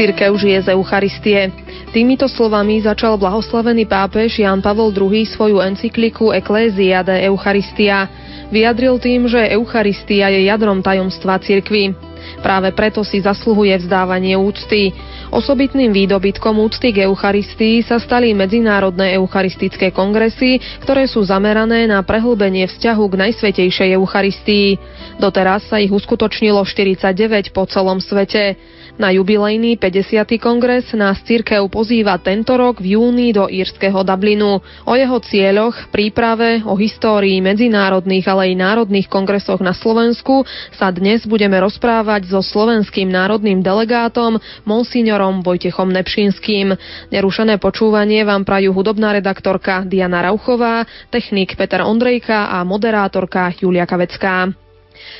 Cirkev 0.00 0.32
žije 0.40 0.64
z 0.64 0.68
Eucharistie. 0.72 1.52
Týmito 1.92 2.24
slovami 2.24 2.80
začal 2.80 3.20
blahoslavený 3.20 3.84
pápež 3.84 4.40
Jan 4.40 4.64
Pavol 4.64 4.96
II 4.96 5.28
svoju 5.28 5.60
encykliku 5.60 6.32
Ecclesia 6.32 7.04
de 7.04 7.28
Eucharistia. 7.28 8.08
Vyjadril 8.48 8.96
tým, 8.96 9.28
že 9.28 9.52
Eucharistia 9.52 10.32
je 10.32 10.48
jadrom 10.48 10.80
tajomstva 10.80 11.36
cirkvy. 11.44 11.92
Práve 12.40 12.72
preto 12.72 13.04
si 13.04 13.20
zasluhuje 13.20 13.76
vzdávanie 13.76 14.40
úcty. 14.40 14.88
Osobitným 15.28 15.92
výdobytkom 15.92 16.56
úcty 16.64 16.96
k 16.96 17.04
Eucharistii 17.04 17.84
sa 17.84 18.00
stali 18.00 18.32
medzinárodné 18.32 19.20
eucharistické 19.20 19.92
kongresy, 19.92 20.64
ktoré 20.80 21.04
sú 21.12 21.20
zamerané 21.28 21.84
na 21.84 22.00
prehlbenie 22.00 22.64
vzťahu 22.72 23.04
k 23.04 23.18
Najsvetejšej 23.28 24.00
Eucharistii. 24.00 24.80
Doteraz 25.20 25.68
sa 25.68 25.76
ich 25.76 25.92
uskutočnilo 25.92 26.64
49 26.64 27.52
po 27.52 27.68
celom 27.68 28.00
svete. 28.00 28.56
Na 29.00 29.08
jubilejný 29.16 29.80
50. 29.80 30.36
kongres 30.36 30.92
nás 30.92 31.24
církev 31.24 31.64
pozýva 31.72 32.20
tento 32.20 32.52
rok 32.52 32.84
v 32.84 33.00
júni 33.00 33.32
do 33.32 33.48
írskeho 33.48 34.04
Dublinu. 34.04 34.60
O 34.84 34.92
jeho 34.92 35.16
cieľoch, 35.24 35.88
príprave, 35.88 36.60
o 36.68 36.76
histórii 36.76 37.40
medzinárodných, 37.40 38.28
ale 38.28 38.52
aj 38.52 38.60
národných 38.60 39.08
kongresoch 39.08 39.64
na 39.64 39.72
Slovensku 39.72 40.44
sa 40.76 40.92
dnes 40.92 41.24
budeme 41.24 41.56
rozprávať 41.64 42.28
so 42.28 42.44
slovenským 42.44 43.08
národným 43.08 43.64
delegátom 43.64 44.36
monsignorom 44.68 45.40
Vojtechom 45.40 45.88
Nepšinským. 45.96 46.76
Nerušené 47.08 47.56
počúvanie 47.56 48.20
vám 48.28 48.44
prajú 48.44 48.76
hudobná 48.76 49.16
redaktorka 49.16 49.80
Diana 49.88 50.28
Rauchová, 50.28 50.84
technik 51.08 51.56
Peter 51.56 51.80
Ondrejka 51.88 52.52
a 52.52 52.60
moderátorka 52.68 53.48
Julia 53.56 53.88
Kavecká. 53.88 54.69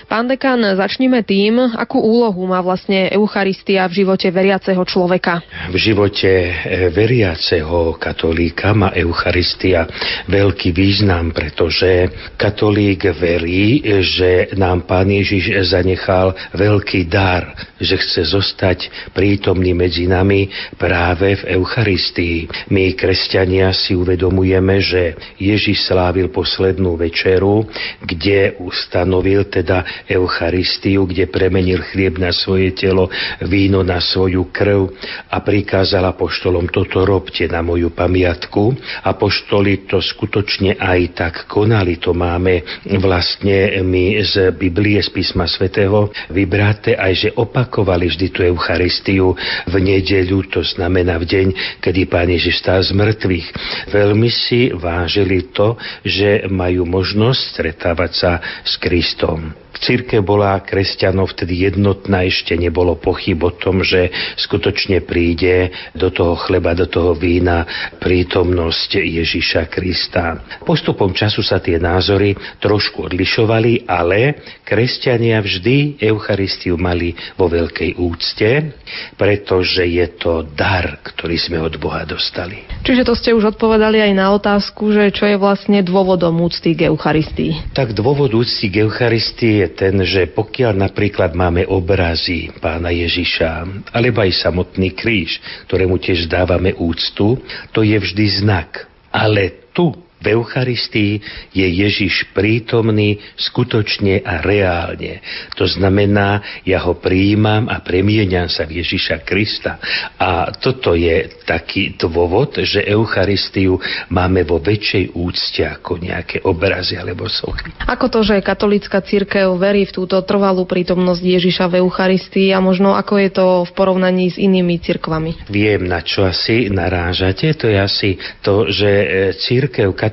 Pán 0.07 0.27
dekan, 0.27 0.59
začnime 0.77 1.23
tým, 1.23 1.61
akú 1.77 2.03
úlohu 2.03 2.47
má 2.47 2.59
vlastne 2.61 3.11
Eucharistia 3.15 3.87
v 3.87 4.05
živote 4.05 4.29
veriaceho 4.31 4.83
človeka. 4.83 5.43
V 5.71 5.77
živote 5.77 6.31
e, 6.31 6.53
veriaceho 6.91 7.95
katolíka 7.97 8.75
má 8.75 8.91
Eucharistia 8.97 9.87
veľký 10.27 10.71
význam, 10.75 11.31
pretože 11.31 12.11
katolík 12.35 13.11
verí, 13.15 13.83
že 14.03 14.55
nám 14.59 14.85
Pán 14.85 15.11
Ježiš 15.11 15.71
zanechal 15.71 16.35
veľký 16.55 17.07
dar, 17.07 17.55
že 17.81 17.97
chce 17.97 18.35
zostať 18.35 19.13
prítomný 19.15 19.73
medzi 19.73 20.05
nami 20.05 20.51
práve 20.77 21.41
v 21.41 21.61
Eucharistii. 21.61 22.71
My, 22.71 22.93
kresťania, 22.93 23.73
si 23.73 23.97
uvedomujeme, 23.97 24.81
že 24.83 25.17
Ježiš 25.41 25.89
slávil 25.89 26.29
poslednú 26.29 26.99
večeru, 26.99 27.65
kde 28.05 28.61
ustanovil 28.61 29.49
teda 29.49 29.80
teda 29.81 30.11
Eucharistiu, 30.21 31.09
kde 31.09 31.27
premenil 31.31 31.81
chlieb 31.93 32.21
na 32.21 32.33
svoje 32.35 32.77
telo, 32.77 33.09
víno 33.49 33.81
na 33.81 34.01
svoju 34.01 34.53
krv 34.53 34.93
a 35.33 35.41
prikázal 35.41 36.05
apoštolom, 36.13 36.69
toto 36.69 37.07
robte 37.09 37.49
na 37.49 37.65
moju 37.65 37.95
pamiatku. 37.95 38.77
Apoštoli 39.07 39.89
to 39.89 40.03
skutočne 40.03 40.77
aj 40.77 41.01
tak 41.17 41.35
konali, 41.49 41.97
to 41.97 42.13
máme 42.13 42.61
vlastne 43.01 43.81
my 43.81 44.21
z 44.21 44.53
Biblie, 44.53 45.01
z 45.01 45.09
písma 45.15 45.49
svätého 45.49 46.13
vybraté, 46.29 46.99
aj 46.99 47.13
že 47.17 47.29
opakovali 47.37 48.11
vždy 48.11 48.27
tú 48.29 48.41
Eucharistiu 48.45 49.33
v 49.71 49.75
nedeľu, 49.81 50.51
to 50.51 50.61
znamená 50.61 51.17
v 51.17 51.29
deň, 51.29 51.47
kedy 51.81 52.01
Pán 52.11 52.29
Ježiš 52.29 52.61
stál 52.61 52.83
z 52.85 52.93
mŕtvych. 52.93 53.47
Veľmi 53.95 54.29
si 54.29 54.75
vážili 54.75 55.55
to, 55.55 55.79
že 56.03 56.51
majú 56.51 56.85
možnosť 56.85 57.41
stretávať 57.55 58.13
sa 58.13 58.33
s 58.67 58.77
Kristom. 58.77 59.70
Církev 59.81 60.21
bola 60.27 60.59
kresťanov 60.61 61.33
vtedy 61.33 61.71
jednotná, 61.71 62.27
ešte 62.27 62.59
nebolo 62.59 62.99
pochyb 62.99 63.39
o 63.41 63.55
tom, 63.55 63.87
že 63.87 64.11
skutočne 64.37 65.01
príde 65.07 65.71
do 65.95 66.11
toho 66.11 66.35
chleba, 66.37 66.75
do 66.75 66.91
toho 66.91 67.15
vína 67.15 67.65
prítomnosť 68.03 69.01
Ježiša 69.01 69.71
Krista. 69.71 70.43
Postupom 70.67 71.15
času 71.15 71.41
sa 71.41 71.63
tie 71.63 71.79
názory 71.79 72.35
trošku 72.61 73.07
odlišovali, 73.07 73.87
ale 73.87 74.43
kresťania 74.67 75.41
vždy 75.41 76.03
Eucharistiu 76.03 76.77
mali 76.77 77.15
vo 77.39 77.47
veľkej 77.47 77.97
úcte, 77.97 78.77
pretože 79.17 79.87
je 79.87 80.07
to 80.19 80.45
dar, 80.57 81.01
ktorý 81.05 81.37
sme 81.39 81.59
od 81.63 81.79
Boha 81.79 82.03
dostali. 82.05 82.67
Čiže 82.85 83.05
to 83.05 83.15
ste 83.17 83.31
už 83.37 83.57
odpovedali 83.57 84.01
aj 84.01 84.13
na 84.17 84.33
otázku, 84.33 84.93
že 84.93 85.13
čo 85.13 85.29
je 85.29 85.37
vlastne 85.37 85.81
dôvodom 85.85 86.41
úcty 86.41 86.73
k 86.73 86.89
Eucharistii? 86.89 87.77
Tak 87.77 87.93
dôvod 87.93 88.33
úcty 88.33 88.73
k 88.73 88.85
Eucharistii 88.89 89.60
je 89.61 89.69
ten, 89.71 89.95
že 90.03 90.31
pokiaľ 90.33 90.89
napríklad 90.89 91.37
máme 91.37 91.69
obrazy 91.69 92.49
pána 92.59 92.89
Ježiša, 92.91 93.51
alebo 93.93 94.25
aj 94.25 94.33
samotný 94.41 94.97
kríž, 94.97 95.39
ktorému 95.69 96.01
tiež 96.01 96.27
dávame 96.27 96.73
úctu, 96.75 97.37
to 97.71 97.81
je 97.85 97.97
vždy 97.97 98.41
znak. 98.41 98.89
Ale 99.11 99.71
tu 99.77 99.93
v 100.21 100.37
Eucharistii 100.37 101.21
je 101.57 101.67
Ježiš 101.67 102.29
prítomný 102.37 103.19
skutočne 103.41 104.21
a 104.21 104.45
reálne. 104.45 105.25
To 105.57 105.65
znamená, 105.65 106.63
ja 106.69 106.85
ho 106.85 107.01
prijímam 107.01 107.67
a 107.73 107.81
premieniam 107.81 108.47
sa 108.53 108.69
v 108.69 108.85
Ježiša 108.85 109.25
Krista. 109.25 109.81
A 110.21 110.53
toto 110.53 110.93
je 110.93 111.41
taký 111.49 111.97
dôvod, 111.97 112.61
že 112.61 112.85
Eucharistiu 112.85 113.81
máme 114.13 114.45
vo 114.45 114.61
väčšej 114.61 115.17
úcte 115.17 115.65
ako 115.65 115.99
nejaké 115.99 116.45
obrazy 116.45 117.01
alebo 117.01 117.27
sochy. 117.27 117.73
Ako 117.89 118.13
to, 118.13 118.21
že 118.21 118.45
katolická 118.45 119.01
církev 119.01 119.57
verí 119.57 119.89
v 119.89 119.97
túto 119.97 120.21
trvalú 120.21 120.69
prítomnosť 120.69 121.23
Ježiša 121.25 121.65
v 121.73 121.81
Eucharistii 121.81 122.53
a 122.53 122.61
možno 122.61 122.93
ako 122.93 123.15
je 123.17 123.31
to 123.33 123.47
v 123.65 123.71
porovnaní 123.73 124.29
s 124.29 124.37
inými 124.37 124.77
cirkvami? 124.85 125.49
Viem, 125.49 125.89
na 125.89 126.05
čo 126.05 126.29
asi 126.29 126.69
narážate. 126.69 127.57
To 127.57 127.67
je 127.67 127.79
asi 127.81 128.11
to, 128.45 128.69
že 128.69 128.91
e, 128.91 129.07
církev 129.41 129.91
katolícka 129.97 130.10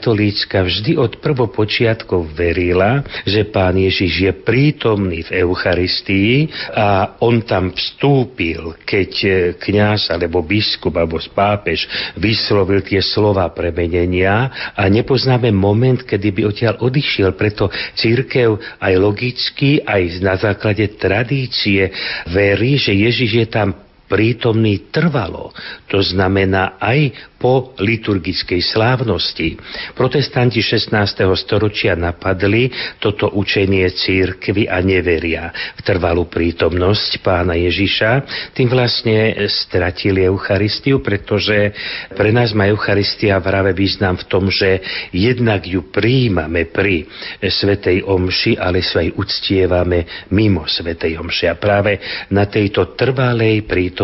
vždy 0.63 0.99
od 0.99 1.17
prvopočiatkov 1.23 2.33
verila, 2.35 3.01
že 3.25 3.47
pán 3.47 3.77
Ježiš 3.79 4.13
je 4.29 4.31
prítomný 4.33 5.25
v 5.25 5.43
Eucharistii 5.43 6.49
a 6.73 7.17
on 7.23 7.41
tam 7.43 7.73
vstúpil, 7.73 8.77
keď 8.85 9.11
e, 9.23 9.29
kňaz 9.57 10.13
alebo 10.13 10.45
biskup 10.45 10.93
alebo 10.97 11.17
pápež 11.33 11.85
vyslovil 12.17 12.81
tie 12.85 13.01
slova 13.01 13.49
premenenia 13.53 14.49
a 14.73 14.85
nepoznáme 14.89 15.49
moment, 15.53 16.01
kedy 16.01 16.27
by 16.33 16.41
odtiaľ 16.49 16.75
odišiel. 16.81 17.33
Preto 17.33 17.69
církev 17.97 18.57
aj 18.81 18.93
logicky, 18.97 19.81
aj 19.81 20.21
na 20.21 20.35
základe 20.37 20.97
tradície 20.97 21.89
verí, 22.29 22.75
že 22.77 22.93
Ježiš 22.93 23.31
je 23.45 23.47
tam 23.47 23.86
prítomný 24.07 24.89
trvalo. 24.89 25.51
To 25.91 25.99
znamená 25.99 26.79
aj 26.79 27.11
po 27.37 27.77
liturgickej 27.77 28.65
slávnosti. 28.65 29.61
Protestanti 29.93 30.57
16. 30.57 30.89
storočia 31.37 31.93
napadli 31.93 32.73
toto 32.97 33.29
učenie 33.29 33.85
církvy 33.93 34.65
a 34.65 34.81
neveria 34.81 35.53
v 35.77 35.81
trvalú 35.85 36.25
prítomnosť 36.25 37.21
pána 37.21 37.53
Ježiša. 37.53 38.11
Tým 38.57 38.73
vlastne 38.73 39.37
stratili 39.45 40.25
Eucharistiu, 40.25 41.05
pretože 41.05 41.77
pre 42.17 42.33
nás 42.33 42.57
má 42.57 42.65
Eucharistia 42.65 43.37
práve 43.37 43.69
význam 43.77 44.17
v 44.17 44.25
tom, 44.25 44.49
že 44.49 44.81
jednak 45.13 45.61
ju 45.61 45.93
prijímame 45.93 46.65
pri 46.73 47.05
Svetej 47.37 48.01
Omši, 48.01 48.57
ale 48.57 48.81
sa 48.81 49.05
aj 49.05 49.13
uctievame 49.13 50.25
mimo 50.33 50.65
Svetej 50.65 51.21
Omši. 51.21 51.45
A 51.53 51.55
práve 51.59 52.01
na 52.33 52.49
tejto 52.49 52.97
trvalej 52.97 53.61
prítomnosti 53.69 53.96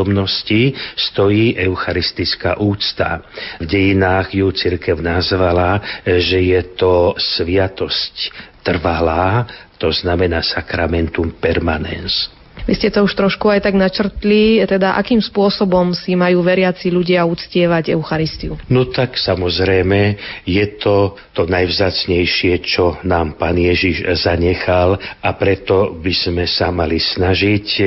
stojí 0.95 1.53
eucharistická 1.57 2.57
úcta. 2.57 3.21
V 3.61 3.65
dejinách 3.69 4.33
ju 4.33 4.49
církev 4.49 4.97
nazvala, 4.97 5.77
že 6.05 6.41
je 6.41 6.61
to 6.73 7.13
sviatosť 7.13 8.33
trvalá, 8.65 9.45
to 9.77 9.91
znamená 9.93 10.41
sakramentum 10.41 11.35
permanens. 11.37 12.31
Vy 12.63 12.79
ste 12.79 12.89
to 12.91 13.03
už 13.03 13.13
trošku 13.19 13.51
aj 13.51 13.67
tak 13.67 13.75
načrtli, 13.75 14.63
teda 14.63 14.95
akým 14.95 15.19
spôsobom 15.19 15.91
si 15.91 16.15
majú 16.15 16.39
veriaci 16.39 16.87
ľudia 16.87 17.27
uctievať 17.27 17.91
Eucharistiu? 17.91 18.55
No 18.71 18.87
tak 18.87 19.19
samozrejme 19.19 20.15
je 20.47 20.65
to 20.79 21.19
to 21.33 21.49
najvzácnejšie, 21.49 22.61
čo 22.61 23.01
nám 23.03 23.35
Pán 23.41 23.57
Ježiš 23.57 24.05
zanechal 24.21 24.95
a 25.19 25.29
preto 25.33 25.97
by 25.97 26.13
sme 26.13 26.45
sa 26.45 26.69
mali 26.69 27.01
snažiť 27.01 27.67
e, 27.81 27.85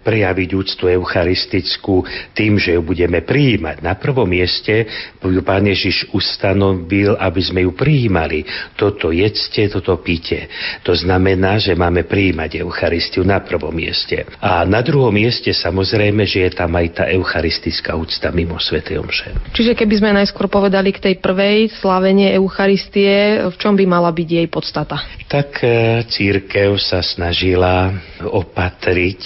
prejaviť 0.00 0.48
úctu 0.54 0.86
eucharistickú 0.86 2.06
tým, 2.32 2.56
že 2.56 2.78
ju 2.78 2.82
budeme 2.86 3.20
prijímať. 3.26 3.82
Na 3.82 3.98
prvom 3.98 4.30
mieste 4.30 4.86
ju 5.18 5.42
Pán 5.42 5.66
Ježiš 5.66 6.14
ustanovil, 6.14 7.18
aby 7.18 7.40
sme 7.42 7.66
ju 7.66 7.74
prijímali. 7.74 8.46
Toto 8.78 9.10
jedzte, 9.10 9.66
toto 9.66 9.98
píte. 9.98 10.46
To 10.86 10.94
znamená, 10.94 11.58
že 11.58 11.74
máme 11.74 12.06
prijímať 12.06 12.62
Eucharistiu 12.62 13.26
na 13.26 13.42
prvom 13.42 13.74
mieste. 13.74 14.13
Mieste. 14.14 14.38
A 14.40 14.62
na 14.62 14.80
druhom 14.82 15.10
mieste 15.10 15.50
samozrejme, 15.50 16.22
že 16.28 16.46
je 16.46 16.50
tam 16.54 16.70
aj 16.78 16.86
tá 17.02 17.04
eucharistická 17.10 17.98
úcta 17.98 18.30
mimo 18.30 18.60
Svetej 18.60 19.02
Omše. 19.02 19.30
Čiže 19.54 19.72
keby 19.74 19.94
sme 19.98 20.10
najskôr 20.14 20.46
povedali 20.46 20.94
k 20.94 21.10
tej 21.10 21.14
prvej 21.18 21.72
slávenie 21.82 22.34
Eucharistie, 22.36 23.42
v 23.50 23.56
čom 23.58 23.74
by 23.74 23.84
mala 23.88 24.10
byť 24.14 24.28
jej 24.28 24.46
podstata? 24.46 24.96
Tak 25.26 25.50
e, 25.64 25.68
církev 26.06 26.78
sa 26.78 27.02
snažila 27.02 27.90
opatriť 28.22 29.22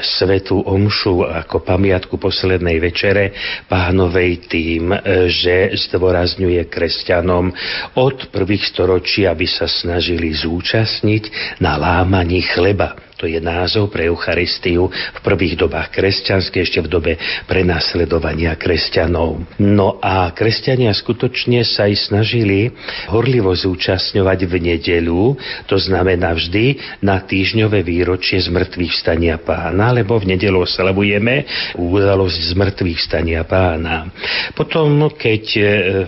Svetú 0.00 0.64
Omšu 0.64 1.22
ako 1.46 1.62
pamiatku 1.62 2.16
poslednej 2.16 2.80
večere 2.80 3.36
pánovej 3.68 4.48
tým, 4.48 4.90
e, 4.90 5.28
že 5.28 5.76
zdôrazňuje 5.88 6.66
kresťanom 6.66 7.52
od 8.00 8.32
prvých 8.32 8.72
storočí, 8.72 9.28
aby 9.28 9.44
sa 9.44 9.68
snažili 9.68 10.32
zúčastniť 10.32 11.58
na 11.60 11.76
lámaní 11.76 12.40
chleba 12.42 13.09
to 13.20 13.28
je 13.28 13.36
názov 13.36 13.92
pre 13.92 14.08
Eucharistiu 14.08 14.88
v 14.88 15.20
prvých 15.20 15.60
dobách 15.60 15.92
kresťanské, 15.92 16.64
ešte 16.64 16.80
v 16.80 16.88
dobe 16.88 17.12
prenasledovania 17.44 18.56
kresťanov. 18.56 19.60
No 19.60 20.00
a 20.00 20.32
kresťania 20.32 20.96
skutočne 20.96 21.60
sa 21.68 21.84
aj 21.84 22.08
snažili 22.08 22.72
horlivo 23.12 23.52
zúčastňovať 23.52 24.48
v 24.48 24.54
nedeľu, 24.72 25.36
to 25.68 25.76
znamená 25.76 26.32
vždy 26.32 26.80
na 27.04 27.20
týždňové 27.20 27.84
výročie 27.84 28.40
zmrtvých 28.40 28.96
vstania 28.96 29.36
pána, 29.36 29.92
lebo 29.92 30.16
v 30.16 30.32
nedelu 30.32 30.64
oslavujeme 30.64 31.44
udalosť 31.76 32.56
zmrtvých 32.56 32.98
vstania 33.04 33.44
pána. 33.44 34.08
Potom, 34.56 35.12
keď 35.12 35.44
e, 35.56 35.62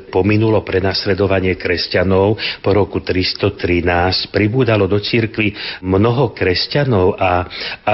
pominulo 0.09 0.65
prenasledovanie 0.65 1.61
kresťanov 1.61 2.41
po 2.65 2.71
roku 2.73 3.05
313, 3.05 4.33
pribúdalo 4.33 4.89
do 4.89 4.97
cirkvi 5.03 5.53
mnoho 5.83 6.31
kresťanov, 6.31 7.02
kresťanov 7.03 7.19
a 7.19 7.47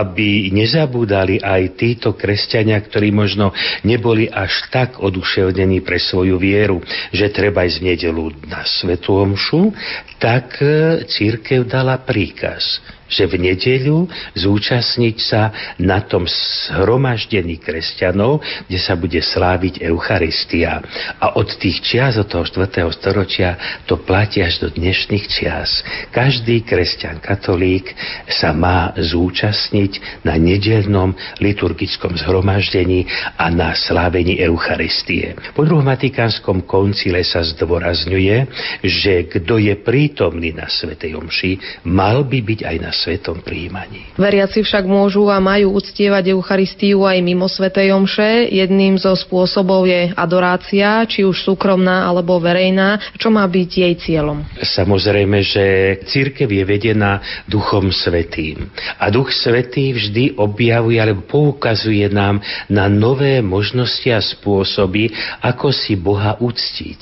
aby 0.05 0.53
nezabúdali 0.53 1.41
aj 1.41 1.63
títo 1.79 2.13
kresťania, 2.13 2.77
ktorí 2.81 3.09
možno 3.11 3.53
neboli 3.85 4.29
až 4.29 4.69
tak 4.69 5.01
oduševnení 5.01 5.81
pre 5.81 5.97
svoju 5.97 6.37
vieru, 6.37 6.85
že 7.15 7.33
treba 7.33 7.65
ísť 7.65 7.79
v 7.81 7.87
nedelu 7.95 8.25
na 8.47 8.63
Svetu 8.65 9.17
Omšu, 9.17 9.73
tak 10.21 10.61
e, 10.61 11.05
církev 11.09 11.65
dala 11.65 11.97
príkaz 12.03 12.83
že 13.09 13.25
v 13.27 13.51
nedeľu 13.51 14.09
zúčastniť 14.37 15.17
sa 15.19 15.53
na 15.81 16.05
tom 16.05 16.29
zhromaždení 16.29 17.57
kresťanov, 17.61 18.41
kde 18.69 18.79
sa 18.79 18.95
bude 18.95 19.19
sláviť 19.19 19.83
Eucharistia. 19.85 20.81
A 21.19 21.37
od 21.41 21.49
tých 21.57 21.81
čias, 21.83 22.21
od 22.21 22.29
toho 22.29 22.45
4. 22.45 22.89
storočia, 22.95 23.83
to 23.89 24.01
platí 24.01 24.45
až 24.45 24.63
do 24.63 24.69
dnešných 24.69 25.25
čias. 25.29 25.83
Každý 26.13 26.63
kresťan, 26.63 27.19
katolík 27.19 27.93
sa 28.29 28.53
má 28.53 28.93
zúčastniť 28.95 30.25
na 30.25 30.37
nedelnom 30.37 31.17
liturgickom 31.41 32.15
zhromaždení 32.21 33.09
a 33.41 33.49
na 33.49 33.73
slávení 33.73 34.39
Eucharistie. 34.45 35.35
Po 35.57 35.65
druhom 35.65 35.89
Vatikánskom 35.89 36.69
koncile 36.69 37.25
sa 37.25 37.41
zdôrazňuje, 37.41 38.37
že 38.85 39.27
kto 39.27 39.57
je 39.57 39.75
prítomný 39.81 40.53
na 40.53 40.69
Svetej 40.69 41.17
Omši, 41.17 41.85
mal 41.89 42.29
by 42.29 42.39
byť 42.45 42.61
aj 42.69 42.77
na 42.79 42.93
svetom 42.99 43.39
príjmaní. 43.39 44.11
Veriaci 44.19 44.67
však 44.67 44.83
môžu 44.83 45.31
a 45.31 45.39
majú 45.39 45.79
uctievať 45.79 46.35
Eucharistiu 46.35 47.07
aj 47.07 47.23
mimo 47.23 47.47
Svetej 47.47 47.95
Omše. 47.95 48.51
Jedným 48.51 48.99
zo 48.99 49.15
spôsobov 49.15 49.87
je 49.87 50.11
adorácia, 50.19 51.07
či 51.07 51.23
už 51.23 51.47
súkromná 51.47 52.03
alebo 52.11 52.43
verejná. 52.43 53.15
Čo 53.15 53.31
má 53.31 53.47
byť 53.47 53.71
jej 53.71 53.95
cieľom? 53.95 54.43
Samozrejme, 54.59 55.39
že 55.47 55.65
církev 56.11 56.51
je 56.51 56.65
vedená 56.67 57.23
Duchom 57.47 57.95
Svetým. 57.95 58.67
A 58.99 59.07
Duch 59.15 59.31
Svetý 59.31 59.95
vždy 59.95 60.35
objavuje 60.35 60.99
alebo 60.99 61.23
poukazuje 61.23 62.11
nám 62.11 62.43
na 62.67 62.91
nové 62.91 63.39
možnosti 63.39 64.09
a 64.11 64.19
spôsoby, 64.19 65.15
ako 65.45 65.71
si 65.71 65.95
Boha 65.95 66.35
uctiť. 66.43 67.01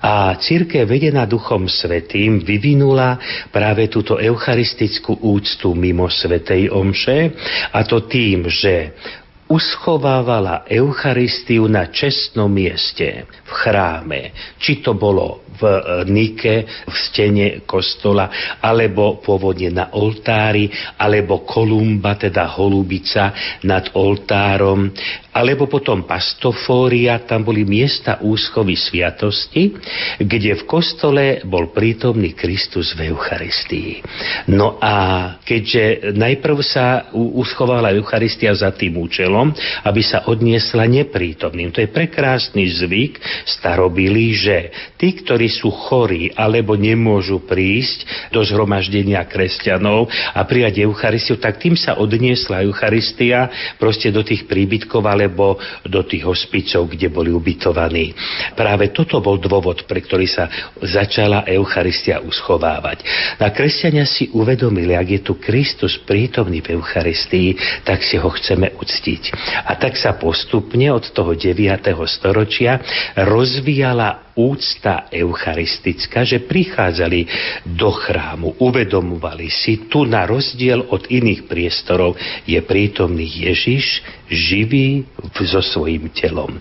A 0.00 0.32
církev 0.40 0.88
vedená 0.88 1.28
Duchom 1.28 1.68
Svetým 1.68 2.40
vyvinula 2.40 3.20
práve 3.50 3.90
túto 3.90 4.16
eucharistickú 4.16 5.18
úctu 5.34 5.74
mimo 5.74 6.06
Svetej 6.06 6.70
Omše 6.70 7.18
a 7.74 7.82
to 7.82 8.06
tým, 8.06 8.46
že 8.46 8.94
uschovávala 9.50 10.64
Eucharistiu 10.64 11.68
na 11.68 11.92
čestnom 11.92 12.48
mieste, 12.48 13.28
v 13.28 13.50
chráme. 13.52 14.20
Či 14.56 14.80
to 14.80 14.96
bolo 14.96 15.43
v 15.54 15.62
e, 15.62 15.80
Nike, 16.10 16.56
v 16.84 16.94
stene 16.94 17.46
kostola, 17.64 18.58
alebo 18.60 19.22
pôvodne 19.22 19.70
na 19.70 19.94
oltári, 19.94 20.68
alebo 20.98 21.46
kolumba, 21.46 22.18
teda 22.18 22.50
holubica 22.58 23.58
nad 23.62 23.94
oltárom, 23.94 24.90
alebo 25.34 25.66
potom 25.66 26.06
pastofória, 26.06 27.18
tam 27.26 27.42
boli 27.42 27.66
miesta 27.66 28.22
úschovy 28.22 28.78
sviatosti, 28.78 29.74
kde 30.22 30.62
v 30.62 30.64
kostole 30.64 31.42
bol 31.42 31.74
prítomný 31.74 32.38
Kristus 32.38 32.94
v 32.94 33.10
Eucharistii. 33.10 33.98
No 34.54 34.78
a 34.78 34.94
keďže 35.42 36.14
najprv 36.14 36.56
sa 36.62 37.10
uschovala 37.14 37.90
Eucharistia 37.98 38.54
za 38.54 38.70
tým 38.70 38.94
účelom, 38.94 39.50
aby 39.82 40.02
sa 40.06 40.30
odniesla 40.30 40.86
neprítomným. 40.86 41.74
To 41.74 41.82
je 41.82 41.90
prekrásny 41.90 42.70
zvyk 42.70 43.18
starobilý, 43.42 44.38
že 44.38 44.56
tí, 44.94 45.18
ktorí 45.18 45.43
sú 45.50 45.74
chorí 45.74 46.30
alebo 46.38 46.78
nemôžu 46.78 47.42
prísť 47.42 48.30
do 48.30 48.40
zhromaždenia 48.46 49.20
kresťanov 49.26 50.06
a 50.08 50.40
prijať 50.46 50.86
Eucharistiu, 50.86 51.36
tak 51.42 51.58
tým 51.58 51.74
sa 51.74 51.98
odniesla 51.98 52.62
Eucharistia 52.62 53.50
proste 53.76 54.14
do 54.14 54.22
tých 54.22 54.46
príbytkov, 54.46 55.02
ale 55.02 55.24
alebo 55.24 55.56
do 55.88 56.04
tých 56.04 56.28
hospicov, 56.28 56.92
kde 56.92 57.08
boli 57.08 57.32
ubytovaní. 57.32 58.12
Práve 58.52 58.92
toto 58.92 59.24
bol 59.24 59.40
dôvod, 59.40 59.88
pre 59.88 60.04
ktorý 60.04 60.28
sa 60.28 60.52
začala 60.84 61.48
Eucharistia 61.48 62.20
uschovávať. 62.20 63.00
A 63.40 63.48
kresťania 63.48 64.04
si 64.04 64.28
uvedomili, 64.36 64.92
ak 64.92 65.08
je 65.08 65.20
tu 65.24 65.40
Kristus 65.40 65.96
prítomný 66.04 66.60
v 66.60 66.76
Eucharistii, 66.76 67.56
tak 67.88 68.04
si 68.04 68.20
ho 68.20 68.28
chceme 68.28 68.76
uctiť. 68.76 69.22
A 69.64 69.80
tak 69.80 69.96
sa 69.96 70.20
postupne 70.20 70.92
od 70.92 71.08
toho 71.16 71.32
9. 71.32 71.56
storočia 72.04 72.84
rozvíjala 73.16 74.34
úcta 74.34 75.06
eucharistická, 75.34 76.22
že 76.22 76.46
prichádzali 76.46 77.26
do 77.66 77.90
chrámu, 77.90 78.62
uvedomovali 78.62 79.50
si, 79.50 79.90
tu 79.90 80.06
na 80.06 80.22
rozdiel 80.22 80.94
od 80.94 81.10
iných 81.10 81.50
priestorov 81.50 82.14
je 82.46 82.62
prítomný 82.62 83.26
Ježiš, 83.26 83.98
živý 84.28 85.04
so 85.44 85.60
svojím 85.60 86.08
telom 86.14 86.60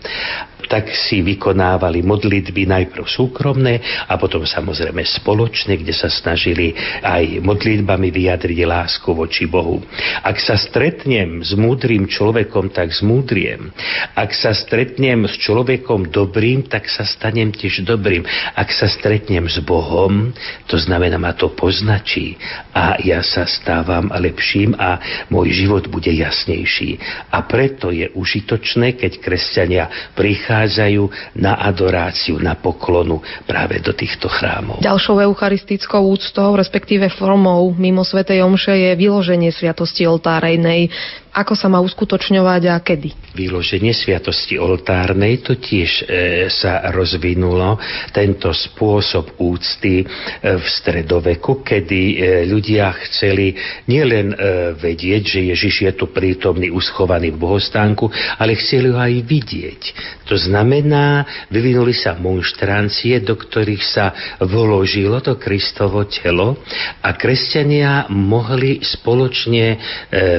tak 0.67 0.89
si 0.89 1.21
vykonávali 1.21 2.01
modlitby 2.01 2.65
najprv 2.65 3.05
súkromné 3.05 4.07
a 4.07 4.17
potom 4.17 4.47
samozrejme 4.47 5.03
spoločne, 5.21 5.77
kde 5.79 5.93
sa 5.93 6.09
snažili 6.09 6.73
aj 7.03 7.43
modlitbami 7.43 8.09
vyjadriť 8.09 8.59
lásku 8.65 9.09
voči 9.11 9.45
Bohu. 9.45 9.83
Ak 10.23 10.39
sa 10.39 10.55
stretnem 10.55 11.43
s 11.43 11.53
múdrym 11.53 12.07
človekom, 12.07 12.71
tak 12.71 12.89
zmúdriem. 12.95 13.69
Ak 14.15 14.33
sa 14.33 14.55
stretnem 14.55 15.27
s 15.27 15.37
človekom 15.37 16.09
dobrým, 16.09 16.65
tak 16.65 16.87
sa 16.89 17.05
stanem 17.05 17.51
tiež 17.53 17.83
dobrým. 17.85 18.23
Ak 18.57 18.71
sa 18.73 18.87
stretnem 18.87 19.45
s 19.45 19.61
Bohom, 19.61 20.31
to 20.65 20.79
znamená, 20.79 21.21
ma 21.21 21.37
to 21.37 21.53
poznačí 21.53 22.39
a 22.73 22.97
ja 23.03 23.21
sa 23.21 23.45
stávam 23.45 24.09
lepším 24.09 24.73
a 24.79 24.97
môj 25.29 25.53
život 25.53 25.85
bude 25.91 26.09
jasnejší. 26.09 26.97
A 27.29 27.45
preto 27.53 27.93
je 27.93 28.09
užitočné, 28.17 28.97
keď 28.97 29.21
kresťania 29.21 29.85
prichádzajú 30.17 31.37
na 31.37 31.61
adoráciu, 31.61 32.41
na 32.41 32.57
poklonu 32.57 33.21
práve 33.45 33.77
do 33.77 33.93
týchto 33.93 34.25
chrámov. 34.25 34.81
Ďalšou 34.81 35.21
eucharistickou 35.21 36.01
úctou, 36.01 36.57
respektíve 36.57 37.13
formou 37.13 37.69
mimo 37.77 38.01
Svetej 38.01 38.41
Omše 38.41 38.73
je 38.73 38.91
vyloženie 38.97 39.53
sviatosti 39.53 40.09
oltárejnej 40.09 40.89
ako 41.33 41.57
sa 41.57 41.65
má 41.65 41.81
uskutočňovať 41.81 42.61
a 42.69 42.77
kedy? 42.77 43.33
Vyloženie 43.33 43.89
sviatosti 43.89 44.61
oltárnej 44.61 45.41
to 45.41 45.57
tiež 45.57 46.05
e, 46.05 46.47
sa 46.53 46.93
rozvinulo, 46.93 47.81
tento 48.13 48.53
spôsob 48.53 49.41
úcty 49.41 50.05
e, 50.05 50.05
v 50.37 50.61
stredoveku, 50.61 51.65
kedy 51.65 52.01
e, 52.13 52.15
ľudia 52.45 52.93
chceli 53.09 53.57
nielen 53.89 54.29
e, 54.29 54.35
vedieť, 54.77 55.21
že 55.25 55.39
Ježiš 55.49 55.75
je 55.89 55.91
tu 55.97 56.13
prítomný, 56.13 56.69
uschovaný 56.69 57.33
v 57.33 57.41
bohostánku, 57.41 58.13
ale 58.37 58.53
chceli 58.53 58.93
ho 58.93 58.99
aj 59.01 59.25
vidieť. 59.25 59.81
To 60.29 60.37
znamená, 60.37 61.25
vyvinuli 61.49 61.97
sa 61.97 62.13
monštrancie, 62.13 63.17
do 63.25 63.33
ktorých 63.33 63.83
sa 63.83 64.37
vložilo 64.37 65.17
to 65.25 65.41
Kristovo 65.41 66.05
telo 66.05 66.61
a 67.01 67.09
kresťania 67.17 68.05
mohli 68.13 68.85
spoločne 68.85 69.65
e, 69.73 69.77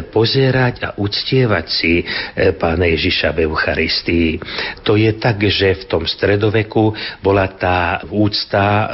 pozerať 0.06 0.83
a 0.84 0.94
uctievať 1.00 1.66
si 1.66 2.00
e, 2.00 2.04
pána 2.54 2.84
Ježiša 2.92 3.32
v 3.32 3.48
Eucharistii. 3.48 4.30
To 4.84 5.00
je 5.00 5.10
tak, 5.16 5.40
že 5.40 5.84
v 5.84 5.84
tom 5.88 6.04
stredoveku 6.04 6.92
bola 7.24 7.48
tá 7.48 8.04
úcta 8.12 8.64
e, 8.64 8.84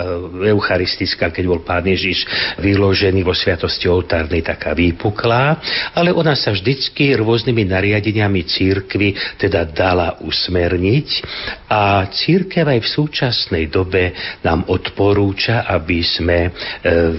eucharistická, 0.55 1.35
keď 1.35 1.45
bol 1.51 1.61
pán 1.67 1.85
Ježiš 1.85 2.25
vyložený 2.63 3.27
vo 3.27 3.35
sviatosti 3.35 3.91
oltárnej, 3.91 4.47
taká 4.47 4.73
výpuklá, 4.73 5.59
ale 5.99 6.15
ona 6.15 6.39
sa 6.39 6.55
vždycky 6.55 7.19
rôznymi 7.19 7.67
nariadeniami 7.67 8.47
církvy 8.47 9.41
teda 9.41 9.67
dala 9.67 10.23
usmerniť 10.23 11.09
a 11.71 12.07
církev 12.11 12.67
aj 12.67 12.81
v 12.83 12.93
súčasnej 12.93 13.65
dobe 13.71 14.13
nám 14.43 14.67
odporúča, 14.69 15.65
aby 15.67 16.03
sme 16.03 16.39
e, 16.47 16.51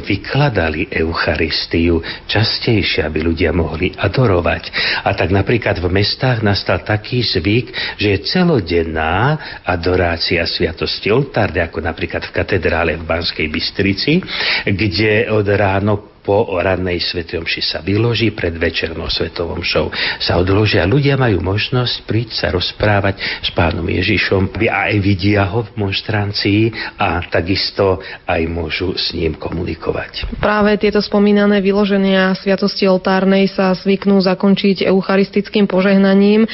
vykladali 0.03 0.91
Eucharistiu 0.91 2.03
častejšie, 2.27 3.01
aby 3.07 3.19
ľudia 3.23 3.55
mohli 3.55 3.91
adorovať. 3.95 4.60
A 5.07 5.15
tak 5.15 5.31
napríklad 5.33 5.79
v 5.79 5.87
mestách 5.89 6.43
nastal 6.45 6.83
taký 6.83 7.23
zvyk, 7.23 7.97
že 7.97 8.07
je 8.13 8.19
celodenná 8.27 9.39
adorácia 9.65 10.43
sviatosti. 10.45 11.09
Oltárne, 11.09 11.65
ako 11.65 11.79
napríklad 11.81 12.27
v 12.27 12.35
katedrále 12.35 12.99
v 12.99 13.07
Banskej 13.07 13.47
Bystrici, 13.47 14.19
kde 14.67 15.31
od 15.31 15.47
ráno 15.47 16.10
po 16.21 16.45
rannej 16.61 17.01
svetej 17.01 17.41
omši 17.41 17.61
sa 17.61 17.79
vyloží, 17.81 18.31
pred 18.31 18.53
večernou 18.53 19.09
svetovom 19.09 19.65
šou 19.65 19.89
sa 20.21 20.37
odložia. 20.37 20.85
Ľudia 20.85 21.17
majú 21.17 21.41
možnosť 21.41 22.05
príť 22.05 22.29
sa 22.37 22.47
rozprávať 22.53 23.19
s 23.41 23.49
pánom 23.53 23.85
Ježišom 23.85 24.53
a 24.71 24.93
aj 24.93 24.95
vidia 25.01 25.43
ho 25.49 25.65
v 25.65 25.71
monštrancii 25.81 26.95
a 27.01 27.25
takisto 27.27 27.99
aj 28.29 28.41
môžu 28.47 28.93
s 28.95 29.11
ním 29.17 29.35
komunikovať. 29.35 30.37
Práve 30.37 30.77
tieto 30.77 31.01
spomínané 31.01 31.59
vyloženia 31.59 32.37
Sviatosti 32.37 32.85
oltárnej 32.85 33.49
sa 33.49 33.73
zvyknú 33.73 34.21
zakončiť 34.21 34.85
eucharistickým 34.87 35.65
požehnaním. 35.65 36.45
E, 36.45 36.49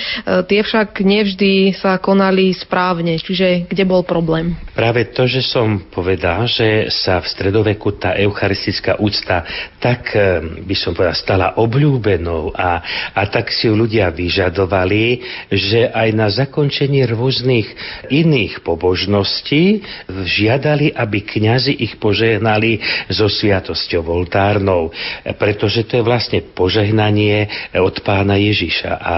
tie 0.48 0.64
však 0.64 1.04
nevždy 1.04 1.76
sa 1.76 2.00
konali 2.00 2.56
správne, 2.56 3.20
čiže 3.20 3.68
kde 3.68 3.84
bol 3.84 4.02
problém? 4.08 4.56
Práve 4.74 5.10
to, 5.12 5.28
že 5.28 5.44
som 5.44 5.84
povedal, 5.92 6.48
že 6.48 6.90
sa 6.90 7.20
v 7.20 7.28
stredoveku 7.28 8.00
tá 8.00 8.16
eucharistická 8.16 8.98
úcta 8.98 9.44
tak 9.78 10.14
eh, 10.14 10.42
by 10.42 10.76
som 10.76 10.98
povedal, 10.98 11.18
stala 11.18 11.48
obľúbenou 11.58 12.54
a, 12.54 12.82
a 13.14 13.22
tak 13.30 13.54
si 13.54 13.70
ju 13.70 13.78
ľudia 13.78 14.10
vyžadovali, 14.10 15.22
že 15.54 15.90
aj 15.94 16.10
na 16.14 16.28
zakončenie 16.34 17.06
rôznych 17.08 17.68
iných 18.10 18.66
pobožností 18.66 19.86
žiadali, 20.10 20.94
aby 20.94 21.20
kňazi 21.22 21.78
ich 21.78 22.02
požehnali 22.02 22.82
so 23.12 23.30
sviatosťou 23.30 24.02
oltárnou, 24.08 24.90
pretože 25.38 25.86
to 25.86 26.02
je 26.02 26.04
vlastne 26.04 26.40
požehnanie 26.42 27.48
od 27.78 27.96
pána 28.02 28.40
Ježiša. 28.42 28.92
A 28.98 29.16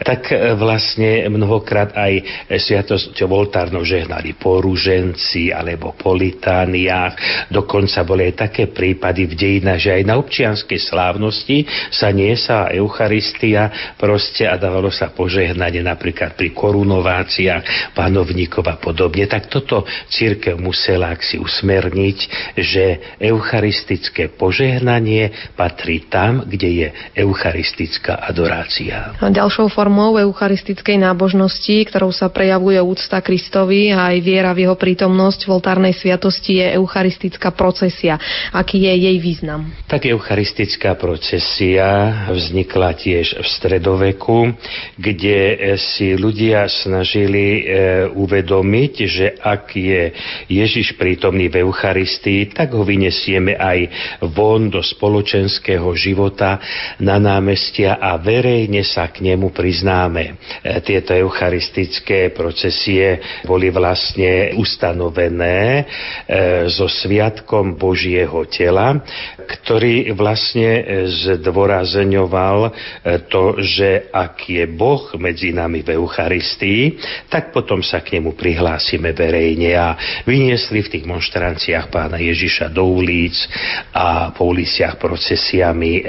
tak 0.00 0.32
eh, 0.32 0.56
vlastne 0.56 1.28
mnohokrát 1.28 1.92
aj 1.92 2.12
sviatosťou 2.48 3.28
oltárnou 3.28 3.84
žehnali 3.84 4.34
po 4.34 4.64
rúženci 4.64 5.52
alebo 5.52 5.92
po 5.92 6.16
litániách. 6.16 7.48
Dokonca 7.52 8.02
boli 8.08 8.32
aj 8.32 8.48
také 8.48 8.64
prípady 8.72 9.28
v 9.28 9.34
dejinách, 9.34 9.77
že 9.78 9.94
aj 9.94 10.02
na 10.04 10.18
občianskej 10.18 10.80
slávnosti 10.82 11.64
sa 11.94 12.10
niesa 12.10 12.68
Eucharistia 12.74 13.94
proste 13.94 14.44
a 14.44 14.58
dávalo 14.58 14.90
sa 14.90 15.14
požehnanie 15.14 15.80
napríklad 15.80 16.34
pri 16.34 16.52
korunováciách 16.52 17.94
panovníkov 17.94 18.66
a 18.66 18.76
podobne. 18.76 19.24
Tak 19.30 19.48
toto 19.48 19.86
církev 20.10 20.58
musela 20.58 21.14
si 21.22 21.38
usmerniť, 21.38 22.18
že 22.58 23.16
eucharistické 23.22 24.34
požehnanie 24.34 25.54
patrí 25.54 26.08
tam, 26.10 26.44
kde 26.44 26.68
je 26.68 26.88
eucharistická 27.22 28.18
adorácia. 28.24 29.14
A 29.18 29.30
ďalšou 29.30 29.70
formou 29.70 30.18
eucharistickej 30.18 30.98
nábožnosti, 31.00 31.76
ktorou 31.88 32.10
sa 32.10 32.32
prejavuje 32.32 32.80
úcta 32.80 33.20
Kristovi 33.20 33.92
a 33.92 34.14
aj 34.14 34.16
viera 34.24 34.50
v 34.56 34.66
jeho 34.66 34.76
prítomnosť 34.76 35.46
v 35.46 35.52
oltárnej 35.54 35.94
sviatosti 35.94 36.64
je 36.64 36.66
eucharistická 36.80 37.52
procesia. 37.52 38.16
Aký 38.50 38.82
je 38.88 38.94
jej 38.94 39.16
význam? 39.20 39.67
Tak 39.88 40.04
eucharistická 40.04 41.00
procesia 41.00 42.12
vznikla 42.28 42.92
tiež 42.92 43.40
v 43.40 43.46
stredoveku, 43.48 44.52
kde 45.00 45.56
si 45.80 46.12
ľudia 46.12 46.68
snažili 46.68 47.64
e, 47.64 48.02
uvedomiť, 48.12 48.92
že 49.08 49.26
ak 49.40 49.72
je 49.72 50.12
Ježiš 50.52 50.92
prítomný 51.00 51.48
v 51.48 51.64
Eucharistii, 51.64 52.52
tak 52.52 52.76
ho 52.76 52.84
vynesieme 52.84 53.56
aj 53.56 53.88
von 54.28 54.68
do 54.68 54.84
spoločenského 54.84 55.88
života 55.96 56.60
na 57.00 57.16
námestia 57.16 57.96
a 57.96 58.20
verejne 58.20 58.84
sa 58.84 59.08
k 59.08 59.24
nemu 59.24 59.48
priznáme. 59.56 60.36
E, 60.60 60.84
tieto 60.84 61.16
eucharistické 61.16 62.28
procesie 62.36 63.24
boli 63.48 63.72
vlastne 63.72 64.52
ustanovené 64.52 65.58
e, 65.80 65.82
so 66.68 66.84
sviatkom 66.84 67.80
Božieho 67.80 68.44
tela, 68.52 69.00
ktorý 69.62 70.12
vlastne 70.14 70.82
e, 70.82 70.82
zdôrazňoval 71.38 72.58
e, 72.66 72.70
to, 73.28 73.58
že 73.62 74.10
ak 74.10 74.48
je 74.48 74.64
Boh 74.66 75.12
medzi 75.16 75.54
nami 75.54 75.82
v 75.84 75.98
Eucharistii, 75.98 76.98
tak 77.28 77.50
potom 77.54 77.84
sa 77.84 78.02
k 78.02 78.18
nemu 78.18 78.34
prihlásime 78.34 79.12
verejne 79.12 79.76
a 79.76 79.94
vyniesli 80.24 80.84
v 80.84 80.92
tých 80.98 81.04
monštranciách 81.04 81.90
pána 81.92 82.18
Ježiša 82.20 82.70
do 82.72 82.86
ulic 82.86 83.36
a 83.94 84.32
po 84.32 84.50
uliciach 84.50 84.96
procesiami 84.96 86.00
e, 86.00 86.02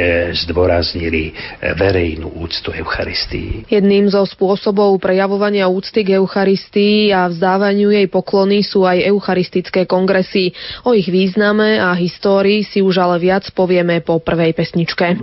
zdôraznili 0.46 1.32
verejnú 1.76 2.40
úctu 2.40 2.72
Eucharistii. 2.74 3.68
Jedným 3.68 4.08
zo 4.10 4.24
spôsobov 4.24 4.98
prejavovania 5.02 5.68
úcty 5.68 6.02
k 6.06 6.18
Eucharistii 6.18 7.12
a 7.12 7.28
vzdávaniu 7.28 7.92
jej 7.92 8.08
poklony 8.08 8.64
sú 8.64 8.88
aj 8.88 9.04
eucharistické 9.06 9.84
kongresy. 9.86 10.56
O 10.88 10.96
ich 10.96 11.08
význame 11.12 11.78
a 11.78 11.94
histórii 11.96 12.64
si 12.64 12.80
už 12.80 13.00
ale 13.00 13.18
viac 13.20 13.39
viac 13.40 13.56
povieme 13.56 14.04
po 14.04 14.20
prvej 14.20 14.52
pesničke. 14.52 15.16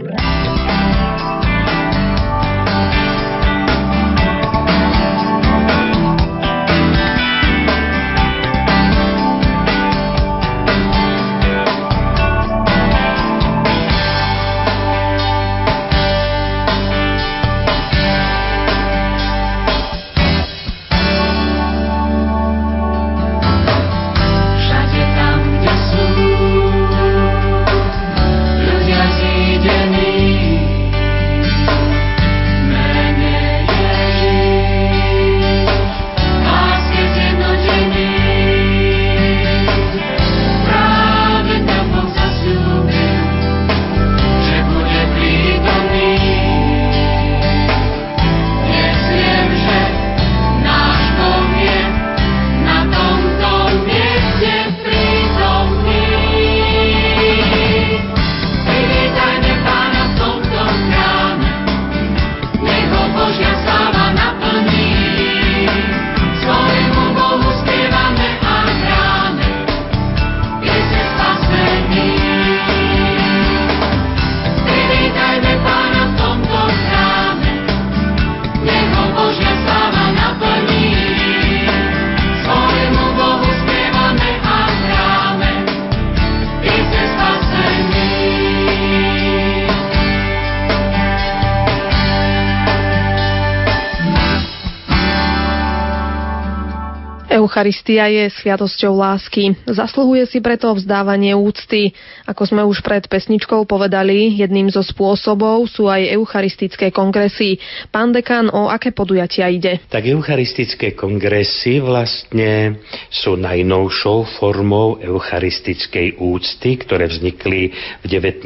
Eucharistia 97.56 98.08
je 98.08 98.28
sviatosťou 98.36 99.00
lásky. 99.00 99.56
Zasluhuje 99.64 100.28
si 100.28 100.44
preto 100.44 100.68
vzdávanie 100.76 101.32
úcty. 101.32 101.96
Ako 102.28 102.44
sme 102.44 102.62
už 102.64 102.80
pred 102.80 103.04
pesničkou 103.08 103.64
povedali, 103.64 104.36
jedným 104.36 104.68
zo 104.68 104.84
spôsobov 104.84 105.64
sú 105.68 105.88
aj 105.88 106.20
eucharistické 106.20 106.92
kongresy. 106.92 107.56
Pán 107.88 108.12
dekan, 108.12 108.52
o 108.52 108.68
aké 108.68 108.92
podujatia 108.92 109.48
ide? 109.48 109.80
Tak 109.88 110.04
eucharistické 110.04 110.92
kongresy 110.92 111.80
vlastne 111.80 112.76
sú 113.12 113.40
najnovšou 113.40 114.36
formou 114.36 115.00
eucharistickej 115.00 116.20
úcty, 116.20 116.76
ktoré 116.76 117.08
vznikli 117.08 117.72
v 118.04 118.06
19. 118.08 118.44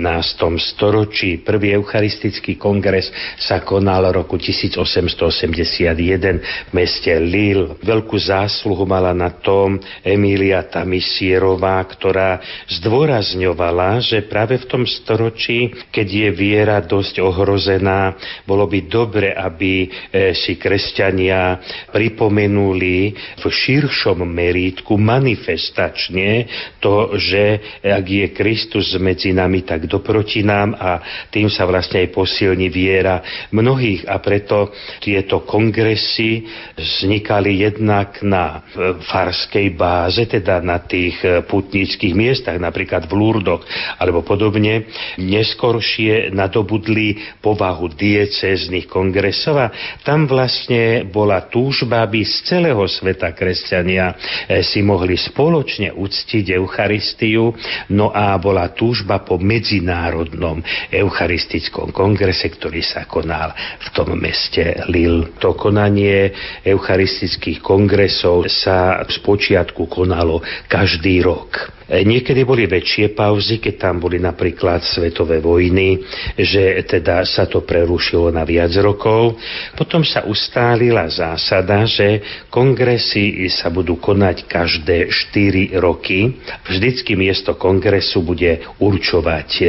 storočí. 0.58 1.42
Prvý 1.42 1.74
eucharistický 1.74 2.54
kongres 2.54 3.10
sa 3.42 3.66
konal 3.66 4.06
roku 4.14 4.38
1881 4.38 6.70
v 6.70 6.72
meste 6.78 7.10
Lille. 7.18 7.74
Veľkú 7.82 8.14
zásluhu 8.14 8.80
úlohu 8.80 8.88
mala 9.00 9.16
na 9.16 9.32
tom 9.32 9.80
Emília 10.04 10.60
Tamisierová, 10.68 11.80
ktorá 11.88 12.36
zdôrazňovala, 12.68 14.04
že 14.04 14.28
práve 14.28 14.60
v 14.60 14.68
tom 14.68 14.84
storočí, 14.84 15.72
keď 15.88 16.04
je 16.04 16.28
viera 16.36 16.76
dosť 16.84 17.24
ohrozená, 17.24 18.12
bolo 18.44 18.68
by 18.68 18.84
dobre, 18.92 19.32
aby 19.32 19.88
e, 19.88 20.36
si 20.36 20.60
kresťania 20.60 21.56
pripomenuli 21.88 23.16
v 23.40 23.44
širšom 23.48 24.20
merítku 24.20 25.00
manifestačne 25.00 26.44
to, 26.76 27.16
že 27.16 27.80
ak 27.80 28.04
je 28.04 28.26
Kristus 28.36 28.92
medzi 29.00 29.32
nami, 29.32 29.64
tak 29.64 29.88
doproti 29.88 30.44
nám 30.44 30.76
a 30.76 31.00
tým 31.32 31.48
sa 31.48 31.64
vlastne 31.64 32.04
aj 32.04 32.12
posilní 32.12 32.68
viera 32.68 33.24
mnohých. 33.48 34.04
A 34.12 34.20
preto 34.20 34.76
tieto 35.00 35.40
kongresy 35.48 36.44
vznikali 36.76 37.64
jednak 37.64 38.20
na 38.20 38.60
farskej 38.98 39.76
báze, 39.78 40.26
teda 40.26 40.58
na 40.58 40.82
tých 40.82 41.20
e, 41.22 41.46
putnických 41.46 42.14
miestach, 42.16 42.58
napríklad 42.58 43.06
v 43.06 43.12
Lurdoch 43.14 43.62
alebo 44.00 44.26
podobne, 44.26 44.90
neskoršie 45.20 46.34
nadobudli 46.34 47.38
povahu 47.38 47.92
diecéznych 47.94 48.90
kongresov 48.90 49.54
a 49.60 49.72
tam 50.02 50.26
vlastne 50.26 51.06
bola 51.06 51.46
túžba, 51.46 52.02
aby 52.02 52.26
z 52.26 52.56
celého 52.56 52.82
sveta 52.88 53.30
kresťania 53.36 54.14
e, 54.48 54.64
si 54.66 54.82
mohli 54.82 55.14
spoločne 55.14 55.94
uctiť 55.94 56.56
Eucharistiu, 56.56 57.54
no 57.94 58.10
a 58.10 58.34
bola 58.40 58.72
túžba 58.72 59.22
po 59.22 59.36
medzinárodnom 59.36 60.64
eucharistickom 60.90 61.92
kongrese, 61.92 62.48
ktorý 62.48 62.80
sa 62.80 63.04
konal 63.04 63.52
v 63.78 63.88
tom 63.92 64.16
meste 64.16 64.80
Lille. 64.88 65.36
To 65.38 65.52
konanie 65.52 66.32
eucharistických 66.64 67.60
kongresov 67.60 68.48
sa 68.48 68.79
spočiatku 69.08 69.86
konalo 69.86 70.40
každý 70.68 71.22
rok. 71.24 71.79
E, 71.90 72.06
niekedy 72.06 72.46
boli 72.46 72.70
väčšie 72.70 73.18
pauzy, 73.18 73.58
keď 73.58 73.74
tam 73.90 73.98
boli 73.98 74.22
napríklad 74.22 74.86
svetové 74.86 75.42
vojny, 75.42 75.98
že 76.38 76.86
teda 76.86 77.26
sa 77.26 77.50
to 77.50 77.66
prerušilo 77.66 78.30
na 78.30 78.46
viac 78.46 78.70
rokov. 78.78 79.34
Potom 79.74 80.06
sa 80.06 80.22
ustálila 80.22 81.10
zásada, 81.10 81.82
že 81.90 82.22
kongresy 82.46 83.50
sa 83.50 83.74
budú 83.74 83.98
konať 83.98 84.46
každé 84.46 85.10
4 85.10 85.82
roky. 85.82 86.38
Vždycky 86.70 87.18
miesto 87.18 87.58
kongresu 87.58 88.22
bude 88.22 88.62
určovať 88.78 89.48
e, 89.58 89.64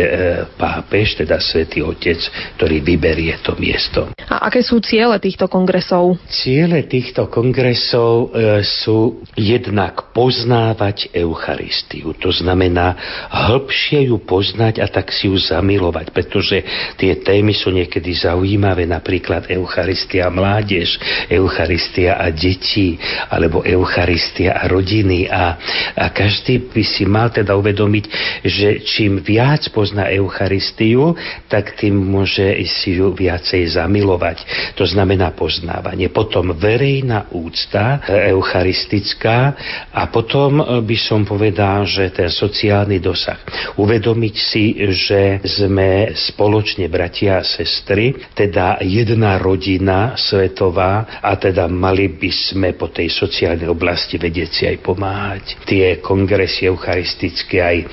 pápež, 0.61 1.25
teda 1.25 1.41
svätý 1.41 1.81
Otec, 1.81 2.21
ktorý 2.61 2.85
vyberie 2.85 3.41
to 3.41 3.57
miesto. 3.57 4.13
A 4.29 4.45
aké 4.45 4.61
sú 4.61 4.77
ciele 4.77 5.17
týchto 5.17 5.49
kongresov? 5.49 6.21
Ciele 6.29 6.85
týchto 6.85 7.25
kongresov 7.33 8.29
e, 8.29 8.61
sú 8.61 9.25
jednak 9.33 10.13
poznávať 10.13 11.09
Eucharistiu 11.17 12.10
to 12.17 12.33
znamená 12.33 12.95
hĺbšie 13.29 14.09
ju 14.09 14.17
poznať 14.23 14.81
a 14.81 14.87
tak 14.89 15.13
si 15.13 15.29
ju 15.29 15.37
zamilovať, 15.37 16.09
pretože 16.09 16.57
tie 16.97 17.19
témy 17.21 17.53
sú 17.53 17.69
niekedy 17.69 18.15
zaujímavé, 18.17 18.89
napríklad 18.89 19.51
Eucharistia 19.51 20.31
mládež, 20.31 20.97
Eucharistia 21.29 22.17
a 22.17 22.33
deti, 22.33 22.97
alebo 23.29 23.61
Eucharistia 23.61 24.57
a 24.57 24.65
rodiny 24.65 25.29
a, 25.29 25.59
a 25.93 26.05
každý 26.09 26.71
by 26.71 26.83
si 26.83 27.03
mal 27.05 27.29
teda 27.29 27.53
uvedomiť, 27.53 28.05
že 28.47 28.81
čím 28.87 29.21
viac 29.21 29.69
pozná 29.69 30.09
Eucharistiu, 30.09 31.13
tak 31.51 31.77
tým 31.77 31.93
môže 31.93 32.57
si 32.81 32.97
ju 32.97 33.13
viacej 33.13 33.77
zamilovať. 33.77 34.73
To 34.79 34.87
znamená 34.87 35.35
poznávanie. 35.37 36.09
Potom 36.09 36.55
verejná 36.57 37.29
úcta 37.35 38.01
eucharistická 38.09 39.53
a 39.91 40.07
potom 40.09 40.81
by 40.81 40.97
som 40.97 41.27
povedal, 41.27 41.85
že 41.85 42.00
že 42.01 42.17
ten 42.17 42.29
sociálny 42.33 42.97
dosah. 42.97 43.37
Uvedomiť 43.77 44.35
si, 44.35 44.73
že 44.91 45.37
sme 45.45 46.11
spoločne 46.17 46.89
bratia 46.89 47.39
a 47.39 47.45
sestry, 47.45 48.17
teda 48.33 48.81
jedna 48.81 49.37
rodina 49.37 50.17
svetová 50.17 51.21
a 51.21 51.37
teda 51.37 51.69
mali 51.69 52.09
by 52.09 52.31
sme 52.33 52.69
po 52.73 52.89
tej 52.89 53.13
sociálnej 53.13 53.69
oblasti 53.69 54.17
vedieť 54.17 54.49
si 54.49 54.63
aj 54.65 54.77
pomáhať. 54.81 55.45
Tie 55.69 56.01
kongresy 56.01 56.67
eucharistické 56.67 57.57
aj 57.61 57.77
e, 57.77 57.85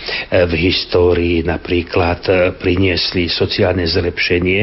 v 0.48 0.52
histórii 0.56 1.44
napríklad 1.44 2.20
e, 2.26 2.32
priniesli 2.56 3.28
sociálne 3.28 3.84
zlepšenie 3.84 4.62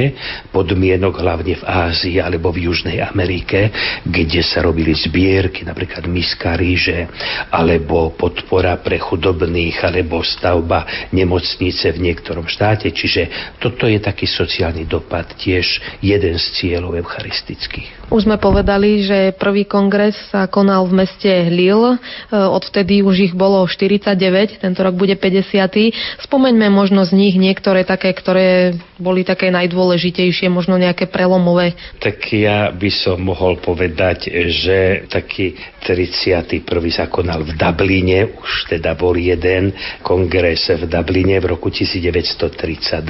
podmienok 0.49 1.21
hlavne 1.21 1.61
v 1.61 1.63
Ázii 1.63 2.17
alebo 2.17 2.49
v 2.49 2.67
Južnej 2.67 2.99
Amerike, 2.99 3.69
kde 4.01 4.41
sa 4.41 4.65
robili 4.65 4.97
zbierky, 4.97 5.61
napríklad 5.67 6.09
miska 6.09 6.57
ríže 6.57 7.05
alebo 7.53 8.15
podpora 8.15 8.79
pre 8.81 8.97
chudobných 8.97 9.34
chudobných 9.35 9.83
alebo 9.83 10.23
stavba 10.23 11.11
nemocnice 11.11 11.91
v 11.91 11.99
niektorom 12.07 12.47
štáte. 12.47 12.87
Čiže 12.87 13.53
toto 13.59 13.83
je 13.83 13.99
taký 13.99 14.23
sociálny 14.23 14.87
dopad, 14.87 15.35
tiež 15.35 15.99
jeden 15.99 16.39
z 16.39 16.45
cieľov 16.55 16.95
eucharistických. 17.03 18.07
Už 18.07 18.29
sme 18.29 18.37
povedali, 18.37 19.01
že 19.01 19.33
prvý 19.33 19.65
kongres 19.65 20.15
sa 20.29 20.45
konal 20.45 20.85
v 20.85 21.03
meste 21.03 21.27
Lille, 21.49 21.97
e, 21.97 22.37
odvtedy 22.37 23.01
už 23.01 23.33
ich 23.33 23.33
bolo 23.33 23.65
49, 23.65 24.61
tento 24.61 24.79
rok 24.85 24.93
bude 24.93 25.17
50. 25.17 26.21
Spomeňme 26.21 26.69
možno 26.69 27.01
z 27.01 27.17
nich 27.17 27.35
niektoré 27.35 27.81
také, 27.81 28.13
ktoré 28.13 28.77
boli 29.01 29.25
také 29.25 29.49
najdôležitejšie, 29.49 30.47
možno 30.53 30.77
nejaké 30.77 31.09
prelomové. 31.09 31.73
Tak 31.97 32.29
ja 32.29 32.69
by 32.69 32.89
som 32.93 33.25
mohol 33.25 33.57
povedať, 33.57 34.29
že 34.53 35.09
taký 35.09 35.57
31. 35.81 36.61
sa 36.93 37.09
konal 37.09 37.41
v 37.41 37.57
Dubline, 37.57 38.37
už 38.37 38.69
teda 38.69 38.93
bol 38.93 39.14
jeden 39.15 39.71
kongres 40.01 40.67
v 40.73 40.89
Dubline 40.89 41.37
v 41.39 41.45
roku 41.45 41.69
1932. 41.69 43.05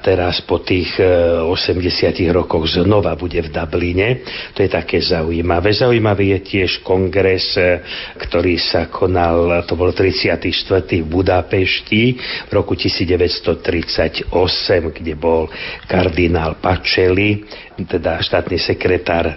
Teraz 0.00 0.40
po 0.42 0.64
tých 0.64 0.96
80 0.96 2.16
e, 2.18 2.32
rokoch 2.32 2.64
znova 2.66 3.12
bude 3.14 3.38
v 3.44 3.52
Dubline. 3.52 4.08
To 4.56 4.64
je 4.64 4.70
také 4.72 4.98
zaujímavé. 5.04 5.70
Zaujímavý 5.76 6.38
je 6.38 6.40
tiež 6.40 6.80
kongres, 6.80 7.54
e, 7.60 7.84
ktorý 8.16 8.56
sa 8.56 8.88
konal, 8.88 9.62
to 9.68 9.76
bol 9.76 9.92
34. 9.92 11.04
v 11.04 11.06
Budapešti 11.06 12.04
v 12.48 12.52
roku 12.52 12.72
1938, 12.72 14.32
kde 14.96 15.14
bol 15.14 15.52
kardinál 15.84 16.56
Pacelli, 16.56 17.44
teda 17.78 18.18
štátny 18.18 18.58
sekretár 18.58 19.26
e, 19.30 19.34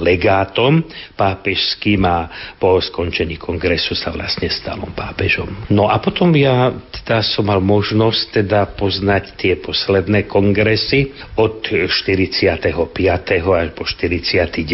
legátom 0.00 0.80
pápežským 1.18 2.00
a 2.08 2.30
po 2.56 2.80
skončení 2.80 3.36
kongresu 3.36 3.92
sa 3.92 4.08
vlastne 4.08 4.48
stal 4.48 4.80
on 4.80 4.92
pápežom. 5.34 5.50
No 5.70 5.90
a 5.90 5.98
potom 5.98 6.30
ja 6.38 6.70
teda 7.02 7.20
som 7.20 7.50
mal 7.50 7.58
možnosť 7.60 8.40
teda 8.40 8.64
poznať 8.78 9.36
tie 9.36 9.52
posledné 9.58 10.30
kongresy 10.30 11.10
od 11.36 11.66
45. 11.66 12.54
až 12.54 13.68
po 13.74 13.84
49., 13.84 14.64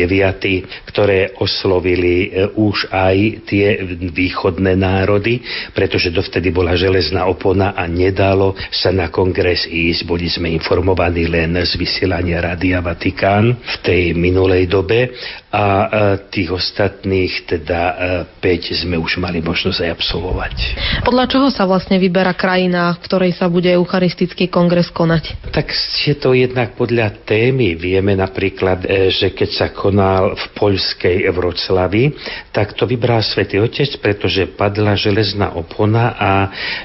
ktoré 0.87 1.35
oslovili 1.41 2.29
e, 2.31 2.47
už 2.55 2.93
aj 2.93 3.17
tie 3.49 3.83
východné 4.13 4.77
národy, 4.77 5.43
pretože 5.75 6.13
dovtedy 6.13 6.53
bola 6.53 6.77
železná 6.77 7.27
opona 7.27 7.75
a 7.75 7.89
nedalo 7.89 8.55
sa 8.71 8.93
na 8.93 9.09
kongres 9.09 9.67
ísť. 9.67 10.07
Boli 10.07 10.31
sme 10.31 10.53
informovaní 10.53 11.27
len 11.27 11.57
z 11.65 11.75
vysielania 11.75 12.39
Rádia 12.39 12.79
Vatikán 12.79 13.59
v 13.59 13.77
tej 13.83 14.03
minulej 14.15 14.71
dobe 14.71 15.11
a 15.51 15.65
e, 15.67 15.87
tých 16.31 16.55
ostatných, 16.55 17.59
teda 17.59 17.81
5 18.39 18.39
e, 18.39 18.75
sme 18.87 18.97
už 19.03 19.19
mali 19.19 19.43
možnosť 19.43 19.83
aj 19.83 19.91
absolvovať. 19.99 20.50
Podľa 21.01 21.25
čoho 21.27 21.49
sa 21.49 21.65
vlastne 21.65 21.97
vyberá 21.97 22.37
krajina, 22.37 22.93
v 22.97 23.03
ktorej 23.07 23.33
sa 23.35 23.49
bude 23.49 23.71
eucharistický 23.73 24.53
kongres 24.53 24.93
konať? 24.93 25.51
Tak 25.51 25.73
je 26.07 26.15
to 26.15 26.37
jednak 26.37 26.77
podľa 26.77 27.25
témy. 27.25 27.75
Vieme 27.75 28.15
napríklad, 28.15 28.85
e, 28.85 29.09
že 29.09 29.33
keď 29.33 29.51
sa 29.51 29.67
konal 29.73 30.37
v 30.37 30.45
poľskej 30.55 31.25
Vroclavi, 31.33 32.05
tak 32.53 32.77
to 32.77 32.85
vybral 32.85 33.25
Svetý 33.25 33.59
Otec, 33.63 33.97
pretože 34.03 34.51
padla 34.53 34.95
železná 34.95 35.57
opona 35.57 36.15
a 36.15 36.31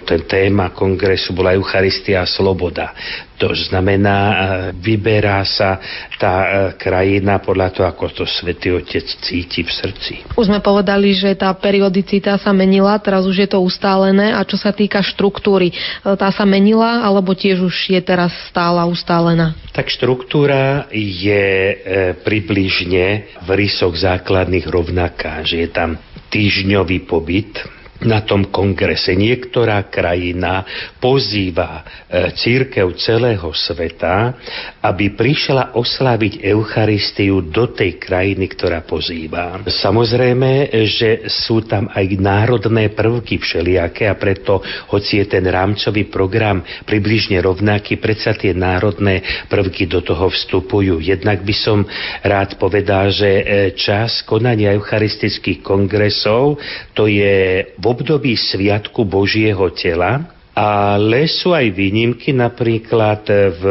ten 0.07 0.23
téma 0.23 0.71
kongresu 0.71 1.35
bola 1.35 1.53
Eucharistia 1.53 2.23
a 2.23 2.29
sloboda. 2.29 2.95
To 3.35 3.51
znamená, 3.51 4.17
e, 4.17 4.35
vyberá 4.79 5.43
sa 5.43 5.75
tá 6.15 6.33
e, 6.39 6.47
krajina 6.79 7.43
podľa 7.43 7.67
toho, 7.75 7.85
ako 7.91 8.05
to 8.11 8.23
Svetý 8.23 8.71
Otec 8.71 9.03
cíti 9.03 9.67
v 9.67 9.71
srdci. 9.71 10.13
Už 10.39 10.47
sme 10.47 10.63
povedali, 10.63 11.11
že 11.11 11.35
tá 11.35 11.51
periodicita 11.51 12.39
sa 12.39 12.55
menila, 12.55 12.95
teraz 13.03 13.27
už 13.27 13.43
je 13.43 13.49
to 13.51 13.59
ustálené. 13.59 14.31
A 14.31 14.47
čo 14.47 14.55
sa 14.55 14.71
týka 14.71 15.03
štruktúry, 15.03 15.71
e, 15.71 15.75
tá 16.15 16.31
sa 16.31 16.47
menila, 16.47 17.03
alebo 17.03 17.35
tiež 17.35 17.59
už 17.59 17.91
je 17.91 17.99
teraz 17.99 18.31
stála, 18.47 18.87
ustálená? 18.87 19.51
Tak 19.75 19.91
štruktúra 19.91 20.87
je 20.95 21.75
približne 22.23 23.27
v 23.43 23.49
rysoch 23.51 23.91
základných 23.91 24.63
rovnaká, 24.71 25.43
že 25.43 25.67
je 25.67 25.69
tam 25.69 25.99
týždňový 26.31 27.03
pobyt, 27.03 27.59
na 28.03 28.27
tom 28.27 28.51
kongrese. 28.51 29.15
Niektorá 29.15 29.87
krajina 29.87 30.67
pozýva 30.99 31.79
e, 31.79 32.35
církev 32.35 32.91
celého 32.99 33.47
sveta, 33.55 34.35
aby 34.83 35.15
prišla 35.15 35.77
oslaviť 35.79 36.43
Eucharistiu 36.43 37.39
do 37.47 37.71
tej 37.71 37.95
krajiny, 37.95 38.51
ktorá 38.51 38.83
pozýva. 38.83 39.63
Samozrejme, 39.63 40.75
že 40.83 41.31
sú 41.31 41.63
tam 41.63 41.87
aj 41.87 42.05
národné 42.19 42.91
prvky 42.91 43.39
všelijaké 43.39 44.11
a 44.11 44.19
preto, 44.19 44.59
hoci 44.91 45.23
je 45.23 45.25
ten 45.31 45.45
rámcový 45.47 46.11
program 46.11 46.59
približne 46.83 47.39
rovnaký, 47.39 47.95
predsa 47.95 48.35
tie 48.35 48.51
národné 48.51 49.47
prvky 49.47 49.87
do 49.87 50.03
toho 50.03 50.27
vstupujú. 50.27 50.99
Jednak 50.99 51.47
by 51.47 51.55
som 51.55 51.87
rád 52.27 52.59
povedal, 52.59 53.07
že 53.15 53.29
e, 53.29 53.43
čas 53.73 54.19
konania 54.27 54.75
eucharistických 54.75 55.63
kongresov 55.63 56.59
to 56.91 57.07
je 57.07 57.75
v 57.85 57.93
období 57.93 58.33
Sviatku 58.33 59.05
Božieho 59.05 59.69
tela, 59.77 60.25
ale 60.55 61.27
sú 61.27 61.51
aj 61.51 61.67
výnimky, 61.75 62.31
napríklad 62.31 63.27
v 63.59 63.63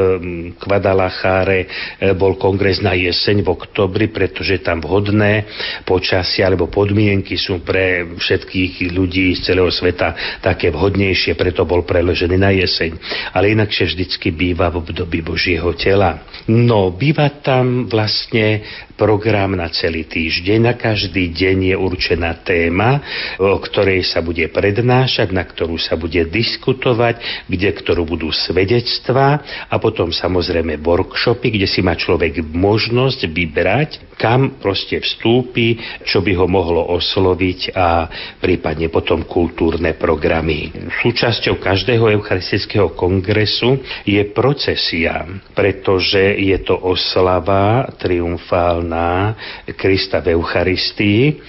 Kvadalacháre 0.61 1.64
e, 1.64 1.66
bol 2.12 2.37
kongres 2.37 2.85
na 2.85 2.92
jeseň 2.92 3.40
v 3.40 3.48
oktobri, 3.57 4.12
pretože 4.12 4.61
tam 4.61 4.85
vhodné 4.85 5.48
počasie 5.88 6.44
alebo 6.44 6.68
podmienky 6.68 7.40
sú 7.40 7.64
pre 7.64 8.05
všetkých 8.20 8.92
ľudí 8.92 9.33
z 9.33 9.50
celého 9.50 9.72
sveta 9.72 10.38
také 10.44 10.68
vhodnejšie, 10.68 11.33
preto 11.40 11.64
bol 11.64 11.88
preložený 11.88 12.37
na 12.37 12.53
jeseň. 12.53 13.00
Ale 13.33 13.57
inakšie 13.57 13.88
vždycky 13.88 14.37
býva 14.37 14.68
v 14.68 14.85
období 14.85 15.24
Božieho 15.24 15.72
tela. 15.72 16.20
No, 16.53 16.92
býva 16.92 17.33
tam 17.40 17.88
vlastne 17.88 18.61
program 18.94 19.59
na 19.59 19.68
celý 19.70 20.07
týždeň. 20.07 20.59
Na 20.64 20.74
každý 20.78 21.30
deň 21.35 21.74
je 21.74 21.76
určená 21.76 22.40
téma, 22.46 23.02
o 23.42 23.59
ktorej 23.59 24.07
sa 24.07 24.22
bude 24.22 24.46
prednášať, 24.48 25.35
na 25.35 25.42
ktorú 25.42 25.76
sa 25.76 25.98
bude 25.98 26.22
diskutovať, 26.24 27.46
kde 27.50 27.70
ktorú 27.74 28.07
budú 28.07 28.30
svedectvá 28.30 29.42
a 29.68 29.74
potom 29.83 30.14
samozrejme 30.14 30.78
workshopy, 30.80 31.59
kde 31.59 31.68
si 31.68 31.83
má 31.83 31.98
človek 31.98 32.40
možnosť 32.40 33.20
vybrať, 33.28 33.90
kam 34.14 34.62
proste 34.62 35.02
vstúpi, 35.02 35.76
čo 36.07 36.22
by 36.22 36.33
ho 36.38 36.46
mohlo 36.46 36.94
osloviť 36.94 37.74
a 37.74 38.07
prípadne 38.38 38.88
potom 38.88 39.26
kultúrne 39.26 39.98
programy. 39.98 40.70
Súčasťou 41.02 41.59
každého 41.59 42.14
eucharistického 42.14 42.94
kongresu 42.94 43.83
je 44.07 44.22
procesia, 44.30 45.26
pretože 45.52 46.22
je 46.38 46.59
to 46.62 46.78
oslava 46.78 47.90
triumfálna 47.98 48.84
na 48.88 49.35
Krista 49.77 50.20
v 50.20 50.29
Eucharistii 50.29 51.40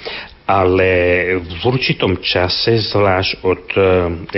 ale 0.45 0.89
v 1.41 1.61
určitom 1.65 2.21
čase, 2.21 2.77
zvlášť 2.77 3.31
od 3.41 3.63
e, 3.73 3.81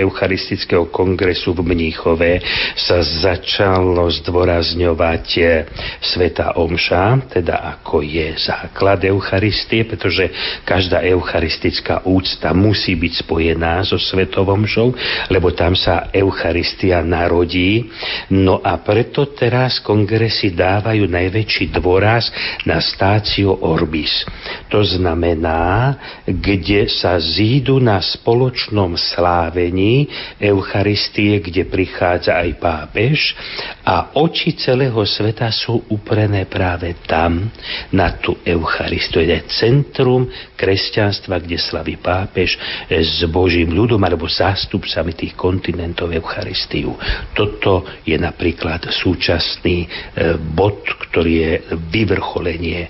Eucharistického 0.08 0.88
kongresu 0.88 1.52
v 1.52 1.68
Mníchove, 1.68 2.40
sa 2.80 3.04
začalo 3.04 4.08
zdôrazňovať 4.24 5.26
e, 5.36 5.42
Sveta 6.00 6.56
Omša, 6.56 7.36
teda 7.36 7.60
ako 7.76 8.00
je 8.08 8.40
základ 8.40 9.04
Eucharistie, 9.04 9.84
pretože 9.84 10.32
každá 10.64 11.04
eucharistická 11.04 12.08
úcta 12.08 12.56
musí 12.56 12.96
byť 12.96 13.28
spojená 13.28 13.84
so 13.84 14.00
Svetou 14.00 14.48
Omšou, 14.48 14.96
lebo 15.28 15.52
tam 15.52 15.76
sa 15.76 16.08
Eucharistia 16.16 17.04
narodí. 17.04 17.92
No 18.32 18.64
a 18.64 18.80
preto 18.80 19.28
teraz 19.36 19.84
kongresy 19.84 20.56
dávajú 20.56 21.04
najväčší 21.04 21.76
dôraz 21.76 22.32
na 22.64 22.80
stáciu 22.80 23.52
Orbis. 23.60 24.24
To 24.72 24.80
znamená, 24.80 25.97
kde 26.26 26.90
sa 26.90 27.18
zídu 27.20 27.80
na 27.82 28.02
spoločnom 28.02 28.98
slávení 28.98 30.08
Eucharistie, 30.42 31.40
kde 31.40 31.68
prichádza 31.68 32.40
aj 32.40 32.50
pápež 32.58 33.38
a 33.84 34.18
oči 34.18 34.56
celého 34.58 35.00
sveta 35.04 35.52
sú 35.54 35.88
uprené 35.92 36.48
práve 36.48 36.96
tam, 37.08 37.50
na 37.92 38.18
tú 38.20 38.38
Eucharistiu. 38.44 39.24
Je 39.24 39.40
centrum 39.48 40.28
kresťanstva, 40.58 41.38
kde 41.38 41.62
slaví 41.62 42.02
pápež 42.02 42.58
s 42.90 43.22
Božím 43.30 43.78
ľudom 43.78 44.02
alebo 44.02 44.26
zástupcami 44.26 45.14
tých 45.14 45.38
kontinentov 45.38 46.10
Eucharistiu. 46.10 46.98
Toto 47.38 47.86
je 48.02 48.18
napríklad 48.18 48.90
súčasný 48.90 49.86
e, 49.86 49.88
bod, 50.42 50.82
ktorý 50.82 51.34
je 51.38 51.54
vyvrcholenie 51.94 52.90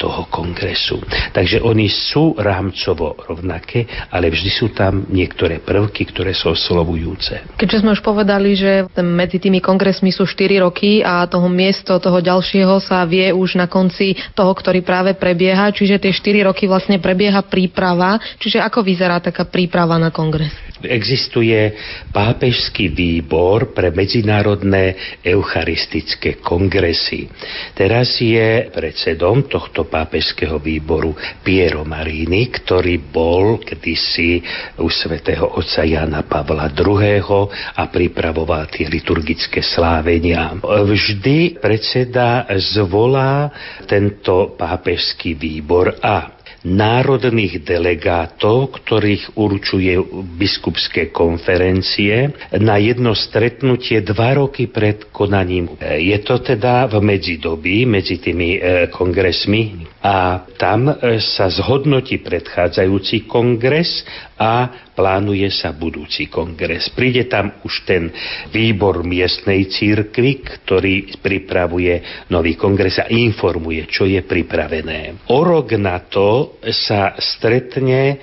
toho 0.00 0.24
kongresu. 0.32 0.96
Takže 1.36 1.60
oni 1.60 1.92
sú 1.92 2.32
rámcovo 2.40 3.20
rovnaké, 3.28 3.84
ale 4.08 4.32
vždy 4.32 4.50
sú 4.50 4.72
tam 4.72 5.04
niektoré 5.12 5.60
prvky, 5.60 6.08
ktoré 6.08 6.32
sú 6.32 6.56
oslovujúce. 6.56 7.58
Keďže 7.60 7.84
sme 7.84 7.92
už 7.92 8.00
povedali, 8.00 8.56
že 8.56 8.88
medzi 9.02 9.36
tými 9.36 9.60
kongresmi 9.60 10.08
sú 10.08 10.24
4 10.24 10.64
roky 10.64 11.04
a 11.04 11.28
toho 11.28 11.50
miesto 11.52 11.98
toho 11.98 12.22
ďalšieho 12.22 12.80
sa 12.80 13.04
vie 13.04 13.34
už 13.34 13.58
na 13.58 13.66
konci 13.66 14.16
toho, 14.32 14.54
ktorý 14.54 14.80
práve 14.80 15.18
prebieha, 15.18 15.74
čiže 15.74 15.98
tie 15.98 16.14
4 16.14 16.48
roky 16.48 16.70
vlastne 16.70 17.01
prebieha 17.02 17.42
príprava. 17.42 18.16
Čiže 18.38 18.62
ako 18.62 18.86
vyzerá 18.86 19.18
taká 19.18 19.44
príprava 19.50 19.98
na 19.98 20.14
kongres? 20.14 20.54
Existuje 20.82 21.78
pápežský 22.10 22.90
výbor 22.90 23.70
pre 23.70 23.94
medzinárodné 23.94 25.18
eucharistické 25.22 26.42
kongresy. 26.42 27.30
Teraz 27.74 28.18
je 28.18 28.66
predsedom 28.70 29.46
tohto 29.46 29.86
pápežského 29.86 30.58
výboru 30.58 31.14
Piero 31.46 31.86
Marini, 31.86 32.50
ktorý 32.50 32.98
bol 32.98 33.62
kedysi 33.62 34.42
u 34.82 34.90
svätého 34.90 35.54
otca 35.54 35.86
Jana 35.86 36.26
Pavla 36.26 36.66
II. 36.74 37.46
a 37.78 37.82
pripravoval 37.86 38.66
tie 38.66 38.90
liturgické 38.90 39.62
slávenia. 39.62 40.58
Vždy 40.66 41.62
predseda 41.62 42.46
zvolá 42.58 43.54
tento 43.86 44.58
pápežský 44.58 45.38
výbor 45.38 45.94
a 46.02 46.31
národných 46.62 47.66
delegátov, 47.66 48.78
ktorých 48.78 49.34
určuje 49.34 49.98
biskupské 50.38 51.10
konferencie 51.10 52.30
na 52.54 52.78
jedno 52.78 53.18
stretnutie 53.18 53.98
dva 54.06 54.38
roky 54.38 54.70
pred 54.70 55.10
konaním. 55.10 55.74
Je 55.82 56.14
to 56.22 56.38
teda 56.38 56.86
v 56.86 57.02
medzidobí, 57.02 57.82
medzi 57.86 58.22
tými 58.22 58.58
e, 58.58 58.60
kongresmi 58.94 59.90
a 60.06 60.46
tam 60.54 60.86
e, 60.86 61.18
sa 61.18 61.50
zhodnotí 61.50 62.22
predchádzajúci 62.22 63.26
kongres 63.26 64.06
a 64.38 64.70
plánuje 64.92 65.48
sa 65.50 65.72
budúci 65.72 66.28
kongres. 66.28 66.92
Príde 66.92 67.26
tam 67.26 67.60
už 67.64 67.84
ten 67.88 68.12
výbor 68.52 69.02
miestnej 69.02 69.66
církvy, 69.68 70.44
ktorý 70.44 71.18
pripravuje 71.20 72.24
nový 72.28 72.54
kongres 72.54 73.00
a 73.00 73.08
informuje, 73.08 73.88
čo 73.88 74.04
je 74.04 74.20
pripravené. 74.20 75.28
O 75.32 75.40
rok 75.42 75.74
na 75.80 75.98
to 76.04 76.60
sa 76.70 77.16
stretne 77.18 78.00
e, 78.12 78.16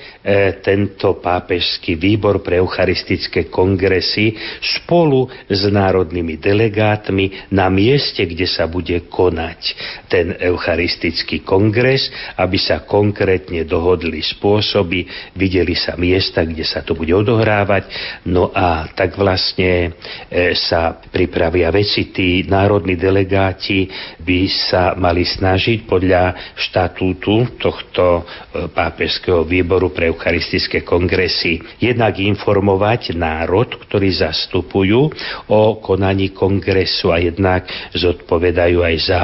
tento 0.62 1.18
pápežský 1.18 1.98
výbor 1.98 2.46
pre 2.46 2.62
eucharistické 2.62 3.50
kongresy 3.50 4.38
spolu 4.62 5.28
s 5.50 5.62
národnými 5.68 6.38
delegátmi 6.38 7.50
na 7.54 7.68
mieste, 7.74 8.24
kde 8.24 8.46
sa 8.46 8.70
bude 8.70 9.10
konať 9.10 9.62
ten 10.08 10.38
eucharistický 10.38 11.42
kongres, 11.42 12.08
aby 12.38 12.58
sa 12.62 12.86
konkrétne 12.86 13.66
dohodli 13.66 14.22
spôsoby, 14.22 15.06
videli 15.34 15.74
sa 15.74 15.98
miesta, 15.98 16.46
kde 16.46 16.59
kde 16.60 16.67
sa 16.67 16.84
to 16.84 16.91
bude 16.91 17.15
odohrávať. 17.15 17.88
No 18.28 18.52
a 18.52 18.91
tak 18.91 19.15
vlastne 19.15 19.95
e, 20.28 20.52
sa 20.60 21.00
pripravia 21.00 21.72
veci. 21.72 22.12
Tí 22.12 22.43
národní 22.43 23.00
delegáti 23.00 23.88
by 24.19 24.39
sa 24.52 24.91
mali 25.00 25.24
snažiť 25.24 25.88
podľa 25.88 26.52
štatútu 26.60 27.56
tohto 27.56 28.04
e, 28.19 28.24
pápežského 28.67 29.48
výboru 29.48 29.95
pre 29.95 30.12
eucharistické 30.12 30.84
kongresy 30.84 31.63
jednak 31.80 32.19
informovať 32.19 33.15
národ, 33.15 33.80
ktorý 33.80 34.12
zastupujú 34.12 35.08
o 35.48 35.62
konaní 35.80 36.36
kongresu 36.36 37.15
a 37.15 37.24
jednak 37.24 37.72
zodpovedajú 37.95 38.84
aj 38.84 38.95
za 39.00 39.22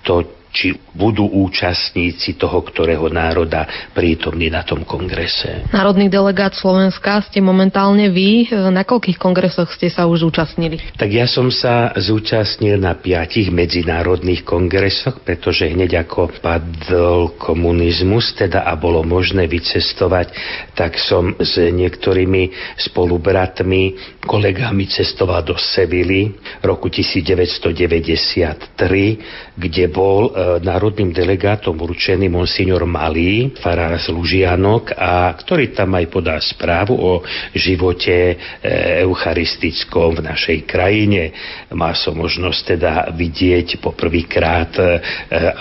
to, 0.00 0.24
či 0.48 0.72
budú 0.98 1.30
účastníci 1.30 2.34
toho, 2.34 2.58
ktorého 2.66 3.06
národa 3.06 3.70
prítomní 3.94 4.50
na 4.50 4.66
tom 4.66 4.82
kongrese. 4.82 5.62
Národný 5.70 6.10
delegát 6.10 6.58
Slovenska 6.58 7.22
ste 7.30 7.38
momentálne 7.38 8.10
vy. 8.10 8.50
Na 8.74 8.82
koľkých 8.82 9.14
kongresoch 9.14 9.70
ste 9.70 9.86
sa 9.86 10.10
už 10.10 10.26
zúčastnili? 10.26 10.82
Tak 10.98 11.10
ja 11.14 11.30
som 11.30 11.54
sa 11.54 11.94
zúčastnil 11.94 12.82
na 12.82 12.98
piatich 12.98 13.54
medzinárodných 13.54 14.42
kongresoch, 14.42 15.22
pretože 15.22 15.70
hneď 15.70 16.02
ako 16.02 16.34
padol 16.42 17.38
komunizmus, 17.38 18.34
teda 18.34 18.66
a 18.66 18.74
bolo 18.74 19.06
možné 19.06 19.46
vycestovať, 19.46 20.34
tak 20.74 20.98
som 20.98 21.38
s 21.38 21.62
niektorými 21.62 22.50
spolubratmi, 22.90 23.94
kolegami 24.26 24.90
cestoval 24.90 25.46
do 25.46 25.54
Sevily 25.54 26.34
roku 26.64 26.88
1993, 26.90 29.54
kde 29.54 29.84
bol 29.88 30.32
e, 30.32 30.58
národným 30.88 31.12
delegátom 31.12 31.76
určený 31.76 32.32
monsignor 32.32 32.88
Malý, 32.88 33.52
farár 33.60 34.00
z 34.00 34.08
Lužianok, 34.08 34.96
a 34.96 35.36
ktorý 35.36 35.76
tam 35.76 35.92
aj 36.00 36.08
podá 36.08 36.40
správu 36.40 36.96
o 36.96 37.20
živote 37.52 38.16
e, 38.32 38.34
eucharistickom 39.04 40.16
v 40.16 40.24
našej 40.32 40.64
krajine. 40.64 41.28
Má 41.76 41.92
som 41.92 42.16
možnosť 42.16 42.60
teda 42.72 43.12
vidieť 43.12 43.84
poprvýkrát, 43.84 44.72
e, 44.80 44.96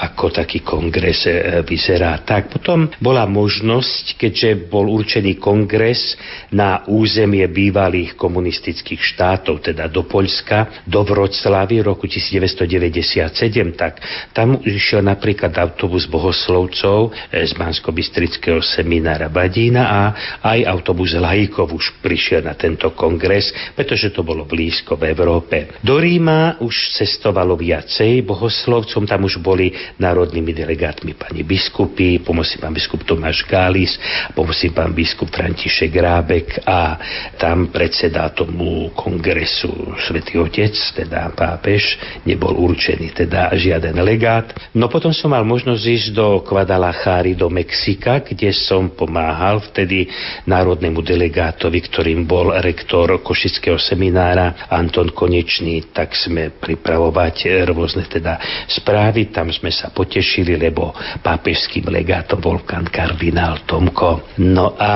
ako 0.08 0.32
taký 0.32 0.64
kongres 0.64 1.28
vyzerá. 1.68 2.24
Tak 2.24 2.48
potom 2.48 2.88
bola 3.04 3.28
možnosť, 3.28 4.16
keďže 4.16 4.72
bol 4.72 4.88
určený 4.88 5.36
kongres 5.44 6.16
na 6.56 6.88
územie 6.88 7.44
bývalých 7.52 8.16
komunistických 8.16 9.04
štátov, 9.04 9.60
teda 9.60 9.92
do 9.92 10.08
Poľska, 10.08 10.88
do 10.88 11.04
Vroclavy 11.04 11.84
roku 11.84 12.08
1997, 12.08 13.76
tak 13.76 14.00
tam 14.32 14.64
išiel 14.64 15.04
napríklad 15.18 15.50
autobus 15.58 16.06
bohoslovcov 16.06 17.10
z 17.34 17.52
Bansko-Bistrického 17.58 18.62
seminára 18.62 19.34
Badína 19.34 19.84
a 19.90 20.02
aj 20.46 20.70
autobus 20.70 21.18
Lajkov 21.18 21.74
už 21.74 21.98
prišiel 22.06 22.46
na 22.46 22.54
tento 22.54 22.94
kongres, 22.94 23.50
pretože 23.74 24.14
to 24.14 24.22
bolo 24.22 24.46
blízko 24.46 24.94
v 24.94 25.10
Európe. 25.10 25.82
Do 25.82 25.98
Ríma 25.98 26.62
už 26.62 26.94
cestovalo 27.02 27.58
viacej 27.58 28.22
bohoslovcom, 28.22 29.10
tam 29.10 29.26
už 29.26 29.42
boli 29.42 29.74
národnými 29.98 30.54
delegátmi 30.54 31.18
pani 31.18 31.42
biskupy, 31.42 32.22
pomocný 32.22 32.62
pán 32.62 32.78
biskup 32.78 33.02
Tomáš 33.02 33.42
Gális, 33.50 33.98
pomocný 34.38 34.70
pán 34.70 34.94
biskup 34.94 35.34
František 35.34 35.90
Rábek 35.98 36.62
a 36.62 37.02
tam 37.42 37.74
predseda 37.74 38.30
tomu 38.30 38.94
kongresu 38.94 39.98
Svetý 40.06 40.38
Otec, 40.38 40.78
teda 40.94 41.34
pápež, 41.34 41.98
nebol 42.30 42.54
určený 42.54 43.18
teda 43.18 43.50
žiaden 43.58 43.98
legát. 44.04 44.54
No 44.78 44.92
potom 44.98 45.14
som 45.14 45.30
mal 45.30 45.46
možnosť 45.46 45.84
ísť 45.86 46.10
do 46.10 46.42
Guadalajary, 46.42 47.38
do 47.38 47.54
Mexika, 47.54 48.26
kde 48.26 48.50
som 48.50 48.90
pomáhal 48.98 49.62
vtedy 49.62 50.10
národnému 50.50 51.06
delegátovi, 51.06 51.86
ktorým 51.86 52.26
bol 52.26 52.50
rektor 52.58 53.22
Košického 53.22 53.78
seminára 53.78 54.66
Anton 54.74 55.14
Konečný, 55.14 55.94
tak 55.94 56.18
sme 56.18 56.50
pripravovať 56.50 57.62
rôzne 57.70 58.10
teda 58.10 58.42
správy, 58.74 59.30
tam 59.30 59.54
sme 59.54 59.70
sa 59.70 59.94
potešili, 59.94 60.58
lebo 60.58 60.90
pápežským 61.22 61.94
legátom 61.94 62.42
bol 62.42 62.66
kardinál 62.66 63.70
Tomko. 63.70 64.34
No 64.42 64.74
a 64.82 64.94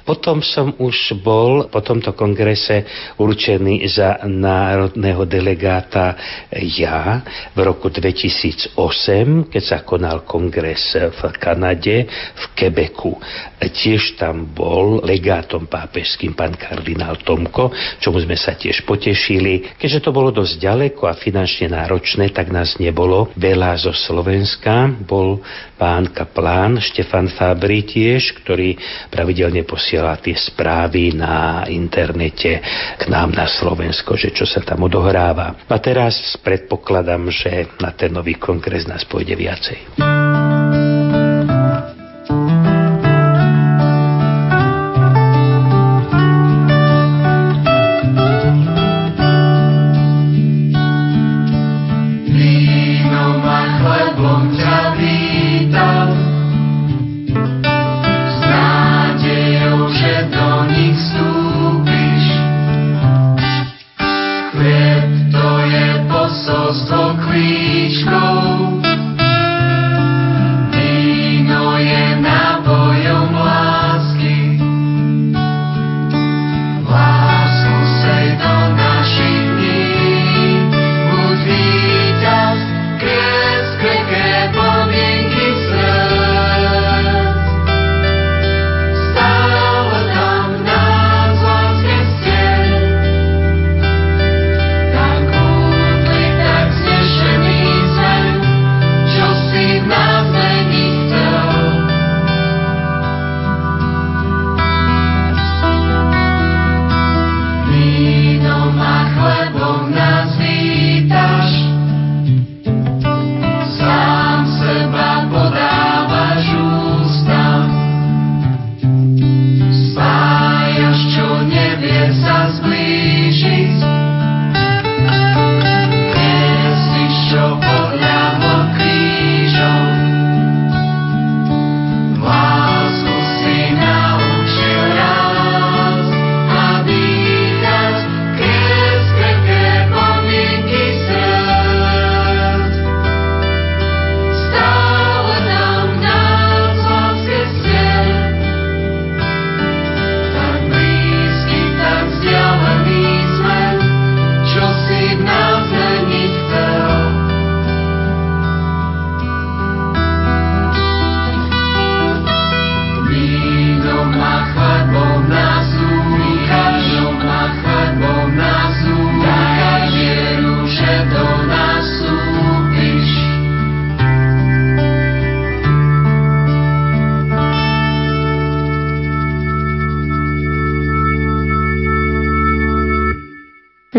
potom 0.00 0.40
som 0.40 0.80
už 0.80 1.20
bol 1.20 1.68
po 1.68 1.84
tomto 1.84 2.16
kongrese 2.16 2.88
určený 3.20 3.84
za 3.84 4.24
národného 4.24 5.28
delegáta 5.28 6.16
ja 6.56 7.20
v 7.52 7.58
roku 7.68 7.92
2008, 7.92 9.41
keď 9.48 9.62
sa 9.62 9.78
konal 9.82 10.26
kongres 10.26 10.94
v 10.94 11.20
Kanade, 11.38 12.06
v 12.34 12.44
Quebecu. 12.54 13.16
Tiež 13.62 14.18
tam 14.18 14.50
bol 14.50 15.00
legátom 15.02 15.70
pápežským 15.70 16.34
pán 16.34 16.54
kardinál 16.58 17.18
Tomko, 17.22 17.72
čomu 18.02 18.18
sme 18.20 18.36
sa 18.36 18.58
tiež 18.58 18.84
potešili. 18.84 19.78
Keďže 19.78 20.02
to 20.02 20.10
bolo 20.10 20.34
dosť 20.34 20.54
ďaleko 20.58 21.08
a 21.08 21.16
finančne 21.16 21.72
náročné, 21.72 22.30
tak 22.34 22.50
nás 22.50 22.76
nebolo 22.76 23.30
veľa 23.38 23.78
zo 23.80 23.94
Slovenska. 23.94 24.90
Bol 25.02 25.40
pán 25.82 26.14
kaplán 26.14 26.78
Štefan 26.78 27.26
Fabri 27.26 27.82
tiež, 27.82 28.38
ktorý 28.38 28.78
pravidelne 29.10 29.66
posiela 29.66 30.14
tie 30.22 30.38
správy 30.38 31.10
na 31.10 31.66
internete 31.66 32.62
k 32.94 33.02
nám 33.10 33.34
na 33.34 33.50
Slovensko, 33.50 34.14
že 34.14 34.30
čo 34.30 34.46
sa 34.46 34.62
tam 34.62 34.86
odohráva. 34.86 35.66
A 35.66 35.76
teraz 35.82 36.38
predpokladám, 36.38 37.26
že 37.34 37.66
na 37.82 37.90
ten 37.90 38.14
nový 38.14 38.38
kongres 38.38 38.86
nás 38.86 39.02
pôjde 39.02 39.34
viacej. 39.34 39.98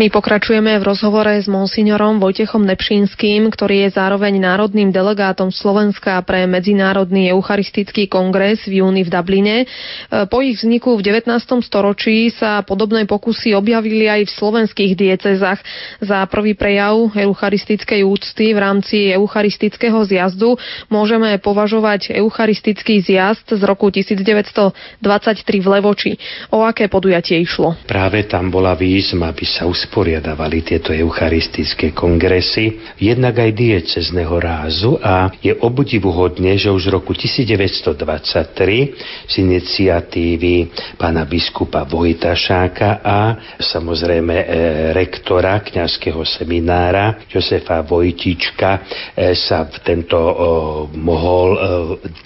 My 0.04 0.12
pokračujeme 0.12 0.76
v 0.76 0.84
rozhovore 0.84 1.32
s 1.32 1.48
monsignorom 1.48 2.20
Vojtechom 2.20 2.60
Nepšínským, 2.60 3.48
ktorý 3.48 3.88
je 3.88 3.96
zároveň 3.96 4.36
národným 4.36 4.92
delegátom 4.92 5.48
Slovenska 5.48 6.20
pre 6.28 6.44
Medzinárodný 6.44 7.32
eucharistický 7.32 8.12
kongres 8.12 8.68
v 8.68 8.84
júni 8.84 9.00
v 9.00 9.08
Dubline. 9.08 9.56
E, 9.64 9.66
po 10.28 10.44
ich 10.44 10.60
vzniku 10.60 11.00
v 11.00 11.08
19. 11.08 11.32
storočí 11.64 12.28
sa 12.36 12.60
podobné 12.60 13.08
pokusy 13.08 13.56
objavili 13.56 14.04
aj 14.04 14.28
v 14.28 14.36
slovenských 14.36 14.92
diecezach. 14.92 15.64
Za 16.04 16.28
prvý 16.28 16.52
prejav 16.52 17.16
eucharistickej 17.16 18.04
úcty 18.04 18.52
v 18.52 18.60
rámci 18.60 19.08
eucharistického 19.08 20.04
zjazdu 20.04 20.60
môžeme 20.92 21.40
považovať 21.40 22.12
eucharistický 22.12 23.00
zjazd 23.00 23.56
z 23.56 23.62
roku 23.64 23.88
1923 23.88 24.68
v 25.64 25.68
Levoči. 25.80 26.12
O 26.52 26.60
aké 26.60 26.92
podujatie 26.92 27.40
išlo? 27.40 27.80
Práve 27.88 28.28
tam 28.28 28.52
bola 28.52 28.76
výzma, 28.76 29.32
aby 29.32 29.48
sa 29.48 29.64
usporiadavali 29.94 30.66
tieto 30.66 30.90
eucharistické 30.90 31.94
kongresy, 31.94 32.82
jednak 32.98 33.38
aj 33.38 33.54
diecezného 33.54 34.34
rázu 34.42 34.98
a 34.98 35.30
je 35.38 35.54
obdivuhodne, 35.54 36.58
že 36.58 36.66
už 36.66 36.90
v 36.90 36.98
roku 36.98 37.14
1923 37.14 39.30
z 39.30 39.34
iniciatívy 39.38 40.54
pána 40.98 41.22
biskupa 41.22 41.86
Vojtašáka 41.86 43.06
a 43.06 43.38
samozrejme 43.62 44.34
e, 44.34 44.46
rektora 44.98 45.62
kňazského 45.62 46.26
seminára 46.26 47.22
Josefa 47.30 47.86
Vojtička 47.86 48.82
e, 49.14 49.30
sa 49.38 49.62
v 49.62 49.78
tento 49.78 50.18
mohol 50.90 51.54
e, 51.54 51.58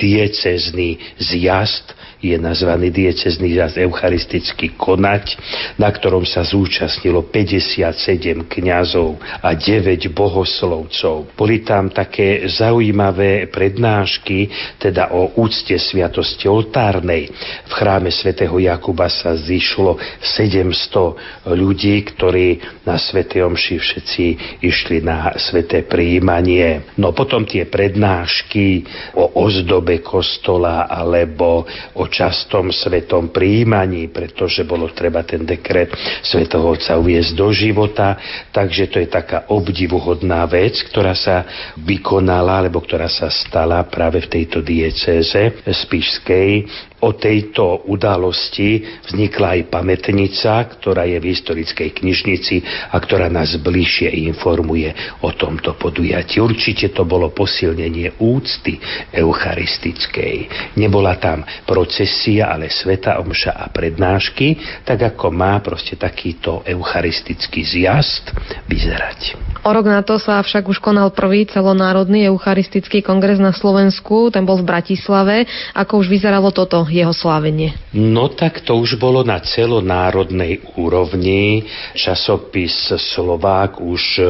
diecezný 0.00 1.20
zjazd 1.20 1.98
je 2.18 2.34
nazvaný 2.34 2.90
diecezný 2.90 3.54
zjazd 3.54 3.78
eucharisticky 3.78 4.74
konať, 4.74 5.38
na 5.78 5.90
ktorom 5.90 6.26
sa 6.26 6.42
zúčastnilo 6.42 7.30
57 7.58 8.46
kňazov 8.46 9.18
a 9.42 9.50
9 9.52 10.14
bohoslovcov. 10.14 11.34
Boli 11.34 11.66
tam 11.66 11.90
také 11.90 12.46
zaujímavé 12.46 13.50
prednášky, 13.50 14.46
teda 14.78 15.10
o 15.10 15.34
úcte 15.42 15.74
sviatosti 15.74 16.46
oltárnej. 16.46 17.26
V 17.66 17.72
chráme 17.74 18.14
svätého 18.14 18.54
Jakuba 18.62 19.10
sa 19.10 19.34
zišlo 19.34 19.98
700 20.22 21.50
ľudí, 21.50 21.98
ktorí 22.14 22.62
na 22.86 22.94
Svete 22.94 23.42
Omši 23.42 23.76
všetci 23.76 24.24
išli 24.62 25.02
na 25.02 25.34
sveté 25.34 25.82
príjmanie. 25.82 26.94
No 26.94 27.10
potom 27.10 27.42
tie 27.42 27.66
prednášky 27.66 28.86
o 29.18 29.42
ozdobe 29.42 29.98
kostola 29.98 30.86
alebo 30.86 31.66
o 31.98 32.04
častom 32.06 32.70
svetom 32.70 33.34
príjmaní, 33.34 34.08
pretože 34.14 34.62
bolo 34.62 34.90
treba 34.94 35.26
ten 35.26 35.42
dekret 35.42 35.90
svetoho 36.22 36.78
Otca 36.78 37.00
uviezť 37.00 37.32
do 37.32 37.47
života. 37.52 38.16
Takže 38.52 38.88
to 38.88 38.96
je 39.02 39.08
taká 39.08 39.48
obdivuhodná 39.52 40.44
vec, 40.48 40.80
ktorá 40.88 41.12
sa 41.12 41.44
vykonala, 41.78 42.64
alebo 42.64 42.80
ktorá 42.80 43.06
sa 43.06 43.28
stala 43.28 43.82
práve 43.86 44.24
v 44.24 44.30
tejto 44.40 44.64
diecéze 44.64 45.64
spišskej 45.64 46.66
O 46.98 47.14
tejto 47.14 47.86
udalosti 47.86 48.82
vznikla 49.06 49.54
aj 49.54 49.70
pamätnica, 49.70 50.66
ktorá 50.66 51.06
je 51.06 51.22
v 51.22 51.30
historickej 51.30 51.94
knižnici 51.94 52.58
a 52.90 52.98
ktorá 52.98 53.30
nás 53.30 53.54
bližšie 53.54 54.10
informuje 54.26 54.90
o 55.22 55.30
tomto 55.30 55.78
podujatí. 55.78 56.42
Určite 56.42 56.90
to 56.90 57.06
bolo 57.06 57.30
posilnenie 57.30 58.18
úcty 58.18 58.82
eucharistickej. 59.14 60.50
Nebola 60.74 61.14
tam 61.22 61.46
procesia, 61.62 62.50
ale 62.50 62.66
sveta 62.66 63.22
omša 63.22 63.54
a 63.54 63.70
prednášky, 63.70 64.82
tak 64.82 65.14
ako 65.14 65.30
má 65.30 65.62
proste 65.62 65.94
takýto 65.94 66.66
eucharistický 66.66 67.62
zjazd 67.62 68.34
vyzerať. 68.66 69.38
O 69.62 69.70
rok 69.70 69.86
na 69.86 70.02
to 70.02 70.18
sa 70.18 70.42
však 70.42 70.66
už 70.66 70.82
konal 70.82 71.14
prvý 71.14 71.46
celonárodný 71.46 72.26
eucharistický 72.26 73.06
kongres 73.06 73.38
na 73.38 73.54
Slovensku, 73.54 74.34
ten 74.34 74.42
bol 74.42 74.58
v 74.58 74.66
Bratislave. 74.66 75.46
Ako 75.78 76.02
už 76.02 76.10
vyzeralo 76.10 76.50
toto 76.50 76.87
jeho 76.90 77.12
slávenie? 77.12 77.76
No 77.94 78.28
tak 78.32 78.64
to 78.64 78.76
už 78.76 79.00
bolo 79.00 79.24
na 79.24 79.40
celonárodnej 79.40 80.60
úrovni. 80.76 81.64
Časopis 81.94 82.92
Slovák 82.96 83.80
už 83.80 84.02
e, 84.18 84.22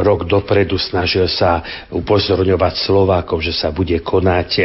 rok 0.00 0.28
dopredu 0.28 0.76
snažil 0.76 1.28
sa 1.30 1.62
upozorňovať 1.88 2.74
Slovákov, 2.84 3.40
že 3.44 3.54
sa 3.56 3.72
bude 3.72 3.96
konať 4.00 4.50
e, 4.58 4.62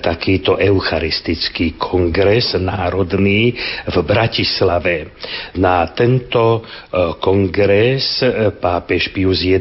takýto 0.00 0.56
eucharistický 0.56 1.76
kongres 1.76 2.56
národný 2.56 3.52
v 3.88 3.96
Bratislave. 4.06 5.12
Na 5.60 5.84
tento 5.92 6.60
e, 6.60 7.14
kongres 7.20 8.24
pápež 8.56 9.12
Pius 9.12 9.44
XI 9.44 9.60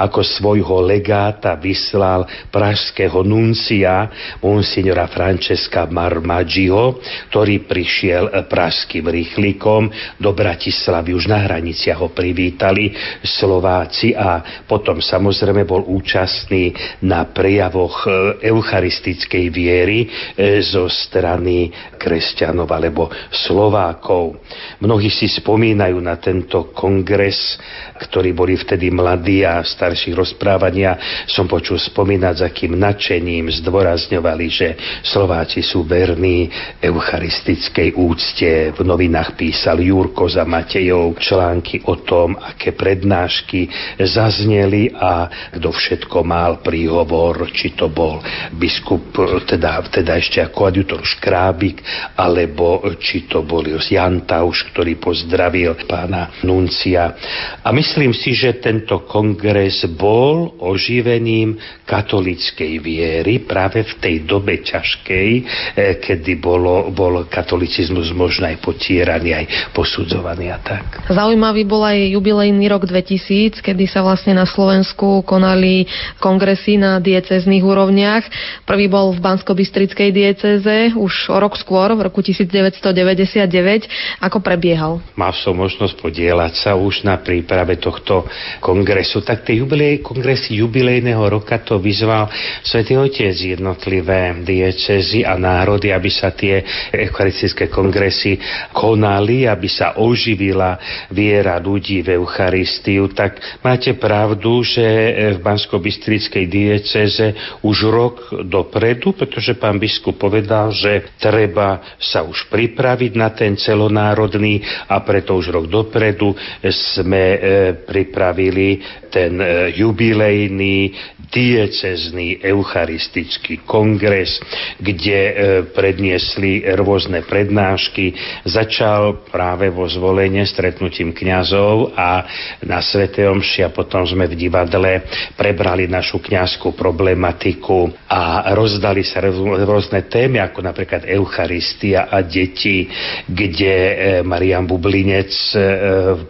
ako 0.00 0.20
svojho 0.24 0.82
legáta 0.82 1.54
vyslal 1.54 2.26
pražského 2.50 3.22
nuncia 3.22 4.10
monsignora 4.42 5.06
Francesca 5.06 5.79
Marka 5.88 6.10
Marmaggio, 6.10 6.98
ktorý 7.30 7.70
prišiel 7.70 8.50
pražským 8.50 9.06
rýchlikom 9.06 9.86
do 10.18 10.34
Bratislavy. 10.34 11.14
Už 11.14 11.30
na 11.30 11.46
hraniciach 11.46 12.02
ho 12.02 12.10
privítali 12.10 12.90
Slováci 13.22 14.10
a 14.10 14.42
potom 14.66 14.98
samozrejme 14.98 15.62
bol 15.62 15.86
účastný 15.86 16.74
na 17.06 17.30
prejavoch 17.30 18.10
e, 18.10 18.10
eucharistickej 18.50 19.44
viery 19.54 20.02
e, 20.02 20.58
zo 20.66 20.90
strany 20.90 21.70
kresťanov 21.94 22.66
alebo 22.66 23.06
Slovákov. 23.30 24.42
Mnohí 24.82 25.14
si 25.14 25.30
spomínajú 25.30 25.94
na 26.02 26.18
tento 26.18 26.74
kongres, 26.74 27.54
ktorí 28.02 28.34
boli 28.34 28.58
vtedy 28.58 28.90
mladí 28.90 29.46
a 29.46 29.62
starších 29.62 30.16
rozprávania 30.16 31.24
som 31.30 31.46
počul 31.46 31.78
spomínať, 31.78 32.34
s 32.34 32.42
akým 32.42 32.74
nadšením 32.74 33.46
zdôrazňovali, 33.62 34.46
že 34.50 34.68
Slováci 35.06 35.60
sú 35.70 35.86
verní 35.86 36.50
eucharistickej 36.82 37.94
úcte. 37.94 38.74
V 38.74 38.80
novinách 38.82 39.38
písal 39.38 39.78
Jurko 39.78 40.26
za 40.26 40.42
Matejov 40.42 41.14
články 41.22 41.86
o 41.86 42.02
tom, 42.02 42.34
aké 42.34 42.74
prednášky 42.74 43.70
zazneli 44.02 44.90
a 44.90 45.30
kto 45.54 45.70
všetko 45.70 46.26
mal 46.26 46.58
príhovor, 46.58 47.54
či 47.54 47.78
to 47.78 47.86
bol 47.86 48.18
biskup, 48.58 49.14
teda, 49.46 49.86
teda 49.86 50.18
ešte 50.18 50.42
ako 50.42 50.60
adjutor 50.66 51.06
Škrábik, 51.06 51.78
alebo 52.18 52.82
či 52.98 53.30
to 53.30 53.46
bol 53.46 53.62
Jan 53.62 54.26
Tauš, 54.26 54.74
ktorý 54.74 54.98
pozdravil 54.98 55.78
pána 55.86 56.42
Nuncia. 56.42 57.14
A 57.62 57.70
myslím 57.70 58.10
si, 58.10 58.34
že 58.34 58.58
tento 58.58 59.06
kongres 59.06 59.86
bol 59.94 60.58
oživením 60.58 61.54
katolickej 61.86 62.80
viery 62.80 63.44
práve 63.44 63.84
v 63.86 63.92
tej 64.00 64.16
dobe 64.24 64.64
ťažkej, 64.64 65.30
kedy 65.76 66.38
bolo, 66.40 66.90
bol 66.90 67.26
katolicizmus 67.26 68.12
možno 68.12 68.50
aj 68.50 68.60
potieraný, 68.62 69.30
aj 69.34 69.46
posudzovaný 69.72 70.52
a 70.52 70.58
tak. 70.60 71.06
Zaujímavý 71.10 71.62
bol 71.64 71.82
aj 71.84 71.98
jubilejný 72.16 72.66
rok 72.70 72.86
2000, 72.86 73.60
kedy 73.62 73.84
sa 73.86 74.02
vlastne 74.04 74.36
na 74.36 74.46
Slovensku 74.46 75.22
konali 75.24 75.86
kongresy 76.18 76.76
na 76.80 76.98
diecezných 76.98 77.64
úrovniach. 77.64 78.24
Prvý 78.64 78.86
bol 78.86 79.12
v 79.14 79.20
Bansko-Bystrickej 79.22 80.10
dieceze 80.10 80.92
už 80.94 81.32
rok 81.36 81.56
skôr, 81.56 81.92
v 81.94 82.00
roku 82.06 82.20
1999. 82.24 84.20
Ako 84.22 84.38
prebiehal? 84.42 85.02
Mal 85.16 85.32
som 85.36 85.56
možnosť 85.56 85.94
podielať 85.98 86.52
sa 86.56 86.76
už 86.76 87.04
na 87.06 87.18
príprave 87.20 87.76
tohto 87.80 88.26
kongresu. 88.62 89.22
Tak 89.24 89.46
tie 89.46 89.60
jubilej, 89.60 90.02
kongresy 90.04 90.60
jubilejného 90.60 91.22
roka 91.30 91.58
to 91.60 91.78
vyzval 91.78 92.28
Svetý 92.64 92.96
Otec 92.96 93.34
jednotlivé 93.34 94.36
diecezy 94.44 95.22
a 95.24 95.36
národy, 95.50 95.90
aby 95.90 96.10
sa 96.10 96.30
tie 96.30 96.62
eucharistické 96.94 97.66
kongresy 97.66 98.38
konali, 98.70 99.50
aby 99.50 99.66
sa 99.66 99.98
oživila 99.98 100.78
viera 101.10 101.58
ľudí 101.58 102.06
v 102.06 102.22
Eucharistiu, 102.22 103.10
tak 103.10 103.42
máte 103.66 103.98
pravdu, 103.98 104.62
že 104.62 104.86
v 105.34 105.38
Bansko-Bystrickej 105.42 106.44
dieceze 106.46 107.34
už 107.66 107.76
rok 107.90 108.14
dopredu, 108.46 109.12
pretože 109.12 109.58
pán 109.58 109.82
biskup 109.82 110.20
povedal, 110.20 110.70
že 110.70 111.16
treba 111.18 111.98
sa 111.98 112.22
už 112.22 112.46
pripraviť 112.52 113.12
na 113.18 113.28
ten 113.34 113.58
celonárodný 113.58 114.62
a 114.86 115.02
preto 115.02 115.34
už 115.34 115.50
rok 115.50 115.66
dopredu 115.66 116.36
sme 116.70 117.24
e, 117.34 117.38
pripravili 117.82 118.78
ten 119.10 119.40
e, 119.40 119.74
jubilejný 119.74 120.92
diecezný 121.30 122.42
eucharistický 122.42 123.62
kongres, 123.62 124.42
kde 124.82 125.39
predniesli 125.72 126.64
rôzne 126.76 127.24
prednášky. 127.24 128.12
Začal 128.44 129.26
práve 129.28 129.70
vo 129.72 129.86
zvolenie 129.86 130.44
stretnutím 130.44 131.12
kňazov 131.14 131.94
a 131.96 132.24
na 132.64 132.82
Svete 132.82 133.26
Omši 133.28 133.66
a 133.66 133.74
potom 133.74 134.04
sme 134.04 134.26
v 134.26 134.36
divadle 134.36 135.04
prebrali 135.34 135.86
našu 135.86 136.20
kňazskú 136.20 136.74
problematiku 136.74 137.88
a 138.10 138.52
rozdali 138.52 139.04
sa 139.06 139.22
rôzne 139.24 140.06
témy, 140.06 140.42
ako 140.42 140.60
napríklad 140.64 141.06
Eucharistia 141.06 142.10
a 142.10 142.20
deti, 142.24 142.88
kde 143.26 143.74
e, 143.74 143.94
Marian 144.26 144.66
Bublinec 144.66 145.32
e, 145.52 145.58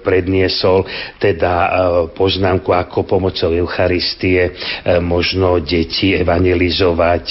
predniesol 0.00 0.84
teda 1.18 1.52
poznámku, 2.12 2.72
ako 2.72 3.04
pomocou 3.04 3.52
Eucharistie 3.52 4.52
možno 5.02 5.60
deti 5.60 6.16
evangelizovať. 6.16 7.26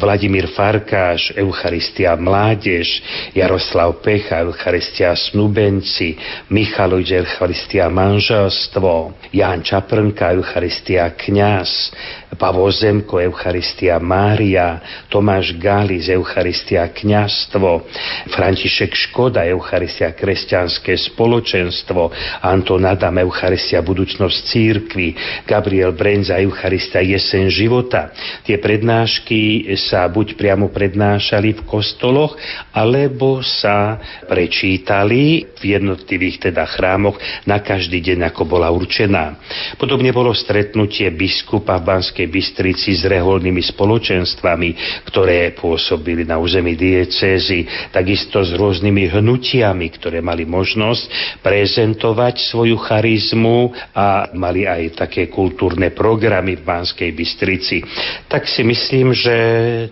Vladimír 0.00 0.50
Farkáš, 0.90 1.32
Eucharistia 1.36 2.16
mládež, 2.16 3.02
Jaroslav 3.34 3.94
Pecha, 4.02 4.42
Eucharistia 4.42 5.16
snubenci, 5.16 6.16
Michal 6.50 6.92
Eucharistia 6.92 7.88
manželstvo, 7.88 9.14
Ján 9.32 9.62
Čaprnka, 9.62 10.34
Eucharistia 10.34 11.14
kňaz, 11.14 11.94
Pavol 12.40 12.72
Zemko, 12.72 13.20
Eucharistia 13.20 14.00
Mária, 14.00 14.80
Tomáš 15.12 15.52
Gális, 15.60 16.08
Eucharistia 16.08 16.88
kňastvo, 16.88 17.84
František 18.32 18.96
Škoda, 18.96 19.44
Eucharistia 19.44 20.16
kresťanské 20.16 20.96
spoločenstvo, 20.96 22.08
Anton 22.40 22.88
Adam, 22.88 23.20
Eucharistia 23.20 23.84
budúcnosť 23.84 24.38
církvy, 24.48 25.12
Gabriel 25.44 25.92
Brenza, 25.92 26.40
Eucharistia 26.40 27.04
jesen 27.04 27.52
života. 27.52 28.08
Tie 28.48 28.56
prednášky 28.56 29.68
sa 29.76 30.08
buď 30.08 30.40
priamo 30.40 30.72
prednášali 30.72 31.60
v 31.60 31.62
kostoloch, 31.68 32.40
alebo 32.72 33.44
sa 33.44 34.00
prečítali 34.24 35.44
v 35.60 35.76
jednotlivých 35.76 36.48
teda 36.48 36.64
chrámoch 36.64 37.20
na 37.44 37.60
každý 37.60 38.00
deň, 38.00 38.32
ako 38.32 38.48
bola 38.48 38.72
určená. 38.72 39.36
Podobne 39.76 40.08
bolo 40.16 40.32
stretnutie 40.32 41.12
biskupa 41.12 41.76
v 41.76 41.84
Banskej 41.84 42.26
Bystrici 42.30 42.94
s 42.94 43.02
reholnými 43.04 43.60
spoločenstvami, 43.60 45.02
ktoré 45.10 45.52
pôsobili 45.52 46.22
na 46.22 46.38
území 46.38 46.78
diecézy, 46.78 47.66
takisto 47.90 48.40
s 48.40 48.54
rôznymi 48.54 49.10
hnutiami, 49.10 49.86
ktoré 49.98 50.22
mali 50.22 50.46
možnosť 50.46 51.36
prezentovať 51.42 52.46
svoju 52.46 52.78
charizmu 52.78 53.74
a 53.92 54.30
mali 54.32 54.64
aj 54.64 55.04
také 55.06 55.26
kultúrne 55.26 55.90
programy 55.90 56.56
v 56.56 56.62
Banskej 56.62 57.10
Bystrici. 57.10 57.82
Tak 58.30 58.46
si 58.46 58.62
myslím, 58.62 59.10
že 59.10 59.34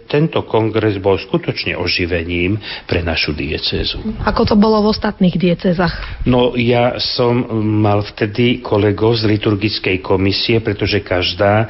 tento 0.06 0.46
kongres 0.46 0.96
bol 1.02 1.18
skutočne 1.18 1.74
oživením 1.74 2.56
pre 2.86 3.02
našu 3.02 3.34
diecézu. 3.34 4.00
Ako 4.22 4.46
to 4.46 4.54
bolo 4.54 4.80
v 4.86 4.94
ostatných 4.94 5.34
diecezach? 5.34 6.24
No 6.24 6.54
ja 6.54 6.96
som 7.02 7.42
mal 7.82 8.06
vtedy 8.06 8.62
kolegov 8.62 9.18
z 9.18 9.26
liturgickej 9.26 9.98
komisie, 10.04 10.62
pretože 10.62 11.02
každá 11.02 11.66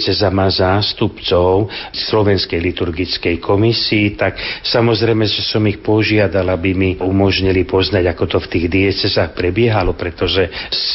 dieceza 0.00 0.32
má 0.32 0.48
zástupcov 0.48 1.68
Slovenskej 1.92 2.56
liturgickej 2.56 3.36
komisii, 3.36 4.16
tak 4.16 4.40
samozrejme, 4.64 5.28
že 5.28 5.44
som 5.44 5.60
ich 5.68 5.84
požiadal, 5.84 6.48
aby 6.56 6.72
mi 6.72 6.90
umožnili 6.96 7.68
poznať, 7.68 8.08
ako 8.08 8.24
to 8.24 8.38
v 8.40 8.50
tých 8.56 8.66
diecezách 8.72 9.36
prebiehalo, 9.36 9.92
pretože 9.92 10.48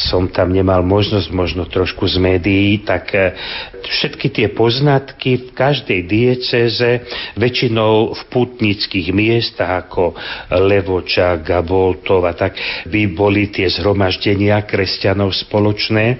som 0.09 0.25
tam 0.25 0.49
nemal 0.49 0.81
možnosť, 0.81 1.29
možno 1.29 1.69
trošku 1.69 2.09
z 2.09 2.17
médií, 2.17 2.81
tak 2.81 3.13
eh, 3.13 3.37
všetky 3.85 4.33
tie 4.33 4.47
poznatky 4.49 5.37
v 5.37 5.47
každej 5.53 6.01
dieceze, 6.09 7.05
väčšinou 7.37 8.17
v 8.17 8.21
putnických 8.33 9.13
miestach 9.13 9.85
ako 9.85 10.17
Levoča, 10.65 11.37
Gaboltov 11.45 12.25
a 12.25 12.33
tak 12.33 12.57
by 12.89 13.05
boli 13.13 13.53
tie 13.53 13.69
zhromaždenia 13.69 14.65
kresťanov 14.65 15.29
spoločné. 15.29 16.17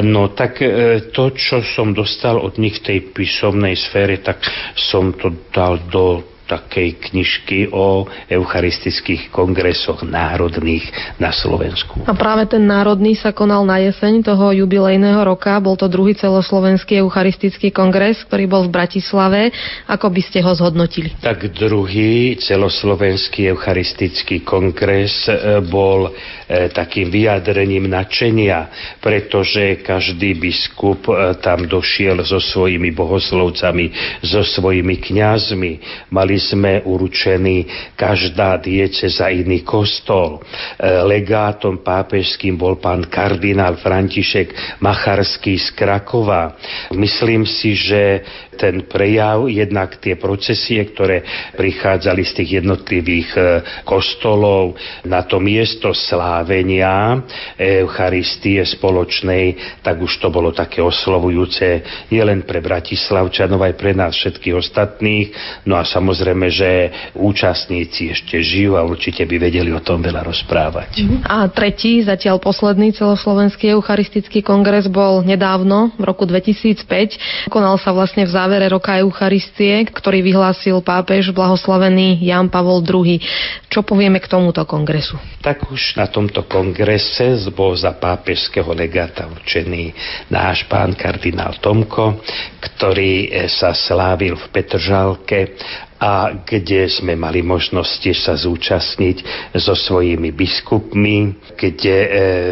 No 0.00 0.32
tak 0.32 0.64
eh, 0.64 1.12
to, 1.12 1.36
čo 1.36 1.60
som 1.60 1.92
dostal 1.92 2.21
dostal 2.22 2.38
od 2.38 2.54
nich 2.62 2.78
v 2.78 2.86
tej 2.86 2.98
písomnej 3.10 3.74
sfére, 3.74 4.22
tak 4.22 4.46
som 4.78 5.10
to 5.10 5.50
dal 5.50 5.82
do 5.90 6.22
takej 6.52 6.88
knižky 7.08 7.72
o 7.72 8.04
eucharistických 8.28 9.32
kongresoch 9.32 10.04
národných 10.04 10.84
na 11.16 11.32
Slovensku. 11.32 12.04
A 12.04 12.12
práve 12.12 12.44
ten 12.44 12.60
národný 12.60 13.16
sa 13.16 13.32
konal 13.32 13.64
na 13.64 13.80
jeseň 13.80 14.20
toho 14.20 14.52
jubilejného 14.52 15.24
roka. 15.24 15.56
Bol 15.62 15.80
to 15.80 15.88
druhý 15.88 16.12
celoslovenský 16.12 17.00
eucharistický 17.00 17.72
kongres, 17.72 18.20
ktorý 18.28 18.44
bol 18.44 18.62
v 18.68 18.74
Bratislave. 18.74 19.48
Ako 19.88 20.12
by 20.12 20.20
ste 20.20 20.44
ho 20.44 20.52
zhodnotili? 20.52 21.16
Tak 21.24 21.56
druhý 21.56 22.36
celoslovenský 22.36 23.48
eucharistický 23.56 24.44
kongres 24.44 25.30
e, 25.30 25.62
bol 25.62 26.10
e, 26.10 26.68
takým 26.68 27.08
vyjadrením 27.08 27.88
nadšenia, 27.88 28.68
pretože 29.00 29.80
každý 29.80 30.36
biskup 30.36 31.08
e, 31.08 31.38
tam 31.40 31.64
došiel 31.64 32.20
so 32.26 32.42
svojimi 32.42 32.92
bohoslovcami, 32.92 34.20
so 34.20 34.44
svojimi 34.44 35.00
kňazmi. 35.00 35.72
Mali 36.12 36.32
Mali 36.32 36.41
sme 36.42 36.82
uručený 36.82 37.94
každá 37.94 38.58
diece 38.58 39.06
za 39.06 39.30
iný 39.30 39.62
kostol. 39.62 40.42
E, 40.42 40.90
legátom 41.06 41.78
pápežským 41.86 42.58
bol 42.58 42.82
pán 42.82 43.06
kardinál 43.06 43.78
František 43.78 44.82
Macharský 44.82 45.54
z 45.62 45.70
Krakova. 45.78 46.58
Myslím 46.98 47.46
si, 47.46 47.78
že 47.78 48.26
ten 48.56 48.84
prejav, 48.84 49.48
jednak 49.48 49.96
tie 49.98 50.16
procesie, 50.20 50.84
ktoré 50.92 51.24
prichádzali 51.56 52.22
z 52.22 52.32
tých 52.36 52.50
jednotlivých 52.62 53.30
e, 53.34 53.40
kostolov 53.82 54.76
na 55.08 55.24
to 55.24 55.40
miesto 55.40 55.96
slávenia 55.96 57.24
Eucharistie 57.56 58.62
spoločnej, 58.62 59.80
tak 59.80 59.98
už 59.98 60.20
to 60.20 60.28
bolo 60.28 60.52
také 60.52 60.84
oslovujúce 60.84 61.82
nielen 62.12 62.44
pre 62.44 62.60
Bratislavčanov, 62.60 63.62
aj 63.62 63.74
pre 63.76 63.96
nás 63.96 64.14
všetkých 64.14 64.56
ostatných. 64.56 65.26
No 65.64 65.80
a 65.80 65.84
samozrejme 65.86 66.46
že 66.52 66.70
účastníci 67.16 68.12
ešte 68.12 68.38
žijú 68.38 68.76
a 68.76 68.84
určite 68.84 69.24
by 69.24 69.36
vedeli 69.40 69.72
o 69.72 69.80
tom 69.80 70.04
veľa 70.04 70.22
rozprávať. 70.26 71.02
A 71.24 71.48
tretí, 71.48 72.04
zatiaľ 72.04 72.38
posledný 72.38 72.92
celoslovenský 72.92 73.72
eucharistický 73.72 74.44
kongres 74.44 74.86
bol 74.86 75.24
nedávno, 75.24 75.94
v 75.96 76.04
roku 76.04 76.26
2005. 76.28 77.48
Konal 77.48 77.78
sa 77.80 77.94
vlastne 77.94 78.26
v 78.26 78.32
závere 78.42 78.74
roka 78.74 78.98
Eucharistie, 78.98 79.86
ktorý 79.86 80.18
vyhlásil 80.18 80.82
pápež 80.82 81.30
blahoslavený 81.30 82.18
Jan 82.26 82.50
Pavol 82.50 82.82
II. 82.82 83.22
Čo 83.70 83.86
povieme 83.86 84.18
k 84.18 84.26
tomuto 84.26 84.66
kongresu? 84.66 85.14
Tak 85.38 85.70
už 85.70 85.94
na 85.94 86.10
tomto 86.10 86.50
kongrese 86.50 87.38
bol 87.54 87.78
za 87.78 87.94
pápežského 87.94 88.66
legáta 88.74 89.30
určený 89.30 89.94
náš 90.26 90.66
pán 90.66 90.98
kardinál 90.98 91.54
Tomko, 91.62 92.18
ktorý 92.58 93.30
sa 93.46 93.70
slávil 93.78 94.34
v 94.34 94.46
Petržalke 94.50 95.54
a 96.02 96.34
kde 96.42 96.90
sme 96.90 97.14
mali 97.14 97.46
možnosť 97.46 98.10
sa 98.10 98.34
zúčastniť 98.34 99.16
so 99.54 99.78
svojimi 99.78 100.34
biskupmi, 100.34 101.30
kde 101.54 101.96
e, 102.02 102.08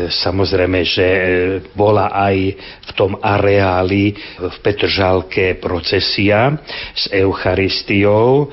samozrejme, 0.07 0.87
že 0.87 1.07
e, 1.11 1.21
bola 1.75 2.15
aj 2.15 2.37
v 2.87 2.91
tom 2.95 3.19
areáli 3.19 4.15
v 4.39 4.57
Petržalke 4.63 5.59
procesia 5.59 6.63
s 6.95 7.11
Eucharistiou 7.11 8.47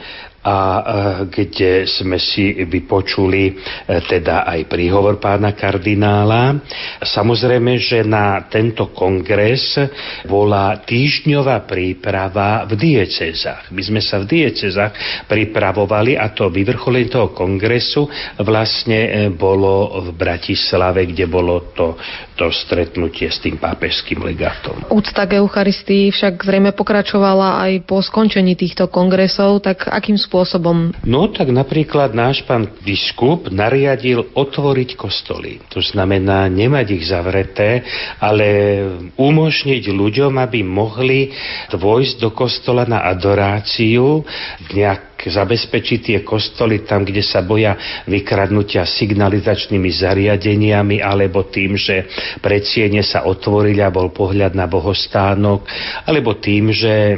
a 0.47 0.55
e, 0.55 0.81
kde 1.27 1.83
sme 1.83 2.15
si 2.15 2.55
vypočuli 2.63 3.51
e, 3.51 3.53
teda 4.07 4.47
aj 4.47 4.71
príhovor 4.71 5.19
pána 5.19 5.51
kardinála. 5.51 6.63
Samozrejme, 7.03 7.75
že 7.75 8.07
na 8.07 8.47
tento 8.47 8.95
kongres 8.95 9.75
bola 10.23 10.79
týždňová 10.79 11.67
príprava 11.67 12.63
v 12.63 12.79
diecezách. 12.79 13.75
My 13.75 13.81
sme 13.83 13.99
sa 13.99 14.23
v 14.23 14.31
diecezách 14.31 15.27
pripravovali 15.27 16.15
a 16.15 16.31
to 16.31 16.47
vyvrcholenie 16.47 17.11
toho 17.11 17.35
kongresu 17.35 18.07
vlastne 18.39 18.99
e, 19.03 19.09
bolo 19.27 19.99
v 19.99 20.15
Bratislave, 20.15 21.11
kde 21.11 21.27
bolo 21.27 21.75
to, 21.75 21.99
to 22.39 22.47
stretnutie 22.55 23.27
s 23.27 23.43
tým 23.43 23.59
pápežským 23.59 24.23
legátom. 24.23 24.79
Úcta 24.87 25.27
k 25.27 25.43
Eucharistii 25.43 26.15
však 26.15 26.39
zrejme 26.39 26.71
pokračovala 26.71 27.67
aj 27.67 27.83
po 27.83 27.99
skončení 27.99 28.55
týchto 28.55 28.87
kongresov, 28.87 29.59
tak 29.59 29.91
akým 29.91 30.15
spôsobom 30.15 30.36
spôsobom? 30.37 30.93
No 31.01 31.33
tak 31.33 31.49
napríklad 31.49 32.13
náš 32.13 32.45
pán 32.45 32.69
biskup 32.85 33.49
nariadil 33.49 34.29
otvoriť 34.37 34.93
kostoly. 34.93 35.57
To 35.73 35.81
znamená 35.81 36.45
nemať 36.45 36.87
ich 36.93 37.09
zavreté, 37.09 37.81
ale 38.21 38.45
umožniť 39.17 39.89
ľuďom, 39.89 40.37
aby 40.37 40.61
mohli 40.61 41.33
dôjsť 41.73 42.21
do 42.21 42.29
kostola 42.29 42.85
na 42.85 43.01
adoráciu 43.09 44.21
v 44.61 44.67
nejak 44.77 45.16
zabezpečiť 45.29 45.99
tie 45.99 46.19
kostoly 46.25 46.83
tam, 46.87 47.03
kde 47.03 47.21
sa 47.21 47.43
boja 47.43 47.75
vykradnutia 48.07 48.87
signalizačnými 48.87 49.89
zariadeniami 49.91 51.03
alebo 51.03 51.47
tým, 51.47 51.77
že 51.77 52.07
predsiene 52.39 53.03
sa 53.03 53.27
otvorili 53.27 53.83
a 53.83 53.93
bol 53.93 54.09
pohľad 54.11 54.55
na 54.55 54.65
bohostánok, 54.65 55.67
alebo 56.07 56.39
tým, 56.39 56.71
že 56.71 57.15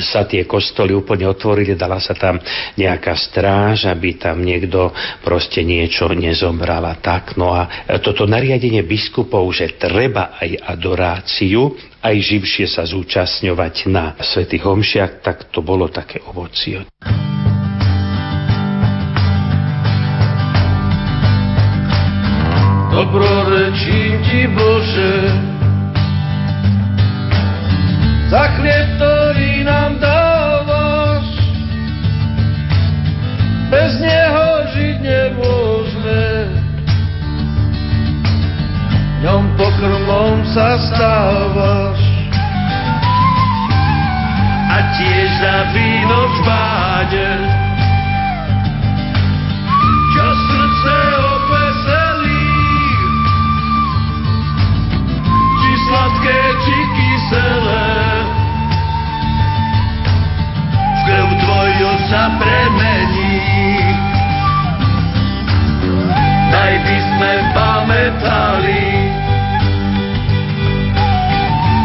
sa 0.00 0.24
tie 0.24 0.48
kostoly 0.48 0.96
úplne 0.96 1.28
otvorili, 1.28 1.76
dala 1.76 2.00
sa 2.00 2.16
tam 2.16 2.40
nejaká 2.76 3.14
stráž, 3.14 3.88
aby 3.88 4.16
tam 4.16 4.40
niekto 4.42 4.92
proste 5.20 5.62
niečo 5.62 6.10
nezomral 6.12 6.82
a 6.88 6.96
tak. 6.98 7.36
No 7.36 7.52
a 7.52 7.88
toto 8.00 8.24
nariadenie 8.24 8.82
biskupov, 8.82 9.44
že 9.52 9.76
treba 9.76 10.36
aj 10.40 10.50
adoráciu, 10.78 11.76
aj 12.02 12.16
živšie 12.18 12.66
sa 12.66 12.82
zúčastňovať 12.82 13.74
na 13.92 14.18
svätých 14.18 14.66
homšiach, 14.66 15.22
tak 15.22 15.52
to 15.54 15.62
bolo 15.62 15.86
také 15.86 16.18
ovocie. 16.24 16.82
Dobrorečím 22.92 24.20
ti 24.20 24.44
Bože, 24.52 25.16
za 28.28 28.44
chlieb, 28.60 28.88
ktorý 29.00 29.64
nám 29.64 29.96
dávaš, 29.96 31.24
bez 33.72 33.96
neho 33.96 34.48
žiť 34.76 34.96
nemôžeme. 35.00 36.52
Ňom 39.24 39.56
pokrmom 39.56 40.44
sa 40.52 40.76
stávaš. 40.92 42.00
A 44.68 44.76
tiež 45.00 45.28
za 45.40 45.56
víno 45.72 46.20
v 46.28 46.36
báde, 46.44 47.51
krv 61.22 61.38
tvoju 61.38 61.90
sa 62.10 62.34
premení, 62.34 63.38
daj 66.50 66.74
by 66.82 66.98
sme 66.98 67.32
pamätali, 67.54 68.86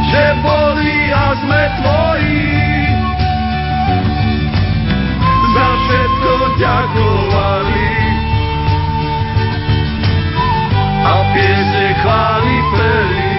že 0.10 0.24
boli 0.42 1.14
a 1.14 1.26
sme 1.38 1.62
tvoji. 1.78 2.50
Za 5.54 5.70
všetko 5.86 6.34
ďakovali 6.58 7.94
a 11.06 11.14
piese 11.34 11.86
chváli 12.02 12.58
peli. 12.74 13.32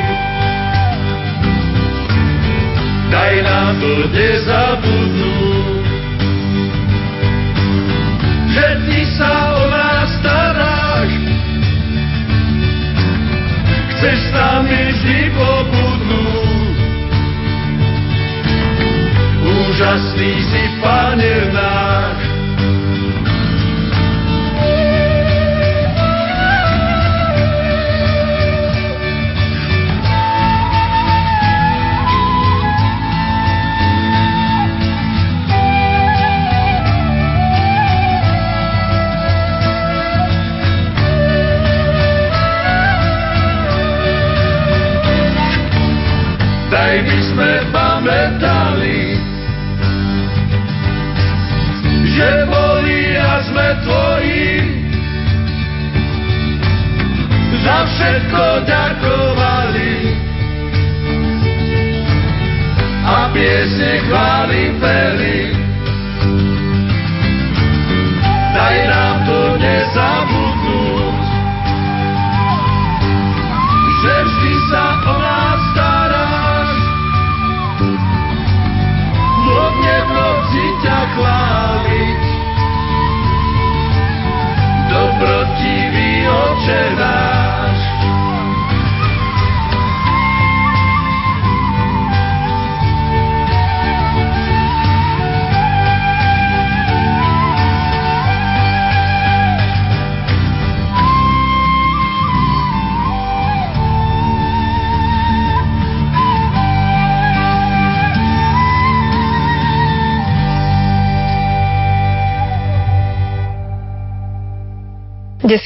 Daj 3.11 3.35
nám 3.43 3.73
to 3.83 3.93
nezabudnúť, 4.15 5.08
ty 8.87 9.01
sa 9.19 9.49
chceš 13.99 14.31
s 14.31 14.31
nami 14.31 14.79
vždy 14.95 15.19
pobudnúť. 15.35 16.77
Úžasný 19.43 20.33
si, 20.39 20.63
Pane 20.79 21.51
náš, 21.51 22.28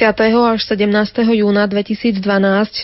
...10. 0.03 0.19
až 0.35 0.67
17. 0.67 0.91
júna 1.31 1.63
2012 1.71 2.19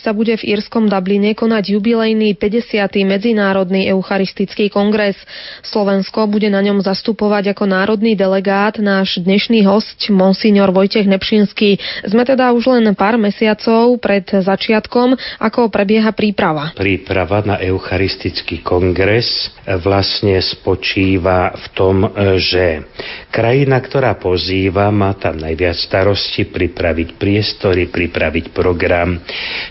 sa 0.06 0.14
bude 0.14 0.38
v 0.38 0.54
írskom 0.54 0.86
Dubline 0.86 1.34
konať 1.34 1.74
jubilejný 1.74 2.38
50. 2.38 2.94
Medzinárodný 3.02 3.90
eucharistický 3.90 4.70
kongres. 4.70 5.18
Slovensko 5.66 6.30
bude 6.30 6.46
na 6.46 6.62
ňom 6.62 6.78
zastupovať 6.78 7.58
ako 7.58 7.66
národný 7.66 8.14
delegát 8.14 8.78
náš 8.78 9.18
dnešný 9.18 9.66
host, 9.66 9.98
monsignor 10.14 10.70
Vojtech 10.70 11.10
Nepšinský. 11.10 11.82
Sme 12.06 12.22
teda 12.22 12.54
už 12.54 12.78
len 12.78 12.86
pár 12.94 13.18
mesiacov 13.18 13.98
pred 13.98 14.22
začiatkom, 14.22 15.18
ako 15.42 15.74
prebieha 15.74 16.14
príprava. 16.14 16.70
Príprava 16.78 17.42
na 17.42 17.58
eucharistický 17.58 18.62
kongres 18.62 19.50
vlastne 19.82 20.38
spočíva 20.38 21.50
v 21.50 21.66
tom, 21.74 22.06
že 22.38 22.86
krajina, 23.34 23.82
ktorá 23.82 24.14
pozýva, 24.14 24.94
má 24.94 25.18
tam 25.18 25.42
najviac 25.42 25.74
starosti 25.74 26.46
pripraviť 26.46 27.07
priestory, 27.16 27.88
pripraviť 27.88 28.52
program. 28.52 29.16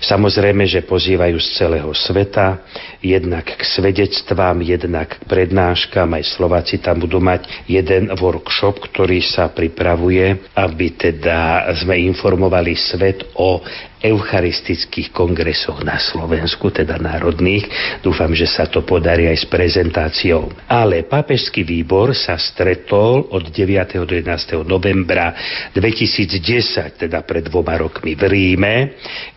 Samozrejme, 0.02 0.66
že 0.66 0.88
pozývajú 0.88 1.38
z 1.38 1.48
celého 1.60 1.92
sveta, 1.94 2.66
jednak 3.04 3.46
k 3.46 3.62
svedectvám, 3.62 4.64
jednak 4.66 5.22
k 5.22 5.24
prednáškam. 5.30 6.18
Aj 6.18 6.26
Slováci 6.26 6.82
tam 6.82 7.04
budú 7.04 7.22
mať 7.22 7.70
jeden 7.70 8.10
workshop, 8.18 8.82
ktorý 8.90 9.22
sa 9.22 9.54
pripravuje, 9.54 10.50
aby 10.58 10.88
teda 10.98 11.70
sme 11.78 12.00
informovali 12.02 12.74
svet 12.74 13.22
o 13.38 13.62
eucharistických 13.98 15.10
kongresoch 15.10 15.82
na 15.82 15.98
Slovensku, 15.98 16.70
teda 16.70 17.02
národných. 17.02 17.66
Dúfam, 18.06 18.30
že 18.38 18.46
sa 18.46 18.70
to 18.70 18.86
podarí 18.86 19.26
aj 19.26 19.38
s 19.42 19.48
prezentáciou. 19.50 20.54
Ale 20.70 21.02
pápežský 21.10 21.66
výbor 21.66 22.14
sa 22.14 22.38
stretol 22.38 23.26
od 23.34 23.50
9. 23.50 24.06
do 24.06 24.14
11. 24.14 24.62
novembra 24.70 25.34
2010, 25.74 27.10
teda 27.10 27.26
pred 27.28 27.44
dvoma 27.44 27.76
rokmi 27.76 28.16
v 28.16 28.24
Ríme, 28.24 28.76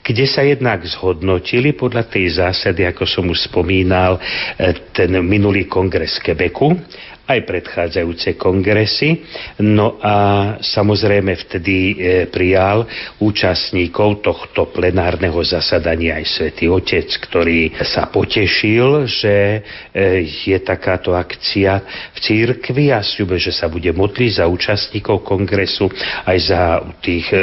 kde 0.00 0.24
sa 0.30 0.46
jednak 0.46 0.86
zhodnotili 0.86 1.74
podľa 1.74 2.06
tej 2.06 2.38
zásady, 2.38 2.86
ako 2.86 3.02
som 3.04 3.26
už 3.26 3.50
spomínal, 3.50 4.16
e, 4.56 4.70
ten 4.94 5.10
minulý 5.26 5.66
kongres 5.66 6.22
Quebecu, 6.22 6.78
aj 7.26 7.38
predchádzajúce 7.46 8.34
kongresy. 8.40 9.22
No 9.62 10.00
a 10.02 10.16
samozrejme 10.58 11.36
vtedy 11.46 11.76
e, 11.76 11.94
prijal 12.26 12.84
účastníkov 13.22 14.24
tohto 14.24 14.70
plenárneho 14.72 15.38
zasadania 15.44 16.18
aj 16.18 16.26
svätý 16.26 16.66
Otec, 16.66 17.06
ktorý 17.06 17.74
sa 17.86 18.10
potešil, 18.10 19.06
že 19.06 19.60
e, 19.94 20.24
je 20.26 20.58
takáto 20.62 21.14
akcia 21.14 21.82
v 22.14 22.18
církvi 22.18 22.90
a 22.90 23.04
sľube, 23.04 23.38
že 23.38 23.54
sa 23.54 23.70
bude 23.70 23.90
modliť 23.94 24.42
za 24.42 24.44
účastníkov 24.50 25.22
kongresu 25.22 25.86
aj 26.26 26.38
za 26.40 26.62
tých, 27.04 27.30
e, 27.30 27.38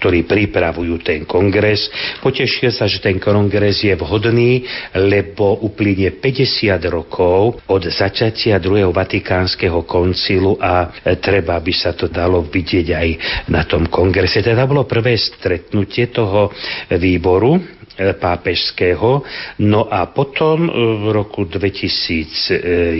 ktorí 0.00 0.26
pripravujú 0.26 0.94
ten 1.04 1.22
kongres. 1.28 1.86
Potešil 2.24 2.74
sa, 2.74 2.90
že 2.90 2.98
ten 2.98 3.22
kongres 3.22 3.86
je 3.86 3.94
vhodný, 3.94 4.66
lebo 4.96 5.62
uplynie 5.62 6.16
50 6.18 6.80
rokov 6.90 7.62
od 7.66 7.82
začatia 7.86 8.58
druhého 8.58 8.79
vývojov 8.80 8.96
Vatikánskeho 8.96 9.84
koncilu 9.84 10.56
a 10.56 10.88
e, 11.04 11.20
treba 11.20 11.60
by 11.60 11.72
sa 11.76 11.92
to 11.92 12.08
dalo 12.08 12.40
vidieť 12.48 12.86
aj 12.96 13.08
na 13.52 13.68
tom 13.68 13.84
kongrese. 13.92 14.40
Teda 14.40 14.64
bolo 14.64 14.88
prvé 14.88 15.20
stretnutie 15.20 16.08
toho 16.08 16.48
e, 16.48 16.96
výboru 16.96 17.79
pápežského. 18.16 19.22
No 19.60 19.86
a 19.88 20.06
potom 20.08 20.66
e, 20.66 20.70
v 20.74 21.06
roku 21.12 21.44
2011, 21.44 22.96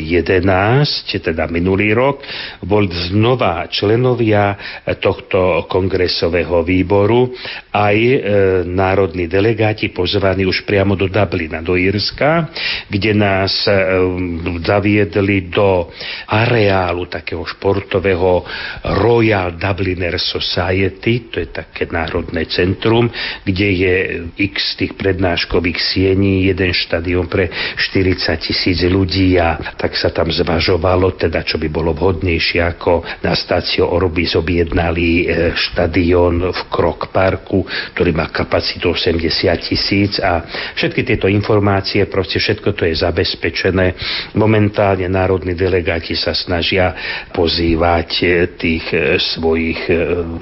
teda 1.20 1.46
minulý 1.48 1.94
rok, 1.96 2.22
bol 2.64 2.88
znova 2.88 3.64
členovia 3.72 4.56
tohto 5.00 5.64
kongresového 5.70 6.62
výboru 6.62 7.32
aj 7.72 7.96
e, 7.96 8.18
národní 8.68 9.26
delegáti 9.26 9.88
pozvaní 9.88 10.44
už 10.46 10.62
priamo 10.68 10.96
do 10.96 11.08
Dublina, 11.08 11.64
do 11.64 11.76
Írska, 11.76 12.48
kde 12.88 13.12
nás 13.14 13.68
zaviedli 14.64 15.40
do 15.50 15.88
areálu 16.28 17.06
takého 17.06 17.44
športového 17.44 18.44
Royal 18.84 19.56
Dubliner 19.56 20.18
Society, 20.18 21.30
to 21.30 21.40
je 21.40 21.48
také 21.50 21.86
národné 21.90 22.46
centrum, 22.46 23.10
kde 23.44 23.68
je 23.70 23.94
x 24.36 24.76
tých 24.76 24.89
tých 24.90 24.98
prednáškových 24.98 25.78
siení, 25.78 26.50
jeden 26.50 26.74
štadión 26.74 27.30
pre 27.30 27.46
40 27.78 28.34
tisíc 28.42 28.82
ľudí 28.82 29.38
a 29.38 29.54
tak 29.78 29.94
sa 29.94 30.10
tam 30.10 30.26
zvažovalo, 30.34 31.14
teda 31.14 31.46
čo 31.46 31.62
by 31.62 31.70
bolo 31.70 31.94
vhodnejšie 31.94 32.58
ako 32.58 33.06
na 33.22 33.38
stáciu 33.38 33.86
Orbis 33.86 34.34
objednali 34.34 35.22
e, 35.22 35.54
štadión 35.54 36.50
v 36.50 36.60
Krok 36.66 37.14
Parku, 37.14 37.62
ktorý 37.94 38.10
má 38.10 38.26
kapacitu 38.34 38.90
80 38.90 39.22
tisíc 39.62 40.18
a 40.18 40.42
všetky 40.74 41.06
tieto 41.06 41.30
informácie, 41.30 42.10
proste 42.10 42.42
všetko 42.42 42.74
to 42.74 42.82
je 42.90 42.98
zabezpečené. 42.98 43.94
Momentálne 44.34 45.06
národní 45.06 45.54
delegáti 45.54 46.18
sa 46.18 46.34
snažia 46.34 46.98
pozývať 47.30 48.08
e, 48.18 48.26
tých 48.58 48.84
e, 48.90 48.98
svojich 49.22 49.86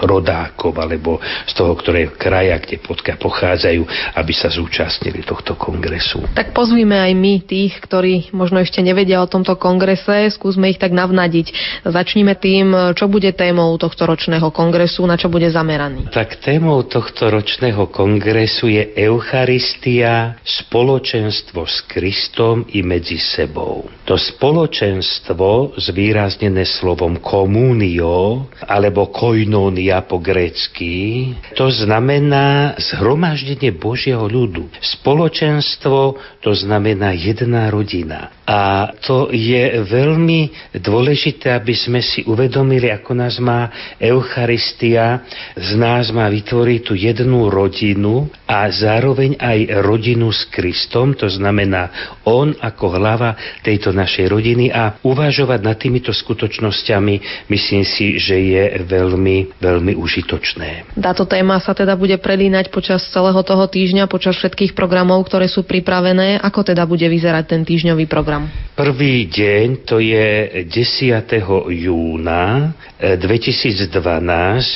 rodákov 0.01 0.73
alebo 0.81 1.21
z 1.45 1.53
toho, 1.53 1.77
ktoré 1.77 2.09
kraja, 2.17 2.57
kde 2.63 2.81
pochádzajú, 3.19 3.83
aby 4.15 4.28
sa 4.35 4.51
zúčastnili 4.51 5.23
tohto 5.23 5.55
kongresu. 5.55 6.25
Tak 6.35 6.57
pozvíme 6.57 6.97
aj 6.97 7.13
my 7.15 7.35
tých, 7.45 7.79
ktorí 7.79 8.33
možno 8.33 8.59
ešte 8.59 8.83
nevedia 8.83 9.21
o 9.21 9.31
tomto 9.31 9.55
kongrese, 9.61 10.33
skúsme 10.35 10.73
ich 10.73 10.81
tak 10.81 10.97
navnadiť. 10.97 11.53
Začníme 11.85 12.35
tým, 12.41 12.95
čo 12.97 13.07
bude 13.07 13.31
témou 13.37 13.77
tohto 13.79 14.09
ročného 14.09 14.51
kongresu, 14.51 15.05
na 15.05 15.15
čo 15.15 15.31
bude 15.31 15.47
zameraný. 15.53 16.11
Tak 16.11 16.43
témou 16.43 16.83
tohto 16.89 17.31
ročného 17.31 17.87
kongresu 17.93 18.73
je 18.73 18.97
Eucharistia, 18.99 20.41
spoločenstvo 20.43 21.69
s 21.69 21.85
Kristom 21.87 22.67
i 22.75 22.83
medzi 22.83 23.21
sebou. 23.21 23.87
To 24.09 24.17
spoločenstvo, 24.17 25.79
zvýraznené 25.79 26.65
slovom 26.65 27.21
komunio, 27.21 28.49
alebo 28.65 29.13
koinonia 29.13 30.03
po 30.03 30.19
grécky, 30.19 31.31
to 31.55 31.69
znamená 31.69 32.75
zhromaždenie 32.81 33.71
Božieho 33.77 34.18
ľudu. 34.27 34.73
Spoločenstvo 34.81 36.19
to 36.43 36.51
znamená 36.57 37.13
jedna 37.15 37.69
rodina. 37.69 38.33
A 38.49 38.89
to 39.05 39.29
je 39.29 39.85
veľmi 39.85 40.73
dôležité, 40.81 41.53
aby 41.53 41.77
sme 41.77 42.01
si 42.01 42.25
uvedomili, 42.25 42.89
ako 42.89 43.13
nás 43.13 43.37
má 43.37 43.69
Eucharistia, 44.01 45.21
z 45.53 45.77
nás 45.77 46.09
má 46.09 46.33
vytvoriť 46.33 46.81
tú 46.81 46.97
jednu 46.97 47.53
rodinu 47.53 48.33
a 48.49 48.73
zároveň 48.73 49.37
aj 49.37 49.85
rodinu 49.85 50.33
s 50.33 50.49
Kristom, 50.49 51.13
to 51.13 51.29
znamená 51.29 51.93
On 52.25 52.57
ako 52.57 52.97
hlava 52.97 53.37
tejto 53.61 53.93
našej 53.93 54.33
rodiny 54.33 54.73
a 54.73 54.97
uvažovať 55.05 55.61
nad 55.61 55.77
týmito 55.77 56.09
skutočnosťami, 56.09 57.45
myslím 57.53 57.85
si, 57.85 58.17
že 58.17 58.41
je 58.41 58.65
veľmi, 58.89 59.61
veľmi 59.61 59.93
užitočné. 59.93 60.97
Táto 60.97 61.29
téma 61.29 61.61
sa 61.61 61.77
teda 61.77 61.93
bude 62.01 62.17
prelínať 62.17 62.73
počas 62.73 63.05
celého 63.13 63.45
toho 63.45 63.69
týždňa, 63.69 64.08
počas 64.09 64.41
všetkých 64.41 64.73
programov, 64.73 65.23
ktoré 65.29 65.47
sú 65.47 65.63
pripravené. 65.69 66.41
Ako 66.41 66.65
teda 66.65 66.89
bude 66.89 67.05
vyzerať 67.05 67.45
ten 67.45 67.63
týždňový 67.63 68.09
program? 68.09 68.49
Prvý 68.73 69.29
deň 69.29 69.85
to 69.85 70.01
je 70.01 70.65
10. 70.67 71.29
júna 71.69 72.73
2012 72.99 73.95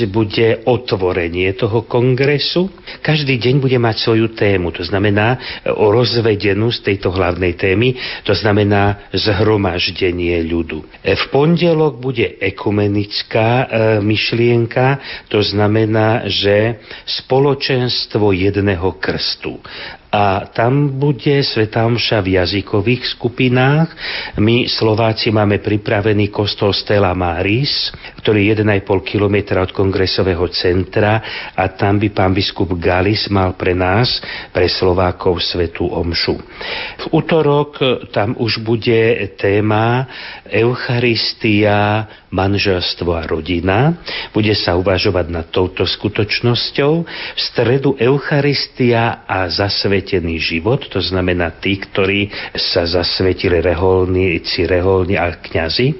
bude 0.06 0.62
otvorenie 0.62 1.50
toho 1.58 1.82
kongresu. 1.82 2.70
Každý 3.02 3.34
deň 3.38 3.54
bude 3.58 3.78
mať 3.82 3.96
svoju 3.98 4.30
tému, 4.38 4.70
to 4.70 4.86
znamená 4.86 5.38
o 5.74 5.90
rozvedenú 5.90 6.70
z 6.70 6.86
tejto 6.86 7.10
hlavnej 7.10 7.58
témy, 7.58 7.98
to 8.22 8.30
znamená 8.30 9.10
zhromaždenie 9.10 10.38
ľudu. 10.46 10.86
V 11.02 11.24
pondelok 11.34 11.98
bude 11.98 12.38
ekumenická 12.38 13.48
e, 13.48 13.66
myšlienka, 14.06 15.02
to 15.26 15.42
znamená, 15.42 16.22
že 16.30 16.78
spoločenstvo 17.06 18.30
jedného 18.30 18.98
krstu 19.02 19.21
gesto 19.22 19.62
a 20.12 20.44
tam 20.52 21.00
bude 21.00 21.40
Svetá 21.40 21.88
Omša 21.88 22.20
v 22.20 22.36
jazykových 22.36 23.16
skupinách. 23.16 23.88
My 24.36 24.68
Slováci 24.68 25.32
máme 25.32 25.56
pripravený 25.64 26.28
kostol 26.28 26.76
Stella 26.76 27.16
Maris, 27.16 27.88
ktorý 28.20 28.52
je 28.52 28.60
1,5 28.60 29.08
km 29.08 29.56
od 29.56 29.72
kongresového 29.72 30.44
centra 30.52 31.16
a 31.56 31.64
tam 31.72 31.96
by 31.96 32.12
pán 32.12 32.36
biskup 32.36 32.76
Galis 32.76 33.32
mal 33.32 33.56
pre 33.56 33.72
nás, 33.72 34.20
pre 34.52 34.68
Slovákov, 34.68 35.40
Svetú 35.40 35.88
Omšu. 35.88 36.36
V 37.00 37.04
útorok 37.16 37.80
tam 38.12 38.36
už 38.36 38.60
bude 38.60 39.32
téma 39.40 40.04
Eucharistia, 40.44 42.04
manželstvo 42.28 43.16
a 43.16 43.24
rodina. 43.24 43.96
Bude 44.32 44.52
sa 44.52 44.76
uvažovať 44.76 45.26
nad 45.32 45.46
touto 45.48 45.88
skutočnosťou. 45.88 46.92
V 47.36 47.40
stredu 47.40 47.96
Eucharistia 47.96 49.24
a 49.24 49.48
zasvetený 50.02 50.42
život, 50.42 50.82
to 50.90 50.98
znamená 50.98 51.54
tí, 51.62 51.78
ktorí 51.78 52.26
sa 52.58 52.82
zasvetili 52.82 53.62
reholníci, 53.62 54.66
reholní 54.66 55.14
a 55.14 55.30
kňazi. 55.30 55.94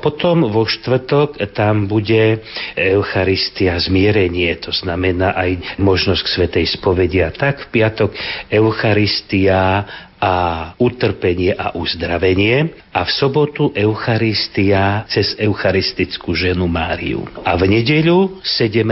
Potom 0.00 0.48
vo 0.48 0.64
štvrtok 0.64 1.36
tam 1.52 1.84
bude 1.84 2.40
Eucharistia 2.72 3.76
zmierenie, 3.76 4.56
to 4.56 4.72
znamená 4.72 5.36
aj 5.36 5.76
možnosť 5.76 6.20
k 6.24 6.32
svetej 6.32 6.66
spovedi 6.80 7.20
a 7.20 7.28
tak 7.28 7.68
v 7.68 7.76
piatok 7.76 8.16
Eucharistia 8.48 9.84
a 10.22 10.34
utrpenie 10.78 11.50
a 11.50 11.74
uzdravenie 11.74 12.70
a 12.94 13.02
v 13.02 13.10
sobotu 13.10 13.74
Eucharistia 13.74 15.02
cez 15.10 15.34
Eucharistickú 15.34 16.30
ženu 16.30 16.70
Máriu. 16.70 17.26
A 17.42 17.58
v 17.58 17.66
nedeľu 17.66 18.38
17. 18.46 18.86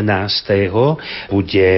bude 1.31 1.69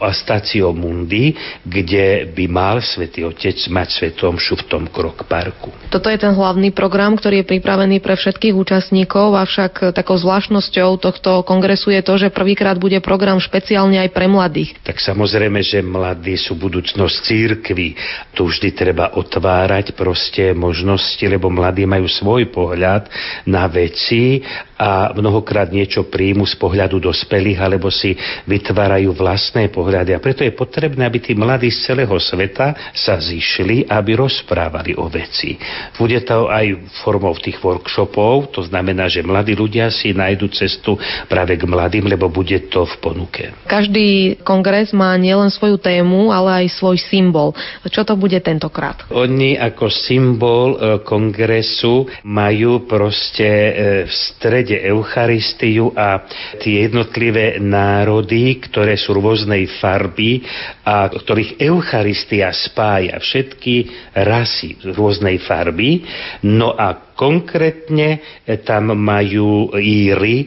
Astacio 0.00 0.72
Mundi, 0.72 1.36
kde 1.68 2.32
by 2.32 2.44
mal 2.48 2.80
svätý 2.80 3.28
Otec 3.28 3.60
mať 3.68 3.88
svetom 3.92 4.40
šu 4.40 4.64
v 4.64 4.64
tom 4.64 4.84
krok 4.88 5.28
parku. 5.28 5.68
Toto 5.92 6.08
je 6.08 6.16
ten 6.16 6.32
hlavný 6.32 6.72
program, 6.72 7.12
ktorý 7.12 7.44
je 7.44 7.50
pripravený 7.60 8.00
pre 8.00 8.16
všetkých 8.16 8.56
účastníkov, 8.56 9.36
avšak 9.36 9.92
takou 9.92 10.16
zvláštnosťou 10.16 10.96
tohto 10.96 11.44
kongresu 11.44 11.92
je 11.92 12.00
to, 12.00 12.14
že 12.16 12.32
prvýkrát 12.32 12.80
bude 12.80 12.96
program 13.04 13.36
špeciálne 13.36 14.00
aj 14.00 14.16
pre 14.16 14.24
mladých. 14.24 14.80
Tak 14.80 14.96
samozrejme, 14.96 15.60
že 15.60 15.84
mladí 15.84 16.40
sú 16.40 16.56
budúcnosť 16.56 17.16
církvy. 17.28 17.92
Tu 18.32 18.42
vždy 18.48 18.77
treba 18.78 19.18
otvárať 19.18 19.98
proste 19.98 20.54
možnosti, 20.54 21.20
lebo 21.26 21.50
mladí 21.50 21.82
majú 21.82 22.06
svoj 22.06 22.46
pohľad 22.54 23.10
na 23.50 23.66
veci 23.66 24.38
a 24.78 25.10
mnohokrát 25.10 25.74
niečo 25.74 26.06
príjmu 26.06 26.46
z 26.46 26.54
pohľadu 26.54 27.02
dospelých 27.02 27.58
alebo 27.58 27.90
si 27.90 28.14
vytvárajú 28.46 29.10
vlastné 29.10 29.74
pohľady. 29.74 30.14
A 30.14 30.22
preto 30.22 30.46
je 30.46 30.54
potrebné, 30.54 31.02
aby 31.02 31.18
tí 31.18 31.34
mladí 31.34 31.66
z 31.74 31.90
celého 31.90 32.14
sveta 32.14 32.94
sa 32.94 33.18
zišli, 33.18 33.90
aby 33.90 34.14
rozprávali 34.14 34.94
o 34.94 35.10
veci. 35.10 35.58
Bude 35.98 36.22
to 36.22 36.46
aj 36.46 36.94
formou 37.02 37.34
tých 37.34 37.58
workshopov, 37.58 38.54
to 38.54 38.62
znamená, 38.62 39.10
že 39.10 39.26
mladí 39.26 39.58
ľudia 39.58 39.90
si 39.90 40.14
nájdu 40.14 40.46
cestu 40.54 40.94
práve 41.26 41.58
k 41.58 41.66
mladým, 41.66 42.06
lebo 42.06 42.30
bude 42.30 42.70
to 42.70 42.86
v 42.86 42.94
ponuke. 43.02 43.50
Každý 43.66 44.38
kongres 44.46 44.94
má 44.94 45.18
nielen 45.18 45.50
svoju 45.50 45.74
tému, 45.82 46.30
ale 46.30 46.64
aj 46.64 46.78
svoj 46.78 47.02
symbol. 47.02 47.50
Čo 47.82 48.06
to 48.06 48.14
bude 48.14 48.38
tentokrát? 48.68 49.08
Oni 49.16 49.56
ako 49.56 49.88
symbol 49.88 50.68
e, 50.76 50.78
kongresu 51.00 52.04
majú 52.28 52.84
proste 52.84 53.48
e, 53.48 53.72
v 54.04 54.12
strede 54.12 54.76
Eucharistiu 54.84 55.96
a 55.96 56.20
tie 56.60 56.84
jednotlivé 56.84 57.56
národy, 57.58 58.60
ktoré 58.60 59.00
sú 59.00 59.16
rôznej 59.16 59.64
farby 59.80 60.44
a 60.84 61.08
ktorých 61.08 61.64
Eucharistia 61.64 62.52
spája 62.52 63.16
všetky 63.16 63.88
rasy 64.12 64.76
rôznej 64.92 65.40
farby. 65.40 66.04
No 66.44 66.76
a 66.76 67.07
Konkrétne 67.18 68.22
e, 68.46 68.62
tam 68.62 68.94
majú 68.94 69.74
íry 69.74 70.46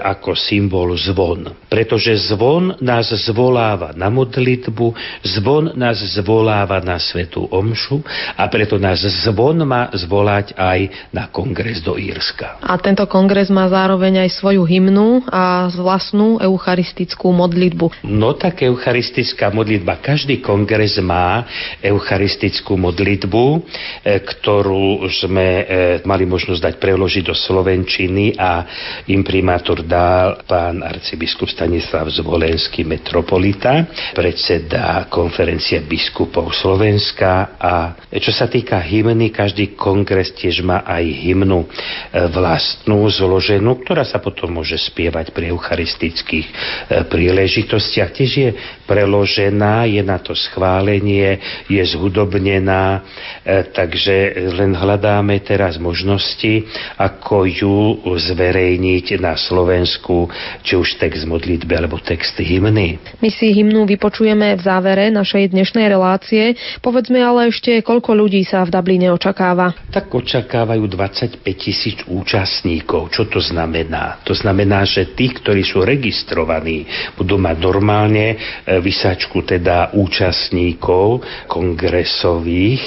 ako 0.00 0.32
symbol 0.32 0.96
zvon. 0.96 1.68
Pretože 1.68 2.32
zvon 2.32 2.72
nás 2.80 3.12
zvoláva 3.28 3.92
na 3.92 4.08
modlitbu, 4.08 4.96
zvon 5.20 5.76
nás 5.76 6.00
zvoláva 6.16 6.80
na 6.80 6.96
svetú 6.96 7.44
omšu 7.52 8.00
a 8.32 8.48
preto 8.48 8.80
nás 8.80 9.04
zvon 9.04 9.60
má 9.68 9.92
zvolať 9.92 10.56
aj 10.56 11.12
na 11.12 11.28
kongres 11.28 11.84
do 11.84 12.00
Írska. 12.00 12.64
A 12.64 12.80
tento 12.80 13.04
kongres 13.04 13.52
má 13.52 13.68
zároveň 13.68 14.24
aj 14.24 14.40
svoju 14.40 14.64
hymnu 14.64 15.28
a 15.28 15.68
vlastnú 15.68 16.40
eucharistickú 16.40 17.28
modlitbu. 17.28 18.08
No 18.08 18.32
tak 18.32 18.64
eucharistická 18.64 19.52
modlitba. 19.52 20.00
Každý 20.00 20.40
kongres 20.40 20.96
má 20.96 21.44
eucharistickú 21.84 22.80
modlitbu, 22.80 23.44
e, 23.52 23.58
ktorú 24.24 25.04
sme 25.12 25.48
mali 26.06 26.24
možnosť 26.24 26.62
dať 26.62 26.74
preložiť 26.78 27.24
do 27.26 27.34
Slovenčiny 27.34 28.38
a 28.38 28.62
imprimátor 29.10 29.82
dal 29.82 30.46
pán 30.46 30.80
arcibiskup 30.86 31.50
Stanislav 31.50 32.06
Zvolenský 32.08 32.86
metropolita, 32.86 33.84
predseda 34.14 35.10
konferencie 35.10 35.82
biskupov 35.82 36.54
Slovenska 36.54 37.58
a 37.58 37.74
čo 38.16 38.30
sa 38.30 38.46
týka 38.46 38.78
hymny, 38.78 39.34
každý 39.34 39.74
kongres 39.74 40.32
tiež 40.38 40.62
má 40.62 40.86
aj 40.86 41.04
hymnu 41.04 41.66
e, 41.66 41.68
vlastnú 42.30 43.04
zloženú, 43.10 43.82
ktorá 43.82 44.06
sa 44.06 44.22
potom 44.22 44.62
môže 44.62 44.78
spievať 44.78 45.34
pri 45.34 45.50
eucharistických 45.50 46.46
e, 46.46 46.52
príležitostiach. 47.10 48.10
Tiež 48.14 48.30
je 48.30 48.48
preložená, 48.86 49.84
je 49.90 50.00
na 50.00 50.22
to 50.22 50.32
schválenie, 50.32 51.38
je 51.66 51.82
zhudobnená, 51.82 53.02
e, 53.42 53.66
takže 53.74 54.48
len 54.54 54.72
hľadáme 54.72 55.42
teraz 55.42 55.76
možnosti, 55.76 56.64
ako 56.96 57.44
ju 57.44 57.78
zverejniť 58.16 59.18
na 59.18 59.34
Slovensku, 59.34 60.30
či 60.62 60.78
už 60.78 60.96
text 61.02 61.26
modlitby 61.26 61.72
alebo 61.74 61.98
text 62.00 62.38
hymny. 62.38 63.02
My 63.20 63.28
si 63.28 63.50
hymnu 63.52 63.84
vypočujeme 63.84 64.54
v 64.54 64.60
závere 64.62 65.10
našej 65.10 65.52
dnešnej 65.52 65.86
relácie. 65.90 66.54
Povedzme 66.80 67.18
ale 67.20 67.50
ešte, 67.50 67.82
koľko 67.82 68.14
ľudí 68.14 68.46
sa 68.46 68.62
v 68.62 68.72
Dubline 68.72 69.10
očakáva. 69.10 69.74
Tak 69.90 70.08
očakávajú 70.08 70.84
25 70.86 71.42
tisíc 71.58 71.98
účastníkov. 72.06 73.10
Čo 73.10 73.26
to 73.26 73.42
znamená? 73.42 74.22
To 74.22 74.32
znamená, 74.32 74.86
že 74.86 75.12
tí, 75.16 75.34
ktorí 75.34 75.66
sú 75.66 75.82
registrovaní, 75.82 76.86
budú 77.18 77.40
mať 77.40 77.56
normálne 77.58 78.26
e, 78.34 78.36
vysačku 78.80 79.42
teda 79.42 79.92
účastníkov 79.92 81.22
kongresových 81.46 82.84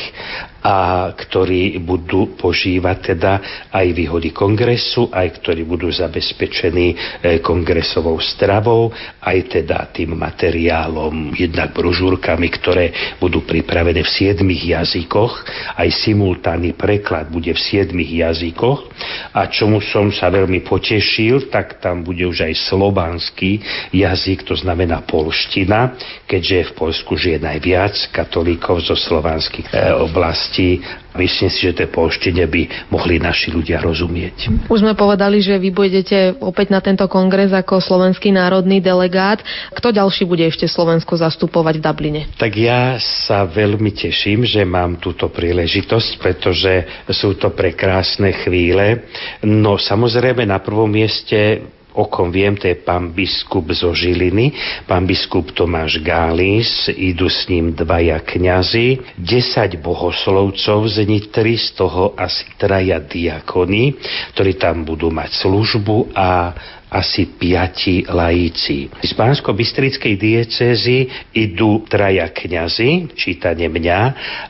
a 0.60 1.08
ktorí 1.16 1.80
budú 1.80 2.36
požívať 2.36 3.16
teda 3.16 3.34
aj 3.72 3.88
výhody 3.96 4.36
kongresu, 4.36 5.08
aj 5.08 5.40
ktorí 5.40 5.64
budú 5.64 5.88
zabezpečení 5.88 6.88
e, 6.92 6.96
kongresovou 7.40 8.20
stravou, 8.20 8.92
aj 9.24 9.38
teda 9.48 9.88
tým 9.96 10.20
materiálom, 10.20 11.32
jednak 11.32 11.72
brožúrkami, 11.72 12.48
ktoré 12.60 12.86
budú 13.24 13.48
pripravené 13.48 14.04
v 14.04 14.12
siedmých 14.12 14.84
jazykoch, 14.84 15.48
aj 15.80 15.90
simultánny 16.04 16.76
preklad 16.76 17.32
bude 17.32 17.56
v 17.56 17.60
siedmých 17.60 18.28
jazykoch. 18.28 18.92
A 19.32 19.48
čomu 19.48 19.80
som 19.80 20.12
sa 20.12 20.28
veľmi 20.28 20.60
potešil, 20.68 21.48
tak 21.48 21.80
tam 21.80 22.04
bude 22.04 22.28
už 22.28 22.52
aj 22.52 22.54
slovanský 22.68 23.64
jazyk, 23.96 24.44
to 24.44 24.60
znamená 24.60 25.08
polština, 25.08 25.96
keďže 26.28 26.76
v 26.76 26.76
Polsku 26.76 27.16
žije 27.16 27.40
najviac 27.40 27.96
katolíkov 28.12 28.84
zo 28.84 29.00
slovanských 29.00 29.72
e, 29.72 29.96
oblastí 29.96 30.49
oblasti. 30.50 30.82
Myslím 31.10 31.50
si, 31.52 31.68
že 31.68 31.84
tej 31.84 31.90
polštine 31.92 32.48
by 32.48 32.94
mohli 32.94 33.20
naši 33.20 33.52
ľudia 33.52 33.82
rozumieť. 33.84 34.70
Už 34.72 34.86
sme 34.86 34.96
povedali, 34.96 35.44
že 35.44 35.58
vy 35.60 35.74
budete 35.74 36.38
opäť 36.40 36.72
na 36.72 36.80
tento 36.80 37.04
kongres 37.12 37.52
ako 37.52 37.82
slovenský 37.82 38.32
národný 38.32 38.80
delegát. 38.80 39.44
Kto 39.74 39.92
ďalší 39.92 40.24
bude 40.24 40.48
ešte 40.48 40.70
Slovensko 40.70 41.20
zastupovať 41.20 41.82
v 41.82 41.84
Dubline? 41.84 42.22
Tak 42.40 42.54
ja 42.56 42.96
sa 43.02 43.44
veľmi 43.44 43.92
teším, 43.92 44.48
že 44.48 44.64
mám 44.64 45.02
túto 45.02 45.28
príležitosť, 45.28 46.10
pretože 46.22 46.88
sú 47.12 47.36
to 47.36 47.52
prekrásne 47.52 48.32
chvíle. 48.46 49.10
No 49.44 49.76
samozrejme 49.76 50.46
na 50.48 50.62
prvom 50.64 50.88
mieste 50.88 51.68
o 51.94 52.06
kom 52.06 52.30
viem, 52.30 52.54
to 52.54 52.70
je 52.70 52.78
pán 52.78 53.10
biskup 53.10 53.66
zo 53.74 53.94
Žiliny, 53.94 54.54
pán 54.86 55.10
biskup 55.10 55.52
Tomáš 55.52 56.02
Gális, 56.06 56.90
idú 56.94 57.26
s 57.26 57.50
ním 57.50 57.74
dvaja 57.74 58.22
kňazi, 58.22 59.18
10 59.18 59.82
bohoslovcov 59.82 60.86
z 60.86 60.98
Nitry, 61.10 61.58
z 61.58 61.74
toho 61.74 62.14
asi 62.14 62.46
traja 62.62 63.02
diakony, 63.02 63.98
ktorí 64.38 64.58
tam 64.62 64.86
budú 64.86 65.10
mať 65.10 65.42
službu 65.42 66.14
a 66.14 66.54
asi 66.90 67.30
piati 67.30 68.04
lajíci. 68.10 68.90
Z 69.06 69.14
Pánsko-Bystrickej 69.14 70.14
diecézy 70.18 71.06
idú 71.38 71.86
traja 71.86 72.34
kňazi, 72.34 73.14
čítane 73.14 73.70
mňa, 73.70 74.00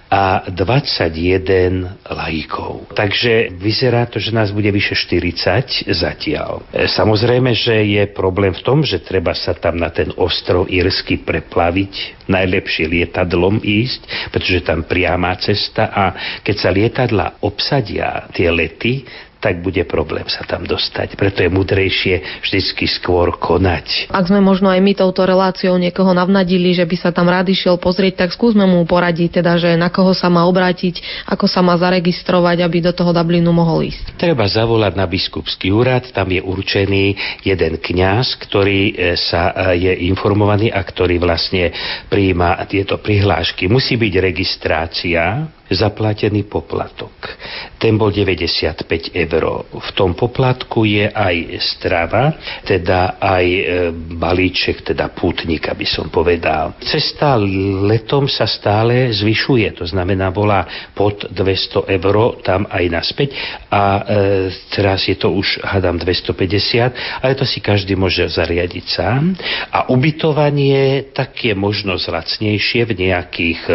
a 0.10 0.50
21 0.50 2.02
lajíkov. 2.10 2.98
Takže 2.98 3.54
vyzerá 3.54 4.10
to, 4.10 4.18
že 4.18 4.34
nás 4.34 4.50
bude 4.50 4.74
vyše 4.74 4.98
40 4.98 5.86
zatiaľ. 5.94 6.66
E, 6.74 6.90
samozrejme, 6.90 7.54
že 7.54 7.86
je 7.86 8.04
problém 8.10 8.50
v 8.50 8.66
tom, 8.66 8.82
že 8.82 9.06
treba 9.06 9.38
sa 9.38 9.54
tam 9.54 9.78
na 9.78 9.94
ten 9.94 10.10
ostrov 10.18 10.66
Irsky 10.66 11.22
preplaviť, 11.22 12.26
najlepšie 12.26 12.90
lietadlom 12.90 13.62
ísť, 13.62 14.34
pretože 14.34 14.66
tam 14.66 14.82
priama 14.90 15.38
cesta 15.38 15.94
a 15.94 16.04
keď 16.42 16.56
sa 16.58 16.70
lietadla 16.74 17.26
obsadia 17.46 18.26
tie 18.34 18.50
lety, 18.50 19.06
tak 19.40 19.64
bude 19.64 19.88
problém 19.88 20.28
sa 20.28 20.44
tam 20.44 20.68
dostať. 20.68 21.16
Preto 21.16 21.40
je 21.40 21.50
mudrejšie 21.50 22.44
vždycky 22.44 22.86
skôr 22.92 23.32
konať. 23.40 24.12
Ak 24.12 24.28
sme 24.28 24.44
možno 24.44 24.68
aj 24.68 24.84
my 24.84 24.94
touto 25.00 25.24
reláciou 25.24 25.80
niekoho 25.80 26.12
navnadili, 26.12 26.76
že 26.76 26.84
by 26.84 26.96
sa 27.00 27.10
tam 27.16 27.32
rád 27.32 27.48
išiel 27.48 27.80
pozrieť, 27.80 28.28
tak 28.28 28.36
skúsme 28.36 28.68
mu 28.68 28.84
poradiť, 28.84 29.40
teda, 29.40 29.56
že 29.56 29.80
na 29.80 29.88
koho 29.88 30.12
sa 30.12 30.28
má 30.28 30.44
obrátiť, 30.44 31.24
ako 31.24 31.48
sa 31.48 31.64
má 31.64 31.80
zaregistrovať, 31.80 32.68
aby 32.68 32.78
do 32.84 32.92
toho 32.92 33.16
Dublinu 33.16 33.56
mohol 33.56 33.88
ísť. 33.88 34.20
Treba 34.20 34.44
zavolať 34.44 34.94
na 35.00 35.08
biskupský 35.08 35.72
úrad, 35.72 36.12
tam 36.12 36.36
je 36.36 36.44
určený 36.44 37.16
jeden 37.48 37.80
kňaz, 37.80 38.36
ktorý 38.44 38.92
e, 38.92 38.94
sa 39.16 39.56
e, 39.74 39.88
je 39.88 39.94
informovaný 40.12 40.68
a 40.68 40.84
ktorý 40.84 41.16
vlastne 41.16 41.72
prijíma 42.12 42.60
tieto 42.68 43.00
prihlášky. 43.00 43.72
Musí 43.72 43.96
byť 43.96 44.14
registrácia, 44.20 45.48
zaplatený 45.70 46.50
poplatok. 46.50 47.14
Ten 47.80 47.96
bol 47.96 48.12
95 48.12 49.16
eur. 49.16 49.44
V 49.70 49.90
tom 49.96 50.14
poplatku 50.14 50.84
je 50.84 51.08
aj 51.08 51.36
strava, 51.62 52.36
teda 52.68 53.22
aj 53.22 53.46
e, 53.46 53.64
balíček, 54.20 54.84
teda 54.84 55.12
pútnik, 55.16 55.70
aby 55.72 55.88
som 55.88 56.12
povedal. 56.12 56.76
Cesta 56.84 57.40
letom 57.88 58.28
sa 58.28 58.44
stále 58.50 59.10
zvyšuje, 59.16 59.80
to 59.80 59.86
znamená, 59.88 60.32
bola 60.34 60.92
pod 60.92 61.30
200 61.32 61.88
eur 61.88 62.16
tam 62.44 62.68
aj 62.68 62.84
naspäť 62.92 63.30
a 63.72 63.84
e, 64.02 64.02
teraz 64.74 65.08
je 65.08 65.16
to 65.16 65.32
už, 65.32 65.64
hadám, 65.64 65.96
250, 66.02 67.24
ale 67.24 67.34
to 67.38 67.46
si 67.46 67.64
každý 67.64 67.96
môže 67.96 68.26
zariadiť 68.28 68.86
sám. 68.90 69.36
A 69.72 69.88
ubytovanie 69.88 71.12
tak 71.16 71.38
je 71.44 71.54
možno 71.54 71.96
lacnejšie 71.96 72.84
v 72.90 72.94
nejakých 73.08 73.62
e, 73.70 73.74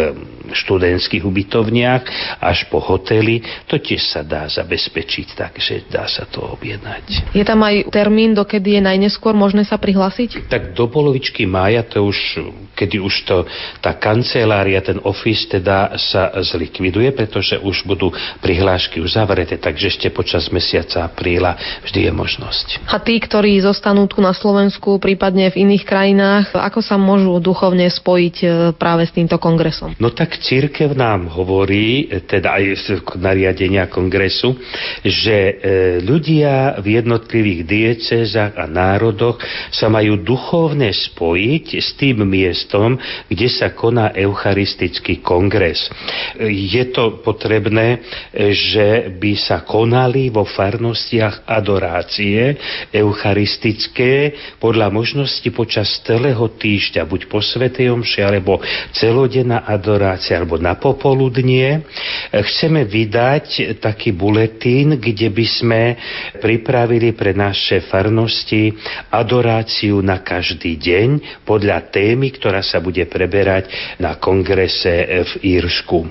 študentských 0.52 1.24
ubytovniach 1.24 2.02
až 2.42 2.68
po 2.68 2.82
hotely. 2.82 3.40
To 3.70 3.73
tiež 3.80 3.94
tiež 3.94 4.10
sa 4.10 4.26
dá 4.26 4.50
zabezpečiť, 4.50 5.38
takže 5.38 5.86
dá 5.86 6.10
sa 6.10 6.26
to 6.26 6.42
objednať. 6.42 7.30
Je 7.30 7.46
tam 7.46 7.62
aj 7.62 7.94
termín, 7.94 8.34
dokedy 8.34 8.74
je 8.74 8.82
najneskôr 8.82 9.30
možné 9.30 9.62
sa 9.62 9.78
prihlásiť? 9.78 10.50
Tak 10.50 10.74
do 10.74 10.90
polovičky 10.90 11.46
mája 11.46 11.86
to 11.86 12.02
už, 12.10 12.42
kedy 12.74 12.98
už 12.98 13.14
to, 13.22 13.46
tá 13.78 13.94
kancelária, 13.94 14.82
ten 14.82 14.98
office 15.06 15.46
teda 15.46 15.94
sa 15.94 16.34
zlikviduje, 16.42 17.14
pretože 17.14 17.54
už 17.54 17.86
budú 17.86 18.10
prihlášky 18.42 18.98
uzavreté, 18.98 19.62
takže 19.62 19.94
ešte 19.94 20.10
počas 20.10 20.50
mesiaca 20.50 21.06
apríla 21.06 21.54
vždy 21.86 22.10
je 22.10 22.12
možnosť. 22.12 22.66
A 22.90 22.98
tí, 22.98 23.22
ktorí 23.22 23.62
zostanú 23.62 24.10
tu 24.10 24.18
na 24.18 24.34
Slovensku, 24.34 24.98
prípadne 24.98 25.54
v 25.54 25.70
iných 25.70 25.84
krajinách, 25.86 26.50
ako 26.50 26.82
sa 26.82 26.98
môžu 26.98 27.38
duchovne 27.38 27.86
spojiť 27.86 28.36
e, 28.42 28.46
práve 28.74 29.06
s 29.06 29.14
týmto 29.14 29.38
kongresom? 29.38 29.94
No 30.02 30.10
tak 30.10 30.34
církev 30.42 30.98
nám 30.98 31.30
hovorí, 31.30 32.10
teda 32.26 32.58
aj 32.58 32.64
z 32.74 32.86
nariadenia 33.64 33.88
kongresu, 33.88 34.56
že 35.00 35.36
e, 35.36 35.52
ľudia 36.04 36.76
v 36.84 37.00
jednotlivých 37.00 37.62
diecezách 37.64 38.52
a 38.60 38.68
národoch 38.68 39.40
sa 39.72 39.88
majú 39.88 40.20
duchovne 40.20 40.92
spojiť 40.92 41.66
s 41.80 41.96
tým 41.96 42.28
miestom, 42.28 43.00
kde 43.28 43.48
sa 43.48 43.72
koná 43.72 44.12
eucharistický 44.12 45.24
kongres. 45.24 45.88
Je 46.44 46.84
to 46.92 47.24
potrebné, 47.24 48.04
že 48.34 49.08
by 49.16 49.32
sa 49.40 49.64
konali 49.64 50.28
vo 50.28 50.44
farnostiach 50.44 51.48
adorácie 51.48 52.56
eucharistické 52.92 54.36
podľa 54.60 54.92
možnosti 54.92 55.46
počas 55.54 55.88
celého 56.04 56.44
týždňa, 56.52 57.02
buď 57.08 57.20
po 57.32 57.40
Svetej 57.40 57.92
Omši, 57.92 58.20
alebo 58.20 58.60
celodenná 58.92 59.64
adorácia, 59.64 60.36
alebo 60.36 60.60
na 60.60 60.76
popoludnie. 60.76 61.80
Chceme 62.30 62.84
vydať 62.84 63.53
taký 63.78 64.14
buletín, 64.14 64.98
kde 64.98 65.28
by 65.30 65.46
sme 65.46 65.82
pripravili 66.38 67.14
pre 67.14 67.32
naše 67.32 67.84
farnosti 67.86 68.74
adoráciu 69.10 70.02
na 70.02 70.20
každý 70.20 70.76
deň 70.78 71.42
podľa 71.46 71.90
témy, 71.92 72.34
ktorá 72.34 72.60
sa 72.60 72.82
bude 72.82 73.04
preberať 73.06 73.70
na 74.00 74.16
kongrese 74.18 75.24
v 75.38 75.60
Írsku. 75.60 76.08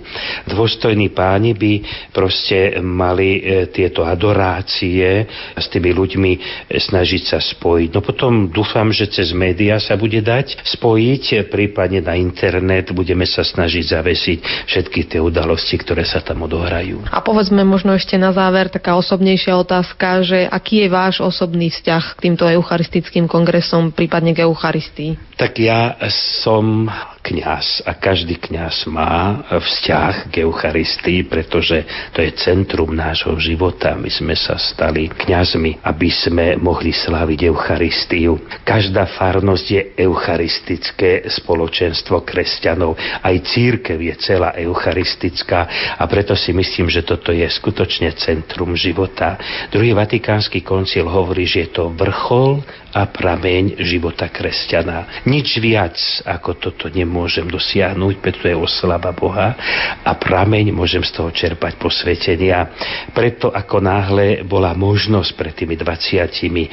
Dôstojní 0.49 1.11
páni 1.11 1.53
by 1.57 1.73
proste 2.11 2.79
mali 2.79 3.39
e, 3.39 3.67
tieto 3.69 4.05
adorácie 4.05 5.25
s 5.57 5.65
tými 5.67 5.91
ľuďmi 5.91 6.31
snažiť 6.71 7.23
sa 7.23 7.39
spojiť. 7.41 7.89
No 7.93 8.01
potom 8.01 8.49
dúfam, 8.49 8.89
že 8.93 9.09
cez 9.09 9.31
médiá 9.35 9.77
sa 9.81 9.97
bude 9.99 10.21
dať 10.21 10.63
spojiť, 10.63 11.49
prípadne 11.49 12.03
na 12.03 12.15
internet 12.15 12.93
budeme 12.93 13.25
sa 13.27 13.41
snažiť 13.41 13.83
zavesiť 13.83 14.37
všetky 14.69 15.09
tie 15.09 15.19
udalosti, 15.19 15.75
ktoré 15.79 16.05
sa 16.07 16.23
tam 16.23 16.45
odohrajú. 16.45 17.03
A 17.09 17.19
povedzme 17.34 17.65
možno 17.65 17.97
ešte 17.97 18.13
na 18.13 18.29
záver 18.29 18.69
taká 18.69 18.93
osobnejšia 18.93 19.57
otázka, 19.57 20.21
že 20.21 20.45
aký 20.45 20.86
je 20.86 20.89
váš 20.93 21.17
osobný 21.17 21.73
vzťah 21.73 22.13
k 22.13 22.29
týmto 22.29 22.45
eucharistickým 22.45 23.25
kongresom, 23.25 23.89
prípadne 23.89 24.38
k 24.38 24.45
Eucharistii? 24.45 25.34
Tak 25.34 25.57
ja 25.57 25.97
som 26.38 26.86
kňaz 27.23 27.88
a 27.88 27.95
každý 27.95 28.36
kňaz 28.36 28.84
má 28.91 29.47
vzťah 29.47 30.27
k 30.27 30.43
Eucharistii, 30.43 31.23
pretože 31.23 31.88
to 32.11 32.19
je 32.19 32.36
centrum 32.36 32.91
nášho 32.91 33.31
života. 33.39 33.95
My 33.95 34.11
sme 34.11 34.36
sa 34.36 34.59
stali 34.59 35.07
kňazmi, 35.07 35.88
aby 35.88 36.09
sme 36.11 36.59
mohli 36.59 36.91
sláviť 36.91 37.47
Eucharistiu. 37.47 38.43
Každá 38.67 39.07
farnosť 39.15 39.65
je 39.71 39.81
eucharistické 40.03 41.23
spoločenstvo 41.31 42.27
kresťanov. 42.27 42.99
Aj 43.23 43.36
církev 43.39 43.95
je 44.03 44.13
celá 44.19 44.51
eucharistická 44.59 45.95
a 45.95 46.03
preto 46.05 46.36
si 46.36 46.51
myslím, 46.51 46.91
že 46.91 47.07
toto 47.07 47.22
je 47.32 47.47
skutočne 47.47 48.11
centrum 48.19 48.76
života. 48.76 49.39
Druhý 49.71 49.95
vatikánsky 49.95 50.65
koncil 50.65 51.07
hovorí, 51.07 51.47
že 51.47 51.69
je 51.69 51.69
to 51.71 51.93
vrchol 51.95 52.59
a 52.93 53.09
prameň 53.09 53.82
života 53.82 54.30
kresťana. 54.30 55.26
Nič 55.26 55.57
viac 55.57 55.97
ako 56.21 56.61
toto 56.61 56.86
nemôžem 56.93 57.49
dosiahnuť, 57.49 58.13
preto 58.21 58.45
je 58.45 58.53
oslava 58.53 59.09
Boha 59.09 59.57
a 60.05 60.11
prameň 60.13 60.69
môžem 60.69 61.01
z 61.01 61.11
toho 61.17 61.34
čerpať 61.34 61.82
posvetenia. 61.82 62.69
Preto 63.09 63.49
ako 63.49 63.82
náhle 63.82 64.45
bola 64.45 64.78
možnosť 64.78 65.30
pred 65.34 65.53
tými 65.57 65.74
20 65.74 66.21
e, 66.21 66.67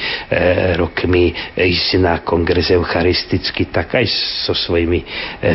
rokmi 0.76 1.32
ísť 1.56 1.88
na 1.96 2.20
kongres 2.20 2.68
eucharistický, 2.68 3.72
tak 3.72 3.96
aj 3.96 4.06
so 4.44 4.52
svojimi 4.52 5.00
e, 5.00 5.06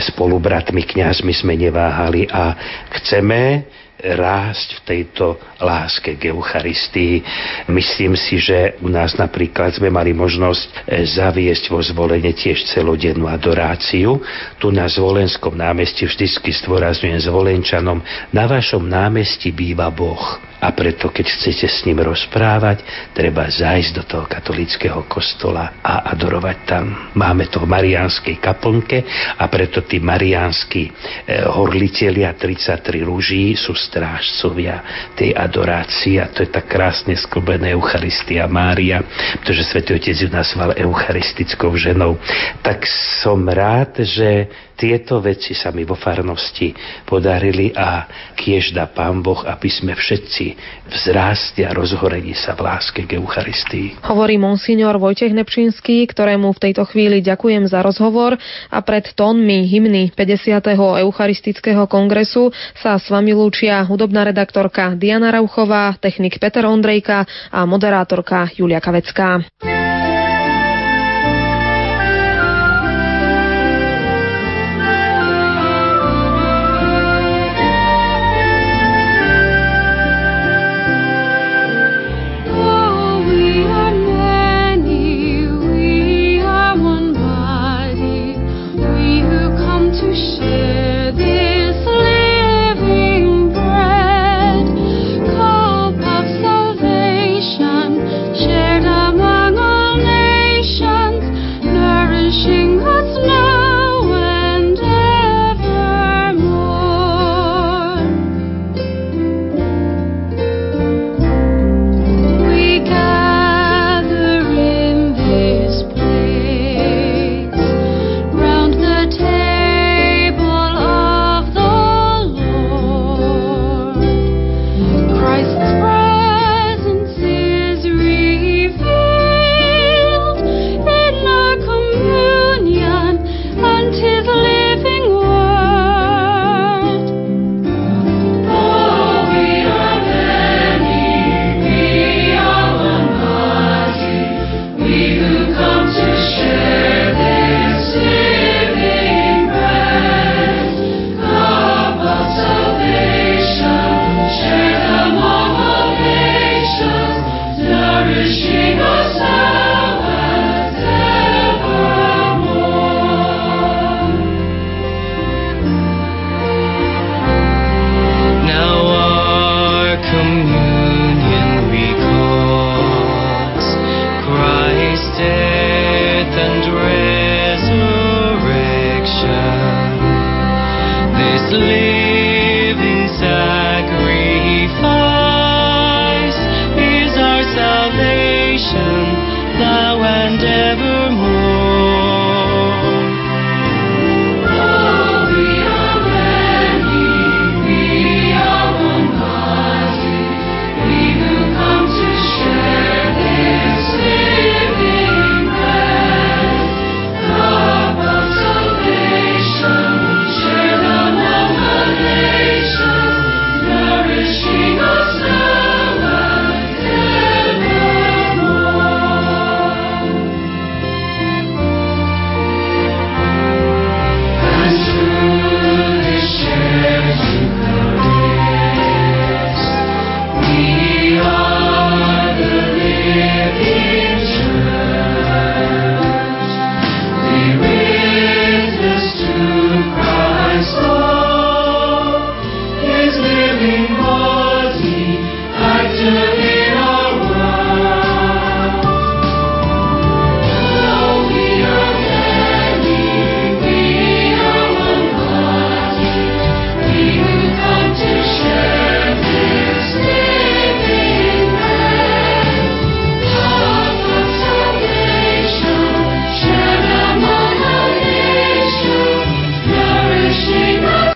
spolubratmi, 0.02 0.82
kňazmi 0.82 1.34
sme 1.34 1.54
neváhali 1.54 2.26
a 2.26 2.58
chceme 2.89 3.70
rásť 4.04 4.80
v 4.80 4.82
tejto 4.84 5.26
láske 5.58 6.20
k 6.20 6.36
Eucharistii. 6.36 7.24
Myslím 7.72 8.20
si, 8.20 8.38
že 8.38 8.76
u 8.84 8.91
nás 8.91 9.16
napríklad 9.16 9.72
sme 9.72 9.88
mali 9.88 10.12
možnosť 10.12 10.68
e, 10.86 11.04
zaviesť 11.08 11.72
vo 11.72 11.80
zvolenie 11.80 12.36
tiež 12.36 12.68
celodennú 12.68 13.26
adoráciu. 13.32 14.20
Tu 14.60 14.68
na 14.70 14.86
Zvolenskom 14.86 15.56
námestí 15.56 16.04
vždycky 16.06 16.52
stvorazňujem 16.52 17.20
zvolenčanom, 17.24 18.00
na 18.32 18.43
vašom 18.46 18.84
námestí 18.84 19.56
býva 19.56 19.88
Boh. 19.89 20.39
A 20.66 20.74
preto, 20.74 21.13
keď 21.13 21.30
chcete 21.30 21.70
s 21.70 21.86
ním 21.86 22.01
rozprávať, 22.01 22.82
treba 23.13 23.45
zájsť 23.45 23.91
do 23.93 24.03
toho 24.09 24.26
katolického 24.26 25.05
kostola 25.05 25.78
a 25.86 26.09
adorovať 26.09 26.57
tam. 26.66 27.13
Máme 27.13 27.45
to 27.53 27.61
v 27.61 27.70
Mariánskej 27.70 28.41
kaplnke 28.41 29.05
a 29.38 29.45
preto 29.45 29.86
tí 29.86 30.01
mariánsky 30.01 30.89
e, 30.89 30.91
horlitelia 31.45 32.34
33 32.34 32.82
rúží 33.05 33.53
sú 33.53 33.78
strážcovia 33.78 34.82
tej 35.13 35.38
adorácie 35.38 36.18
a 36.18 36.34
to 36.34 36.41
je 36.41 36.49
tak 36.49 36.66
krásne 36.66 37.13
sklbené 37.13 37.78
Eucharistia 37.78 38.49
Mária, 38.49 39.05
pretože 39.45 39.70
Svetý 39.70 40.01
Otec 40.01 40.18
ju 40.18 40.30
nazval 40.34 40.74
eucharistickou 40.82 41.78
ženou. 41.78 42.18
Tak 42.66 42.89
som 43.22 43.45
rád, 43.45 44.01
že 44.01 44.49
tieto 44.76 45.23
veci 45.23 45.55
sa 45.55 45.71
mi 45.71 45.88
vo 45.88 45.95
farnosti 45.95 46.76
podarili 47.07 47.71
a 47.71 48.05
kiež 48.36 48.76
dá 48.76 48.91
Pán 48.91 49.23
Boh, 49.23 49.41
aby 49.47 49.71
sme 49.71 49.95
všetci 49.95 50.45
vzrásti 50.91 51.63
a 51.63 51.71
rozhorení 51.71 52.36
sa 52.36 52.53
v 52.53 52.67
láske 52.67 53.07
k 53.07 53.17
Eucharistii. 53.17 54.03
Hovorí 54.03 54.36
monsignor 54.36 54.99
Vojtech 54.99 55.32
Nepčínsky, 55.32 56.03
ktorému 56.05 56.51
v 56.51 56.61
tejto 56.69 56.84
chvíli 56.86 57.23
ďakujem 57.23 57.65
za 57.71 57.80
rozhovor 57.82 58.36
a 58.69 58.80
pred 58.84 59.15
tónmi 59.15 59.65
hymny 59.65 60.11
50. 60.13 60.61
Eucharistického 60.76 61.88
kongresu 61.88 62.51
sa 62.76 62.99
s 62.99 63.07
vami 63.07 63.32
lúčia 63.32 63.82
hudobná 63.88 64.28
redaktorka 64.28 64.93
Diana 64.99 65.32
Rauchová, 65.32 65.95
technik 65.97 66.38
Peter 66.38 66.67
Ondrejka 66.67 67.23
a 67.49 67.63
moderátorka 67.63 68.51
Julia 68.53 68.84
Kavecká. 68.84 69.39